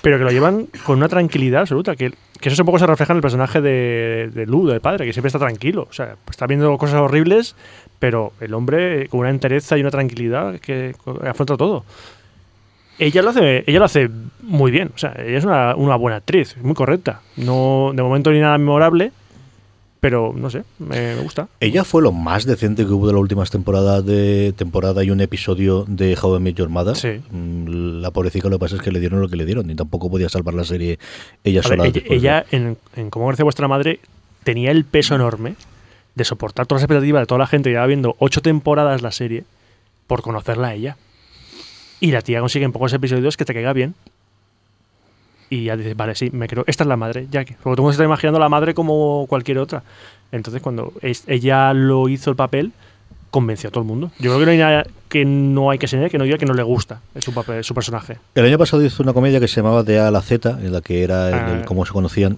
Pero 0.03 0.19
que 0.19 0.25
lo 0.25 0.31
llevan 0.33 0.67
con 0.85 0.97
una 0.99 1.09
tranquilidad 1.09 1.61
absoluta, 1.61 1.95
que, 1.95 2.13
que 2.41 2.49
eso 2.49 2.63
un 2.63 2.67
poco 2.67 2.79
se 2.79 2.87
refleja 2.87 3.13
en 3.13 3.19
el 3.19 3.23
personaje 3.23 3.61
de, 3.61 4.31
de 4.33 4.47
Lu, 4.47 4.67
del 4.67 4.81
padre, 4.81 5.05
que 5.05 5.13
siempre 5.13 5.29
está 5.29 5.39
tranquilo. 5.39 5.87
O 5.89 5.93
sea, 5.93 6.17
está 6.31 6.47
viendo 6.47 6.77
cosas 6.79 7.01
horribles, 7.01 7.55
pero 7.99 8.33
el 8.41 8.55
hombre 8.55 9.09
con 9.09 9.21
una 9.21 9.31
entereza 9.31 9.77
y 9.77 9.83
una 9.83 9.91
tranquilidad 9.91 10.59
que 10.59 10.95
afronta 11.27 11.57
todo. 11.57 11.85
Ella 12.99 13.23
lo 13.23 13.31
hace, 13.31 13.65
ella 13.67 13.79
lo 13.79 13.85
hace 13.85 14.11
muy 14.43 14.71
bien. 14.71 14.91
O 14.95 14.99
sea, 14.99 15.15
ella 15.19 15.39
es 15.39 15.45
una, 15.45 15.75
una 15.75 15.97
buena 15.97 16.17
actriz, 16.17 16.57
muy 16.63 16.75
correcta. 16.75 17.21
No, 17.37 17.93
de 17.95 18.03
momento 18.03 18.31
ni 18.31 18.41
nada 18.41 18.59
memorable, 18.59 19.13
pero 20.01 20.33
no 20.35 20.49
sé, 20.51 20.65
me, 20.79 21.15
me 21.15 21.23
gusta. 21.23 21.49
Ella 21.61 21.85
fue 21.85 22.03
lo 22.03 22.13
más 22.13 22.47
decente 22.47 22.85
que 22.85 22.91
hubo 22.91 23.07
de 23.07 23.13
las 23.13 23.21
últimas 23.21 23.51
temporadas 23.51 24.05
de 24.05 24.55
temporada 24.57 25.05
y 25.05 25.11
un 25.11 25.21
episodio 25.21 25.85
de 25.89 26.17
How 26.21 26.37
I 26.37 26.41
Met 26.41 26.57
Your 26.57 26.69
Mother. 26.69 26.97
Sí. 26.97 27.21
La 28.01 28.11
pobrecita 28.11 28.49
lo 28.49 28.57
que 28.59 28.61
pasa 28.61 28.77
es 28.77 28.83
que 28.83 28.91
le 28.91 29.01
dieron 29.01 29.21
lo 29.21 29.29
que 29.29 29.37
le 29.37 29.45
dieron 29.47 29.71
y 29.71 29.75
tampoco 29.75 30.11
podía 30.11 30.29
salvar 30.29 30.55
la 30.55 30.65
serie 30.65 30.99
ella 31.45 31.61
A 31.65 31.69
ver, 31.69 31.79
sola. 31.79 31.87
ella, 31.89 32.03
ella, 32.09 32.47
en, 32.51 32.77
en 32.97 33.11
Cómo 33.11 33.27
conoce 33.27 33.43
vuestra 33.43 33.69
madre, 33.69 34.01
tenía 34.45 34.71
el 34.71 34.85
peso 34.85 35.15
enorme 35.15 35.55
de 36.15 36.25
soportar 36.25 36.67
todas 36.67 36.81
las 36.83 36.85
expectativas 36.85 37.23
de 37.23 37.27
toda 37.27 37.39
la 37.39 37.47
gente 37.47 37.69
que 37.69 37.73
llevaba 37.73 37.87
viendo 37.87 38.17
ocho 38.19 38.43
temporadas 38.43 39.03
la 39.03 39.13
serie 39.13 39.45
por 40.07 40.23
conocerla 40.23 40.69
a 40.69 40.75
ella. 40.75 40.97
Y 42.01 42.13
la 42.13 42.23
tía 42.23 42.41
consigue 42.41 42.65
en 42.65 42.73
pocos 42.73 42.93
episodios 42.93 43.37
que 43.37 43.45
te 43.45 43.53
caiga 43.55 43.73
bien. 43.73 43.95
Y 45.51 45.65
ya 45.65 45.77
dices, 45.77 45.97
vale, 45.97 46.15
sí, 46.15 46.31
me 46.33 46.47
creo, 46.47 46.63
esta 46.69 46.85
es 46.85 46.89
la 46.89 46.97
madre, 46.97 47.27
ya 47.31 47.45
que. 47.45 47.55
Porque 47.55 47.63
todo 47.63 47.73
el 47.75 47.81
mundo 47.81 47.93
se 47.93 47.97
está 47.97 48.05
imaginando 48.05 48.37
a 48.37 48.41
la 48.41 48.49
madre 48.49 48.73
como 48.73 49.27
cualquier 49.29 49.59
otra. 49.59 49.83
Entonces, 50.31 50.63
cuando 50.63 50.93
es- 51.03 51.25
ella 51.27 51.73
lo 51.75 52.09
hizo 52.09 52.31
el 52.31 52.37
papel, 52.37 52.73
convenció 53.31 53.69
a 53.69 53.71
todo 53.73 53.83
el 53.83 53.89
mundo. 53.89 54.11
Yo 54.19 54.31
creo 54.35 54.39
que 54.41 54.45
no 54.47 54.51
hay 54.53 54.59
nada 54.59 54.87
que 55.09 55.25
no 55.25 55.71
hay 55.71 55.79
que 55.79 55.87
enseñar 55.87 56.11
que 56.11 56.19
no 56.19 56.25
diga 56.25 56.39
que 56.39 56.47
no 56.47 56.55
le 56.55 56.63
gusta 56.63 57.01
su 57.21 57.33
papel, 57.35 57.65
su 57.65 57.75
personaje. 57.75 58.19
El 58.35 58.45
año 58.45 58.59
pasado 58.59 58.85
hizo 58.85 59.03
una 59.03 59.13
comedia 59.13 59.41
que 59.41 59.49
se 59.49 59.57
llamaba 59.57 59.83
De 59.83 59.99
A 59.99 60.09
a 60.09 60.11
la 60.11 60.21
Z, 60.23 60.59
en 60.63 60.73
la 60.73 60.81
que 60.81 61.03
era 61.03 61.29
el- 61.29 61.35
Ah. 61.35 61.59
el 61.61 61.65
cómo 61.65 61.85
se 61.87 61.93
conocían. 61.93 62.37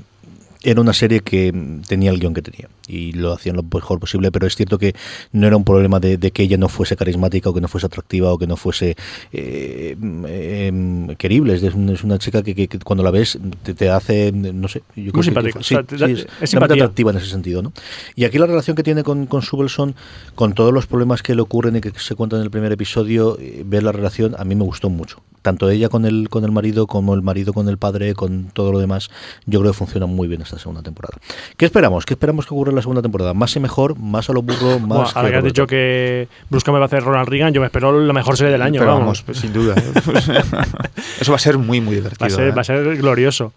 Era 0.64 0.80
una 0.80 0.92
serie 0.92 1.20
que 1.20 1.52
mm, 1.52 1.82
tenía 1.82 2.10
el 2.12 2.20
guion 2.20 2.34
que 2.34 2.42
tenía 2.42 2.68
y 2.86 3.12
lo 3.12 3.32
hacían 3.32 3.56
lo 3.56 3.62
mejor 3.64 3.98
posible, 3.98 4.30
pero 4.30 4.46
es 4.46 4.54
cierto 4.54 4.78
que 4.78 4.94
no 5.32 5.46
era 5.46 5.56
un 5.56 5.64
problema 5.64 5.98
de, 5.98 6.18
de 6.18 6.30
que 6.30 6.42
ella 6.44 6.56
no 6.56 6.68
fuese 6.68 6.94
carismática 6.96 7.50
o 7.50 7.54
que 7.54 7.60
no 7.60 7.68
fuese 7.68 7.86
atractiva 7.86 8.32
o 8.32 8.38
que 8.38 8.46
no 8.46 8.56
fuese 8.56 8.96
eh, 9.32 9.96
em, 10.26 11.14
querible. 11.16 11.54
Es, 11.54 11.62
un- 11.74 11.88
es 11.90 12.04
una 12.04 12.18
chica 12.18 12.42
que, 12.42 12.54
que- 12.54 12.68
que 12.68 12.78
cuando 12.78 13.02
la 13.02 13.10
ves 13.10 13.38
te, 13.62 13.74
te 13.74 13.90
hace, 13.90 14.32
no 14.32 14.68
sé, 14.68 14.82
yo 14.96 15.12
creo 15.12 15.22
que- 15.42 15.58
o 15.58 15.62
sea, 15.62 15.82
te 15.82 15.96
da- 15.96 16.06
sí, 16.06 16.26
es 16.40 16.50
atractiva 16.82 17.10
en 17.10 17.16
ese 17.18 17.26
sentido. 17.28 17.62
¿no? 17.62 17.72
Y 18.14 18.24
aquí 18.24 18.38
la 18.38 18.46
relación 18.46 18.76
que 18.76 18.82
tiene 18.82 19.02
con, 19.02 19.26
con 19.26 19.42
Subelson, 19.42 19.94
con 20.34 20.52
todos 20.54 20.72
los 20.72 20.86
problemas 20.86 21.22
que 21.22 21.34
le 21.34 21.42
ocurren 21.42 21.76
y 21.76 21.80
que 21.80 21.90
se 21.98 22.14
cuentan 22.14 22.40
en 22.40 22.44
el 22.44 22.50
primer 22.50 22.72
episodio, 22.72 23.38
eh, 23.40 23.62
ver 23.66 23.82
la 23.82 23.92
relación 23.92 24.34
a 24.38 24.44
mí 24.44 24.54
me 24.54 24.64
gustó 24.64 24.90
mucho. 24.90 25.18
Tanto 25.42 25.68
ella 25.70 25.88
con 25.88 26.04
el, 26.04 26.28
con 26.28 26.44
el 26.44 26.52
marido 26.52 26.86
como 26.86 27.14
el 27.14 27.22
marido 27.22 27.52
con 27.52 27.68
el 27.68 27.76
padre, 27.76 28.14
con 28.14 28.44
todo 28.52 28.70
lo 28.70 28.78
demás, 28.78 29.10
yo 29.44 29.58
creo 29.60 29.72
que 29.72 29.78
funciona 29.78 30.06
muy 30.06 30.28
bien 30.28 30.40
esta 30.52 30.62
segunda 30.62 30.82
temporada. 30.82 31.16
¿Qué 31.56 31.64
esperamos? 31.64 32.04
¿Qué 32.04 32.14
esperamos 32.14 32.46
que 32.46 32.54
ocurra 32.54 32.70
en 32.70 32.76
la 32.76 32.82
segunda 32.82 33.02
temporada? 33.02 33.32
¿Más 33.32 33.56
y 33.56 33.60
mejor? 33.60 33.98
¿Más 33.98 34.28
a 34.28 34.32
lo 34.32 34.42
burro? 34.42 34.78
¿Más 34.78 35.16
ahora 35.16 35.30
que 35.30 35.36
has 35.36 35.44
dicho 35.44 35.66
que 35.66 36.28
Bruce 36.50 36.64
Campbell 36.64 36.80
va 36.80 36.84
a 36.84 36.86
hacer 36.86 37.02
Ronald 37.02 37.28
Reagan, 37.28 37.52
yo 37.52 37.60
me 37.60 37.66
espero 37.66 37.98
la 37.98 38.12
mejor 38.12 38.36
serie 38.36 38.52
del 38.52 38.62
año. 38.62 38.80
Pero 38.80 38.92
vamos. 38.92 39.00
vamos, 39.00 39.22
pues, 39.22 39.38
sin 39.38 39.52
duda. 39.52 39.74
¿eh? 39.76 40.00
Pues, 40.04 40.28
eso 41.20 41.32
va 41.32 41.36
a 41.36 41.40
ser 41.40 41.58
muy, 41.58 41.80
muy 41.80 41.94
divertido. 41.94 42.20
Va 42.20 42.26
a 42.26 42.30
ser, 42.30 42.48
¿eh? 42.48 42.52
va 42.52 42.60
a 42.60 42.64
ser 42.64 42.96
glorioso. 42.96 43.52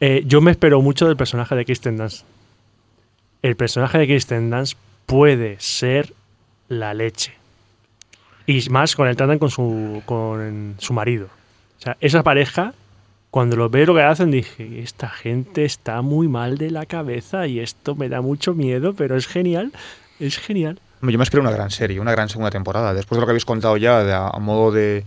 Eh, 0.00 0.22
yo 0.26 0.40
me 0.40 0.50
espero 0.50 0.80
mucho 0.80 1.06
del 1.06 1.16
personaje 1.16 1.54
de 1.54 1.64
Kristen 1.64 1.96
Dunst. 1.96 2.24
el 3.42 3.56
personaje 3.56 3.98
de 3.98 4.06
Kristen 4.06 4.48
Dance 4.50 4.76
puede 5.06 5.56
ser 5.58 6.14
la 6.68 6.94
leche. 6.94 7.34
Y 8.46 8.66
más 8.70 8.96
con 8.96 9.08
el 9.08 9.16
tratan 9.16 9.38
con 9.38 9.50
su, 9.50 10.02
con 10.06 10.76
su 10.78 10.94
marido. 10.94 11.26
O 11.78 11.82
sea, 11.82 11.96
esa 12.00 12.22
pareja, 12.22 12.72
cuando 13.30 13.56
lo 13.56 13.68
veo 13.68 13.86
lo 13.86 13.94
que 13.94 14.02
hacen, 14.02 14.30
dije, 14.30 14.80
esta 14.80 15.08
gente 15.08 15.64
está 15.64 16.00
muy 16.02 16.28
mal 16.28 16.56
de 16.58 16.70
la 16.70 16.86
cabeza 16.86 17.46
y 17.46 17.60
esto 17.60 17.94
me 17.94 18.08
da 18.08 18.20
mucho 18.20 18.54
miedo, 18.54 18.94
pero 18.94 19.16
es 19.16 19.26
genial, 19.26 19.72
es 20.18 20.38
genial. 20.38 20.80
Yo 21.02 21.16
me 21.18 21.22
espero 21.24 21.42
una 21.42 21.50
gran 21.52 21.70
serie, 21.70 22.00
una 22.00 22.12
gran 22.12 22.28
segunda 22.28 22.50
temporada. 22.50 22.92
Después 22.94 23.16
de 23.16 23.20
lo 23.20 23.26
que 23.26 23.32
habéis 23.32 23.44
contado 23.44 23.76
ya, 23.76 24.02
de- 24.02 24.12
a, 24.14 24.30
modo 24.40 24.72
de, 24.72 25.04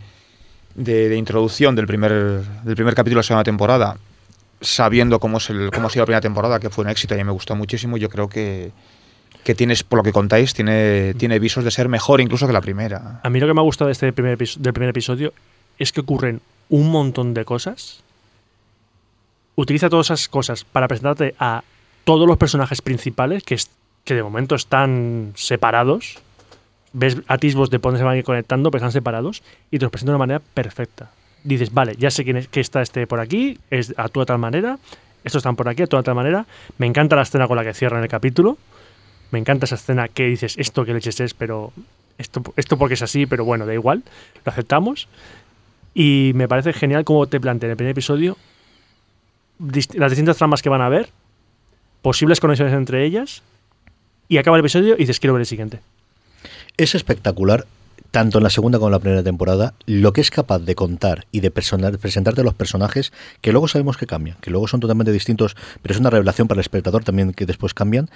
de- 0.75 1.09
de 1.09 1.17
introducción 1.17 1.75
del 1.75 1.87
primer, 1.87 2.11
del 2.63 2.75
primer 2.75 2.93
capítulo 2.95 3.17
de 3.17 3.23
la 3.23 3.27
segunda 3.27 3.43
temporada, 3.43 3.97
sabiendo 4.61 5.19
cómo, 5.19 5.37
es 5.39 5.49
el, 5.49 5.71
cómo 5.71 5.87
ha 5.87 5.89
sido 5.89 6.03
la 6.03 6.05
primera 6.05 6.21
temporada, 6.21 6.59
que 6.59 6.69
fue 6.69 6.83
un 6.85 6.89
éxito 6.91 7.17
y 7.17 7.23
me 7.23 7.31
gustó 7.31 7.55
muchísimo, 7.55 7.97
yo 7.97 8.07
creo 8.09 8.29
que, 8.29 8.71
que 9.43 9.55
tienes, 9.55 9.83
por 9.83 9.97
lo 9.97 10.03
que 10.03 10.13
contáis, 10.13 10.53
tiene, 10.53 11.13
tiene 11.15 11.39
visos 11.39 11.63
de 11.63 11.71
ser 11.71 11.89
mejor 11.89 12.21
incluso 12.21 12.45
que 12.47 12.53
la 12.53 12.61
primera. 12.61 13.19
A 13.23 13.29
mí 13.29 13.39
lo 13.39 13.47
que 13.47 13.53
me 13.53 13.59
ha 13.59 13.63
gustado 13.63 13.87
de 13.87 13.93
este 13.93 14.13
primer 14.13 14.37
del 14.37 14.73
primer 14.73 14.89
episodio 14.89 15.33
es 15.79 15.91
que 15.91 16.01
ocurren 16.01 16.39
un 16.69 16.89
montón 16.91 17.33
de 17.33 17.43
cosas. 17.43 18.03
Utiliza 19.55 19.89
todas 19.89 20.07
esas 20.07 20.27
cosas 20.29 20.63
para 20.63 20.87
presentarte 20.87 21.35
a 21.39 21.63
todos 22.03 22.27
los 22.27 22.37
personajes 22.37 22.81
principales 22.81 23.43
que, 23.43 23.55
es- 23.55 23.69
que 24.05 24.15
de 24.15 24.23
momento 24.23 24.55
están 24.55 25.33
separados. 25.35 26.19
Ves 26.93 27.17
atisbos 27.27 27.69
de 27.69 27.77
dónde 27.77 27.99
se 27.99 28.03
van 28.03 28.15
a 28.15 28.17
ir 28.17 28.23
conectando, 28.23 28.71
pero 28.71 28.79
están 28.79 28.91
separados 28.91 29.43
y 29.69 29.77
te 29.79 29.85
los 29.85 29.91
presenta 29.91 30.11
de 30.11 30.15
una 30.15 30.19
manera 30.25 30.41
perfecta. 30.53 31.11
Dices, 31.43 31.73
vale, 31.73 31.95
ya 31.97 32.11
sé 32.11 32.23
quién 32.23 32.37
es, 32.37 32.47
que 32.47 32.59
está 32.59 32.81
este 32.81 33.07
por 33.07 33.19
aquí, 33.19 33.57
es, 33.69 33.93
actúa 33.97 34.23
de 34.23 34.27
tal 34.27 34.37
manera, 34.39 34.77
estos 35.23 35.39
están 35.39 35.55
por 35.55 35.69
aquí, 35.69 35.83
actúa 35.83 35.99
de 35.99 36.03
tal 36.05 36.15
manera. 36.15 36.45
Me 36.77 36.87
encanta 36.87 37.15
la 37.15 37.21
escena 37.23 37.47
con 37.47 37.55
la 37.57 37.63
que 37.63 37.73
cierran 37.73 38.01
el 38.03 38.09
capítulo. 38.09 38.57
Me 39.31 39.39
encanta 39.39 39.65
esa 39.65 39.75
escena 39.75 40.07
que 40.07 40.25
dices, 40.25 40.55
esto 40.57 40.83
que 40.85 40.93
leches 40.93 41.19
es, 41.19 41.33
pero 41.33 41.71
esto, 42.17 42.41
esto 42.57 42.77
porque 42.77 42.95
es 42.95 43.01
así, 43.01 43.25
pero 43.25 43.45
bueno, 43.45 43.65
da 43.65 43.73
igual, 43.73 44.03
lo 44.45 44.51
aceptamos. 44.51 45.07
Y 45.93 46.31
me 46.35 46.47
parece 46.47 46.73
genial 46.73 47.03
cómo 47.05 47.27
te 47.27 47.39
plantea 47.39 47.67
en 47.67 47.71
el 47.71 47.77
primer 47.77 47.91
episodio 47.91 48.37
las 49.93 50.11
distintas 50.11 50.37
tramas 50.37 50.61
que 50.61 50.69
van 50.69 50.81
a 50.81 50.87
haber, 50.87 51.09
posibles 52.01 52.39
conexiones 52.39 52.73
entre 52.73 53.05
ellas, 53.05 53.43
y 54.27 54.37
acaba 54.37 54.57
el 54.57 54.61
episodio 54.61 54.95
y 54.95 54.99
dices, 54.99 55.19
quiero 55.19 55.33
ver 55.33 55.41
el 55.41 55.45
siguiente. 55.45 55.81
Es 56.77 56.95
espectacular, 56.95 57.65
tanto 58.11 58.39
en 58.39 58.43
la 58.43 58.49
segunda 58.49 58.77
como 58.77 58.89
en 58.89 58.93
la 58.93 58.99
primera 58.99 59.23
temporada, 59.23 59.73
lo 59.85 60.13
que 60.13 60.21
es 60.21 60.31
capaz 60.31 60.59
de 60.59 60.75
contar 60.75 61.25
y 61.31 61.39
de 61.39 61.51
presentarte 61.51 62.41
a 62.41 62.43
los 62.43 62.53
personajes 62.53 63.13
que 63.41 63.51
luego 63.51 63.67
sabemos 63.67 63.97
que 63.97 64.07
cambian, 64.07 64.37
que 64.41 64.51
luego 64.51 64.67
son 64.67 64.79
totalmente 64.79 65.11
distintos, 65.11 65.55
pero 65.81 65.93
es 65.93 65.99
una 65.99 66.09
revelación 66.09 66.47
para 66.47 66.59
el 66.59 66.61
espectador 66.61 67.03
también 67.03 67.33
que 67.33 67.45
después 67.45 67.73
cambian. 67.73 68.09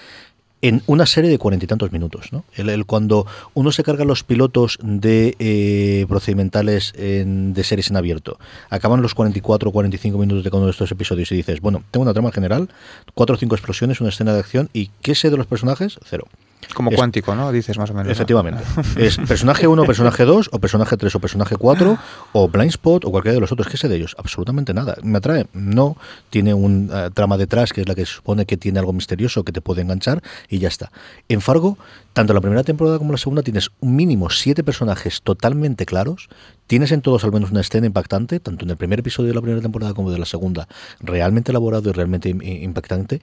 En 0.68 0.82
una 0.88 1.06
serie 1.06 1.30
de 1.30 1.38
cuarenta 1.38 1.66
y 1.66 1.68
tantos 1.68 1.92
minutos, 1.92 2.34
¿no? 2.34 2.44
El, 2.56 2.86
cuando 2.86 3.28
uno 3.54 3.72
se 3.72 3.84
carga 3.84 4.04
los 4.04 4.24
pilotos 4.24 4.80
de 4.82 5.36
eh, 5.38 6.06
procedimentales 6.08 6.92
en- 6.98 7.54
de 7.54 7.64
series 7.64 7.92
en 7.92 7.98
abierto, 7.98 8.40
acaban 8.70 9.02
los 9.04 9.14
44 9.14 9.70
o 9.70 9.72
45 9.72 10.18
minutos 10.18 10.44
de 10.44 10.50
cada 10.50 10.58
uno 10.60 10.66
de 10.66 10.72
estos 10.72 10.92
episodios 10.92 11.32
y 11.32 11.36
dices, 11.36 11.62
bueno, 11.62 11.84
tengo 11.92 12.02
una 12.04 12.14
trama 12.14 12.32
general, 12.32 12.70
cuatro 13.14 13.36
o 13.36 13.38
cinco 13.38 13.54
explosiones, 13.56 14.00
una 14.02 14.10
escena 14.10 14.34
de 14.34 14.40
acción 14.40 14.70
y 14.74 14.90
¿qué 15.02 15.14
sé 15.14 15.30
de 15.30 15.38
los 15.38 15.46
personajes? 15.46 16.00
Cero. 16.04 16.26
Como 16.74 16.90
Es- 16.92 16.96
cuántico, 16.98 17.36
¿no? 17.36 17.52
Dices 17.52 17.78
más 17.78 17.90
o 17.90 17.94
menos. 17.94 18.08
¿no? 18.08 18.12
Efectivamente. 18.12 18.64
Es 18.98 19.18
personaje 19.18 19.68
1, 19.68 19.84
personaje 19.86 20.26
2, 20.26 20.50
o 20.52 20.60
personaje 20.60 20.98
3, 20.98 21.16
o 21.16 21.20
personaje 21.20 21.56
4, 21.58 21.98
o 22.34 22.48
Blind 22.50 22.70
Spot, 22.70 23.06
o 23.06 23.12
cualquiera 23.12 23.34
de 23.36 23.42
los 23.42 23.52
otros. 23.52 23.68
¿Qué 23.68 23.78
sé 23.78 23.88
de 23.88 23.96
ellos? 23.98 24.16
Absolutamente 24.18 24.74
nada. 24.74 24.96
¿Me 25.04 25.18
atrae? 25.18 25.46
No. 25.54 25.98
Tiene 26.30 26.54
un 26.54 26.90
eh, 26.94 27.10
trama 27.14 27.38
detrás, 27.38 27.72
que 27.74 27.82
es 27.82 27.88
la 27.88 27.96
que 27.96 28.06
se 28.06 28.14
supone 28.14 28.46
que 28.46 28.58
tiene 28.58 28.80
algo 28.80 28.94
misterioso 28.94 29.44
que 29.44 29.52
te 29.52 29.62
puede 29.62 29.82
enganchar, 29.82 30.22
y 30.50 30.60
ya 30.60 30.68
está. 30.68 30.92
En 31.30 31.42
Fargo, 31.42 31.78
tanto 32.14 32.34
la 32.34 32.42
primera 32.42 32.64
temporada 32.64 32.98
como 32.98 33.12
la 33.12 33.18
segunda, 33.18 33.44
tienes 33.44 33.70
un 33.80 33.96
mínimo 33.96 34.30
siete 34.30 34.64
personajes 34.64 35.22
totalmente 35.22 35.86
claros. 35.86 36.30
Tienes 36.68 36.92
en 36.92 37.02
todos 37.02 37.24
al 37.24 37.32
menos 37.32 37.52
una 37.52 37.62
escena 37.62 37.86
impactante, 37.86 38.40
tanto 38.40 38.66
en 38.66 38.72
el 38.72 38.78
primer 38.78 39.00
episodio 39.00 39.30
de 39.30 39.36
la 39.36 39.42
primera 39.42 39.62
temporada 39.62 39.94
como 39.94 40.12
de 40.12 40.18
la 40.18 40.26
segunda, 40.26 40.68
realmente 41.00 41.52
elaborado 41.52 41.90
y 41.90 41.94
realmente 41.94 42.34
im- 42.34 42.64
impactante. 42.64 43.22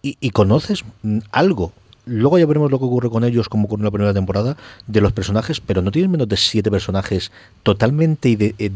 Y, 0.00 0.16
y 0.20 0.30
conoces 0.30 0.84
mm, 1.02 1.18
algo 1.32 1.72
Luego 2.08 2.38
ya 2.38 2.46
veremos 2.46 2.70
lo 2.70 2.78
que 2.78 2.84
ocurre 2.84 3.10
con 3.10 3.24
ellos, 3.24 3.48
como 3.48 3.66
ocurrió 3.66 3.82
en 3.82 3.84
la 3.84 3.90
primera 3.90 4.14
temporada, 4.14 4.56
de 4.86 5.00
los 5.00 5.12
personajes, 5.12 5.60
pero 5.60 5.82
no 5.82 5.90
tienen 5.90 6.10
menos 6.10 6.28
de 6.28 6.36
siete 6.36 6.70
personajes 6.70 7.30
totalmente 7.62 8.54
eh, 8.58 8.70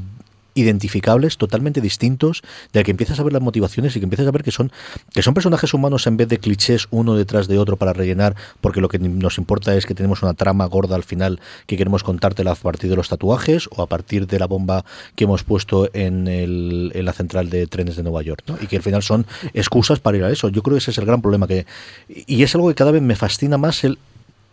identificables, 0.55 1.37
totalmente 1.39 1.81
distintos, 1.81 2.43
de 2.73 2.83
que 2.85 2.91
empiezas 2.91 3.19
a 3.21 3.23
ver 3.23 3.33
las 3.33 3.43
motivaciones 3.43 3.97
y 3.97 4.01
que 4.01 4.05
empiezas 4.05 4.27
a 4.27 4.31
ver 4.31 4.43
que 4.43 4.51
son, 4.51 4.71
que 5.13 5.23
son 5.23 5.35
personajes 5.35 5.73
humanos 5.75 6.07
en 6.07 6.17
vez 6.17 6.29
de 6.29 6.39
clichés 6.39 6.89
uno 6.91 7.15
detrás 7.15 7.49
de 7.49 7.59
otro 7.59 7.77
para 7.77 7.93
rellenar, 7.93 8.37
porque 8.61 8.81
lo 8.81 8.89
que 8.89 8.99
nos 8.99 9.39
importa 9.39 9.75
es 9.77 9.87
que 9.87 9.95
tenemos 9.95 10.23
una 10.23 10.35
trama 10.35 10.67
gorda 10.67 10.95
al 10.97 11.05
final 11.05 11.41
que 11.67 11.77
queremos 11.77 12.03
contártela 12.03 12.53
a 12.53 12.55
partir 12.55 12.91
de 12.91 12.97
los 12.97 13.09
tatuajes 13.09 13.69
o 13.71 13.83
a 13.83 13.87
partir 13.87 14.27
de 14.27 14.39
la 14.39 14.47
bomba 14.47 14.85
que 15.17 15.25
hemos 15.25 15.43
puesto 15.45 15.89
en, 15.95 16.29
el- 16.29 16.93
en 16.95 17.05
la 17.05 17.13
central 17.13 17.51
de 17.51 17.67
trenes 17.67 17.97
de 17.97 18.03
Nueva 18.03 18.23
York, 18.23 18.43
¿no? 18.47 18.59
y 18.61 18.67
que 18.67 18.77
al 18.77 18.83
final 18.83 19.03
son 19.03 19.27
excusas 19.55 20.01
para 20.01 20.17
ir 20.19 20.25
a 20.25 20.31
eso. 20.31 20.49
Yo 20.49 20.63
creo 20.63 20.75
que 20.75 20.79
ese 20.79 20.91
es 20.91 20.99
el 20.99 21.07
gran 21.07 21.23
problema 21.23 21.47
que 21.47 21.67
y 22.09 22.43
es 22.43 22.55
algo 22.55 22.69
que 22.69 22.75
cada 22.75 22.91
vez 22.91 23.03
me 23.03 23.17
fascina 23.17 23.59
más 23.59 23.85
el 23.85 23.99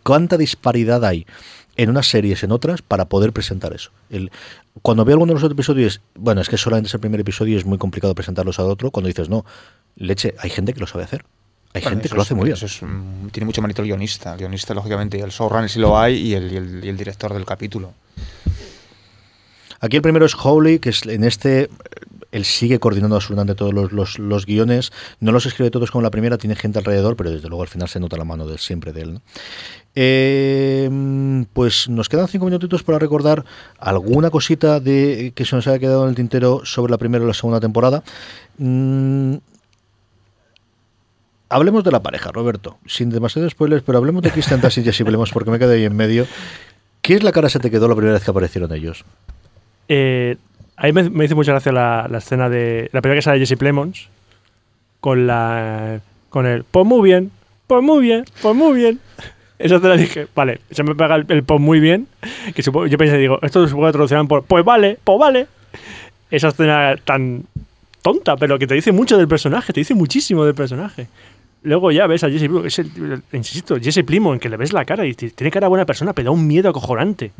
cuánta 0.02 0.36
disparidad 0.36 1.04
hay 1.04 1.26
en 1.76 1.88
unas 1.88 2.08
series, 2.08 2.42
en 2.42 2.52
otras, 2.52 2.82
para 2.82 3.06
poder 3.06 3.32
presentar 3.32 3.72
eso. 3.72 3.90
El, 4.10 4.30
cuando 4.82 5.04
veo 5.04 5.14
alguno 5.14 5.30
de 5.30 5.34
los 5.34 5.42
otros 5.42 5.56
episodios, 5.56 6.00
bueno, 6.14 6.40
es 6.40 6.48
que 6.48 6.56
solamente 6.56 6.88
es 6.88 6.94
el 6.94 7.00
primer 7.00 7.20
episodio 7.20 7.54
y 7.54 7.58
es 7.58 7.64
muy 7.64 7.78
complicado 7.78 8.14
presentarlos 8.14 8.58
al 8.58 8.66
otro, 8.66 8.90
cuando 8.90 9.08
dices, 9.08 9.28
no, 9.28 9.44
leche, 9.96 10.34
hay 10.38 10.50
gente 10.50 10.72
que 10.72 10.80
lo 10.80 10.86
sabe 10.86 11.04
hacer. 11.04 11.24
Hay 11.72 11.82
Bueno, 11.82 11.96
gente 11.96 12.08
que 12.08 12.14
lo 12.16 12.22
es- 12.22 12.26
hace 12.28 12.34
muy 12.34 12.44
bien. 12.46 12.54
eso 12.56 12.66
es, 12.66 12.82
mm, 12.82 13.28
tiene 13.28 13.46
mucho 13.46 13.62
mérito 13.62 13.82
el 13.82 13.88
guionista. 13.88 14.32
El 14.32 14.38
guionista, 14.38 14.74
lógicamente, 14.74 15.18
y 15.18 15.20
el 15.20 15.30
showrunner 15.30 15.68
sí 15.70 15.78
lo 15.78 15.98
hay, 15.98 16.16
y 16.16 16.34
el, 16.34 16.52
y 16.52 16.56
el- 16.56 16.84
y 16.84 16.88
el 16.88 16.96
director 16.96 17.32
del 17.34 17.44
capítulo. 17.44 17.92
Aquí 19.80 19.96
el 19.96 20.02
primero 20.02 20.26
es 20.26 20.34
Howley, 20.34 20.78
que 20.78 20.90
es 20.90 21.06
en 21.06 21.24
este 21.24 21.70
él 22.32 22.44
sigue 22.44 22.78
coordinando 22.78 23.16
absolutamente 23.16 23.54
todos 23.54 23.74
los, 23.74 23.92
los, 23.92 24.18
los 24.18 24.46
guiones. 24.46 24.92
No 25.20 25.32
los 25.32 25.46
escribe 25.46 25.70
todos 25.70 25.90
como 25.90 26.02
la 26.02 26.10
primera, 26.10 26.38
tiene 26.38 26.56
gente 26.56 26.78
alrededor, 26.78 27.16
pero 27.16 27.30
desde 27.30 27.48
luego 27.48 27.62
al 27.62 27.68
final 27.68 27.88
se 27.88 28.00
nota 28.00 28.16
la 28.16 28.24
mano 28.24 28.46
siempre 28.58 28.92
de 28.92 29.02
él. 29.02 29.20
Eh, 29.94 30.88
pues 31.52 31.88
nos 31.88 32.08
quedan 32.08 32.28
cinco 32.28 32.44
minutitos 32.44 32.82
para 32.82 32.98
recordar 32.98 33.44
alguna 33.78 34.30
cosita 34.30 34.78
de 34.78 35.32
que 35.34 35.44
se 35.44 35.56
nos 35.56 35.66
haya 35.66 35.78
quedado 35.78 36.04
en 36.04 36.10
el 36.10 36.14
tintero 36.14 36.64
sobre 36.64 36.90
la 36.90 36.98
primera 36.98 37.24
y 37.24 37.26
la 37.26 37.34
segunda 37.34 37.60
temporada. 37.60 38.04
Mm, 38.58 39.36
Hablemos 41.52 41.82
de 41.82 41.90
la 41.90 42.00
pareja, 42.00 42.30
Roberto, 42.30 42.78
sin 42.86 43.10
demasiados 43.10 43.50
spoilers, 43.50 43.82
pero 43.82 43.98
hablemos 43.98 44.22
de 44.22 44.30
Kristen 44.30 44.60
Dunst 44.60 44.78
y 44.78 44.84
Jesse 44.84 45.02
Plemons 45.02 45.32
porque 45.32 45.50
me 45.50 45.58
quedé 45.58 45.74
ahí 45.74 45.84
en 45.84 45.96
medio. 45.96 46.28
¿Qué 47.02 47.14
es 47.14 47.24
la 47.24 47.32
cara 47.32 47.48
se 47.48 47.58
te 47.58 47.72
quedó 47.72 47.88
la 47.88 47.96
primera 47.96 48.14
vez 48.14 48.22
que 48.22 48.30
aparecieron 48.30 48.72
ellos? 48.72 49.04
Eh, 49.88 50.36
a 50.80 50.86
mí 50.86 50.92
me, 50.92 51.10
me 51.10 51.26
hizo 51.26 51.36
mucha 51.36 51.52
gracia 51.52 51.72
la, 51.72 52.08
escena 52.16 52.48
de. 52.48 52.88
La 52.92 53.02
primera 53.02 53.18
que 53.18 53.22
sale 53.22 53.38
de 53.38 53.46
Jesse 53.46 53.58
Plemons. 53.58 54.08
Con 55.00 55.26
la. 55.26 56.00
Con 56.30 56.46
el. 56.46 56.64
Pues 56.64 56.86
muy 56.86 57.02
bien. 57.02 57.30
Pues 57.66 57.82
muy 57.82 58.02
bien. 58.02 58.24
Pues 58.40 58.56
muy 58.56 58.78
bien. 58.78 58.98
Esa 59.58 59.76
escena 59.76 59.94
dije, 59.94 60.26
vale, 60.34 60.60
se 60.70 60.82
me 60.82 60.94
pega 60.94 61.16
el, 61.16 61.26
el 61.28 61.42
pues 61.42 61.60
muy 61.60 61.80
bien. 61.80 62.06
Que 62.54 62.62
yo 62.62 62.72
pensé, 62.72 63.18
digo, 63.18 63.38
esto 63.42 63.68
supongo 63.68 63.88
que 63.88 63.92
traducirán 63.92 64.26
por 64.26 64.42
pues 64.42 64.64
vale, 64.64 64.98
pues 65.04 65.18
vale. 65.18 65.48
Esa 66.30 66.48
escena 66.48 66.96
tan 67.04 67.44
tonta, 68.00 68.38
pero 68.38 68.58
que 68.58 68.66
te 68.66 68.72
dice 68.72 68.90
mucho 68.90 69.18
del 69.18 69.28
personaje, 69.28 69.74
te 69.74 69.80
dice 69.80 69.94
muchísimo 69.94 70.46
del 70.46 70.54
personaje. 70.54 71.08
Luego 71.62 71.92
ya 71.92 72.06
ves 72.06 72.24
a 72.24 72.30
Jesse 72.30 72.48
Plemons, 72.48 72.80
insisto, 73.34 73.76
Jesse 73.78 74.02
Plemons, 74.02 74.40
que 74.40 74.48
le 74.48 74.56
ves 74.56 74.72
la 74.72 74.86
cara 74.86 75.04
y 75.04 75.12
tiene 75.12 75.50
cara 75.50 75.66
de 75.66 75.68
buena 75.68 75.84
persona, 75.84 76.14
pero 76.14 76.26
da 76.26 76.30
un 76.30 76.46
miedo 76.46 76.70
acojonante. 76.70 77.32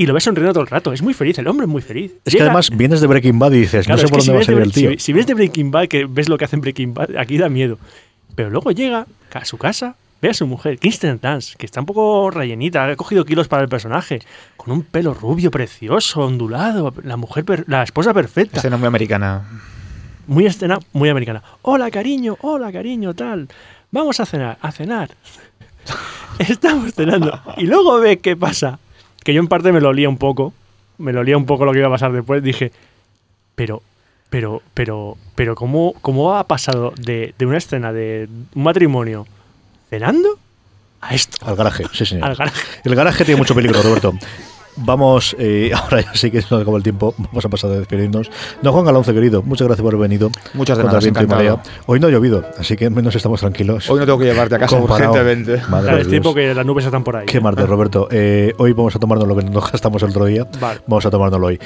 Y 0.00 0.06
lo 0.06 0.14
ves 0.14 0.24
sonriendo 0.24 0.54
todo 0.54 0.62
el 0.62 0.70
rato, 0.70 0.94
es 0.94 1.02
muy 1.02 1.12
feliz, 1.12 1.38
el 1.38 1.46
hombre 1.46 1.64
es 1.66 1.70
muy 1.70 1.82
feliz. 1.82 2.12
Es 2.24 2.34
que 2.34 2.40
además 2.40 2.70
vienes 2.70 3.02
de 3.02 3.06
Breaking 3.06 3.38
Bad 3.38 3.52
y 3.52 3.60
dices, 3.60 3.84
Claro, 3.84 4.00
no 4.00 4.08
sé 4.08 4.10
por 4.10 4.22
si 4.22 4.28
dónde 4.28 4.36
va 4.38 4.42
a 4.42 4.44
salir 4.46 4.62
el 4.62 4.72
tío. 4.72 4.90
Si, 4.92 4.98
si 4.98 5.12
ves 5.12 5.26
de 5.26 5.34
Breaking 5.34 5.70
Bad, 5.70 5.88
que 5.88 6.06
ves 6.06 6.30
lo 6.30 6.38
que 6.38 6.46
hacen 6.46 6.62
Breaking 6.62 6.94
Bad, 6.94 7.16
aquí 7.18 7.36
da 7.36 7.50
miedo. 7.50 7.78
Pero 8.34 8.48
luego 8.48 8.70
llega 8.70 9.06
a 9.34 9.44
su 9.44 9.58
casa, 9.58 9.96
ve 10.22 10.30
a 10.30 10.32
su 10.34 10.46
mujer, 10.46 10.78
Kristen 10.78 11.18
Dance, 11.20 11.54
que 11.58 11.66
está 11.66 11.80
un 11.80 11.86
poco 11.86 12.30
rellenita, 12.30 12.86
ha 12.86 12.96
cogido 12.96 13.26
kilos 13.26 13.46
para 13.48 13.62
el 13.62 13.68
personaje, 13.68 14.20
con 14.56 14.72
un 14.72 14.84
pelo 14.84 15.12
rubio, 15.12 15.50
precioso, 15.50 16.20
ondulado, 16.22 16.94
la 17.04 17.18
mujer, 17.18 17.44
per- 17.44 17.64
la 17.68 17.82
esposa 17.82 18.14
perfecta. 18.14 18.56
Escena 18.56 18.78
muy 18.78 18.86
americana. 18.86 19.42
Muy 20.26 20.46
escena, 20.46 20.78
muy 20.94 21.10
americana. 21.10 21.42
Hola, 21.60 21.90
cariño, 21.90 22.38
hola, 22.40 22.72
cariño, 22.72 23.12
tal. 23.12 23.48
Vamos 23.90 24.18
a 24.18 24.24
cenar, 24.24 24.56
a 24.62 24.72
cenar. 24.72 25.10
Estamos 26.38 26.94
cenando. 26.94 27.38
Y 27.58 27.66
luego 27.66 28.00
ve 28.00 28.18
qué 28.18 28.34
pasa. 28.34 28.78
Que 29.24 29.34
yo 29.34 29.40
en 29.40 29.48
parte 29.48 29.72
me 29.72 29.80
lo 29.80 29.88
olía 29.88 30.08
un 30.08 30.18
poco. 30.18 30.52
Me 30.98 31.12
lo 31.12 31.20
olía 31.20 31.36
un 31.36 31.46
poco 31.46 31.64
lo 31.64 31.72
que 31.72 31.78
iba 31.78 31.88
a 31.88 31.90
pasar 31.90 32.12
después. 32.12 32.42
Dije, 32.42 32.72
pero, 33.54 33.82
pero, 34.28 34.62
pero, 34.74 35.16
pero, 35.34 35.54
¿cómo, 35.54 35.94
cómo 36.00 36.36
ha 36.36 36.44
pasado 36.44 36.92
de, 36.96 37.34
de 37.38 37.46
una 37.46 37.58
escena 37.58 37.92
de 37.92 38.28
un 38.54 38.62
matrimonio 38.62 39.26
cenando 39.88 40.38
a 41.00 41.14
esto? 41.14 41.44
Al 41.46 41.56
garaje, 41.56 41.84
sí, 41.92 42.06
señor. 42.06 42.28
Al 42.28 42.36
garaje. 42.36 42.60
El 42.84 42.94
garaje 42.94 43.24
tiene 43.24 43.38
mucho 43.38 43.54
peligro, 43.54 43.82
Roberto. 43.82 44.14
vamos, 44.84 45.36
eh, 45.38 45.70
ahora 45.74 46.00
ya 46.02 46.14
sí 46.14 46.30
que 46.30 46.42
se 46.42 46.48
nos 46.50 46.62
acabó 46.62 46.76
el 46.76 46.82
tiempo, 46.82 47.14
vamos 47.18 47.44
a 47.44 47.48
pasar 47.48 47.70
a 47.70 47.74
despedirnos. 47.74 48.30
Don 48.62 48.72
Juan 48.72 48.84
Galonce, 48.84 49.12
querido, 49.14 49.42
muchas 49.42 49.66
gracias 49.66 49.82
por 49.82 49.94
haber 49.94 50.08
venido. 50.08 50.30
Muchas 50.54 50.78
marea. 51.28 51.62
Hoy 51.86 52.00
no 52.00 52.06
ha 52.06 52.10
llovido, 52.10 52.44
así 52.58 52.76
que 52.76 52.90
menos 52.90 53.14
estamos 53.14 53.40
tranquilos. 53.40 53.88
Hoy 53.90 53.98
no 54.00 54.06
tengo 54.06 54.18
que 54.18 54.24
llevarte 54.26 54.54
a 54.56 54.58
casa 54.58 54.76
Comparado. 54.76 55.12
urgentemente. 55.12 55.62
Madre 55.68 55.92
es 55.92 55.96
Dios. 55.98 56.08
tiempo 56.08 56.34
que 56.34 56.54
las 56.54 56.66
nubes 56.66 56.84
están 56.84 57.04
por 57.04 57.16
ahí. 57.16 57.26
Qué 57.26 57.40
martes, 57.40 57.68
Roberto. 57.68 58.08
Eh, 58.10 58.54
hoy 58.58 58.72
vamos 58.72 58.94
a 58.96 58.98
tomarnos 58.98 59.26
lo 59.28 59.36
que 59.36 59.44
nos 59.44 59.70
gastamos 59.70 60.02
el 60.02 60.10
otro 60.10 60.24
día. 60.24 60.46
Vale. 60.60 60.80
Vamos 60.86 61.06
a 61.06 61.10
tomárnoslo 61.10 61.46
hoy. 61.46 61.58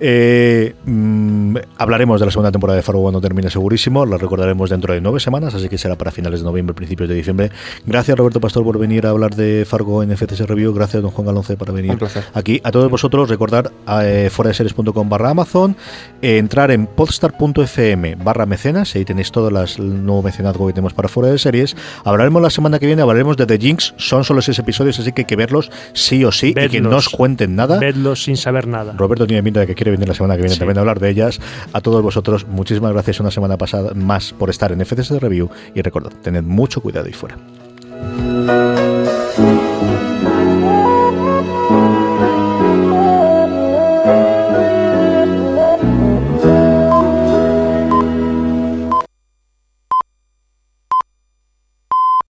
Eh, 0.00 0.74
mm, 0.84 1.56
hablaremos 1.78 2.20
de 2.20 2.26
la 2.26 2.32
segunda 2.32 2.50
temporada 2.50 2.76
de 2.76 2.82
Fargo 2.82 3.02
cuando 3.02 3.20
termine 3.20 3.50
segurísimo. 3.50 4.04
La 4.06 4.16
recordaremos 4.16 4.70
dentro 4.70 4.94
de 4.94 5.00
nueve 5.00 5.20
semanas, 5.20 5.54
así 5.54 5.68
que 5.68 5.78
será 5.78 5.96
para 5.96 6.10
finales 6.10 6.40
de 6.40 6.46
noviembre, 6.46 6.74
principios 6.74 7.08
de 7.08 7.14
diciembre. 7.14 7.50
Gracias, 7.86 8.16
Roberto 8.16 8.40
Pastor, 8.40 8.64
por 8.64 8.78
venir 8.78 9.06
a 9.06 9.10
hablar 9.10 9.34
de 9.34 9.64
Fargo 9.66 10.02
en 10.02 10.10
FCS 10.16 10.46
Review. 10.46 10.72
Gracias, 10.74 11.02
don 11.02 11.10
Juan 11.10 11.26
Galonce, 11.26 11.56
por 11.56 11.72
venir 11.72 11.92
Un 11.92 11.98
placer. 11.98 12.24
aquí. 12.34 12.60
A 12.64 12.70
todos 12.70 12.90
vosotros, 12.90 13.28
recordar 13.28 13.70
eh, 14.02 14.28
foradeseries.com 14.30 15.08
barra 15.08 15.30
Amazon, 15.30 15.76
eh, 16.20 16.38
entrar 16.38 16.70
en 16.70 16.86
podstar.fm 16.86 18.14
barra 18.16 18.46
mecenas, 18.46 18.94
ahí 18.94 19.04
tenéis 19.04 19.32
todas 19.32 19.52
las 19.52 19.78
el 19.78 20.04
nuevo 20.04 20.22
mecenazgo 20.22 20.66
que 20.66 20.72
tenemos 20.72 20.94
para 20.94 21.08
fuera 21.08 21.30
de 21.30 21.38
series. 21.38 21.76
Hablaremos 22.04 22.40
la 22.40 22.50
semana 22.50 22.78
que 22.78 22.86
viene, 22.86 23.02
hablaremos 23.02 23.36
de 23.36 23.46
The 23.46 23.58
Jinx, 23.58 23.94
son 23.96 24.24
solo 24.24 24.42
seis 24.42 24.58
episodios, 24.58 24.98
así 25.00 25.12
que 25.12 25.22
hay 25.22 25.26
que 25.26 25.36
verlos 25.36 25.70
sí 25.92 26.24
o 26.24 26.30
sí 26.32 26.48
y 26.48 26.54
que 26.54 26.60
Vedlos. 26.68 26.90
no 26.90 26.96
os 26.98 27.08
cuenten 27.08 27.56
nada. 27.56 27.78
Vedlos 27.78 28.22
sin 28.24 28.36
saber 28.36 28.66
nada. 28.66 28.94
Roberto 28.96 29.26
tiene 29.26 29.42
pinta 29.42 29.60
de 29.60 29.66
que 29.66 29.74
quiere 29.74 29.90
venir 29.90 30.06
la 30.08 30.14
semana 30.14 30.34
que 30.36 30.42
viene 30.42 30.54
Sí. 30.54 30.58
también 30.60 30.78
a 30.78 30.80
hablar 30.82 31.00
de 31.00 31.10
ellas. 31.10 31.40
A 31.72 31.80
todos 31.80 32.02
vosotros, 32.02 32.46
muchísimas 32.46 32.92
gracias 32.92 33.18
una 33.20 33.30
semana 33.30 33.56
pasada 33.58 33.92
más 33.94 34.32
por 34.32 34.50
estar 34.50 34.70
en 34.72 34.80
FCS 34.80 35.18
Review 35.20 35.50
y 35.74 35.82
recordad, 35.82 36.12
tened 36.22 36.42
mucho 36.44 36.80
cuidado 36.80 37.08
y 37.08 37.12
fuera. 37.12 37.36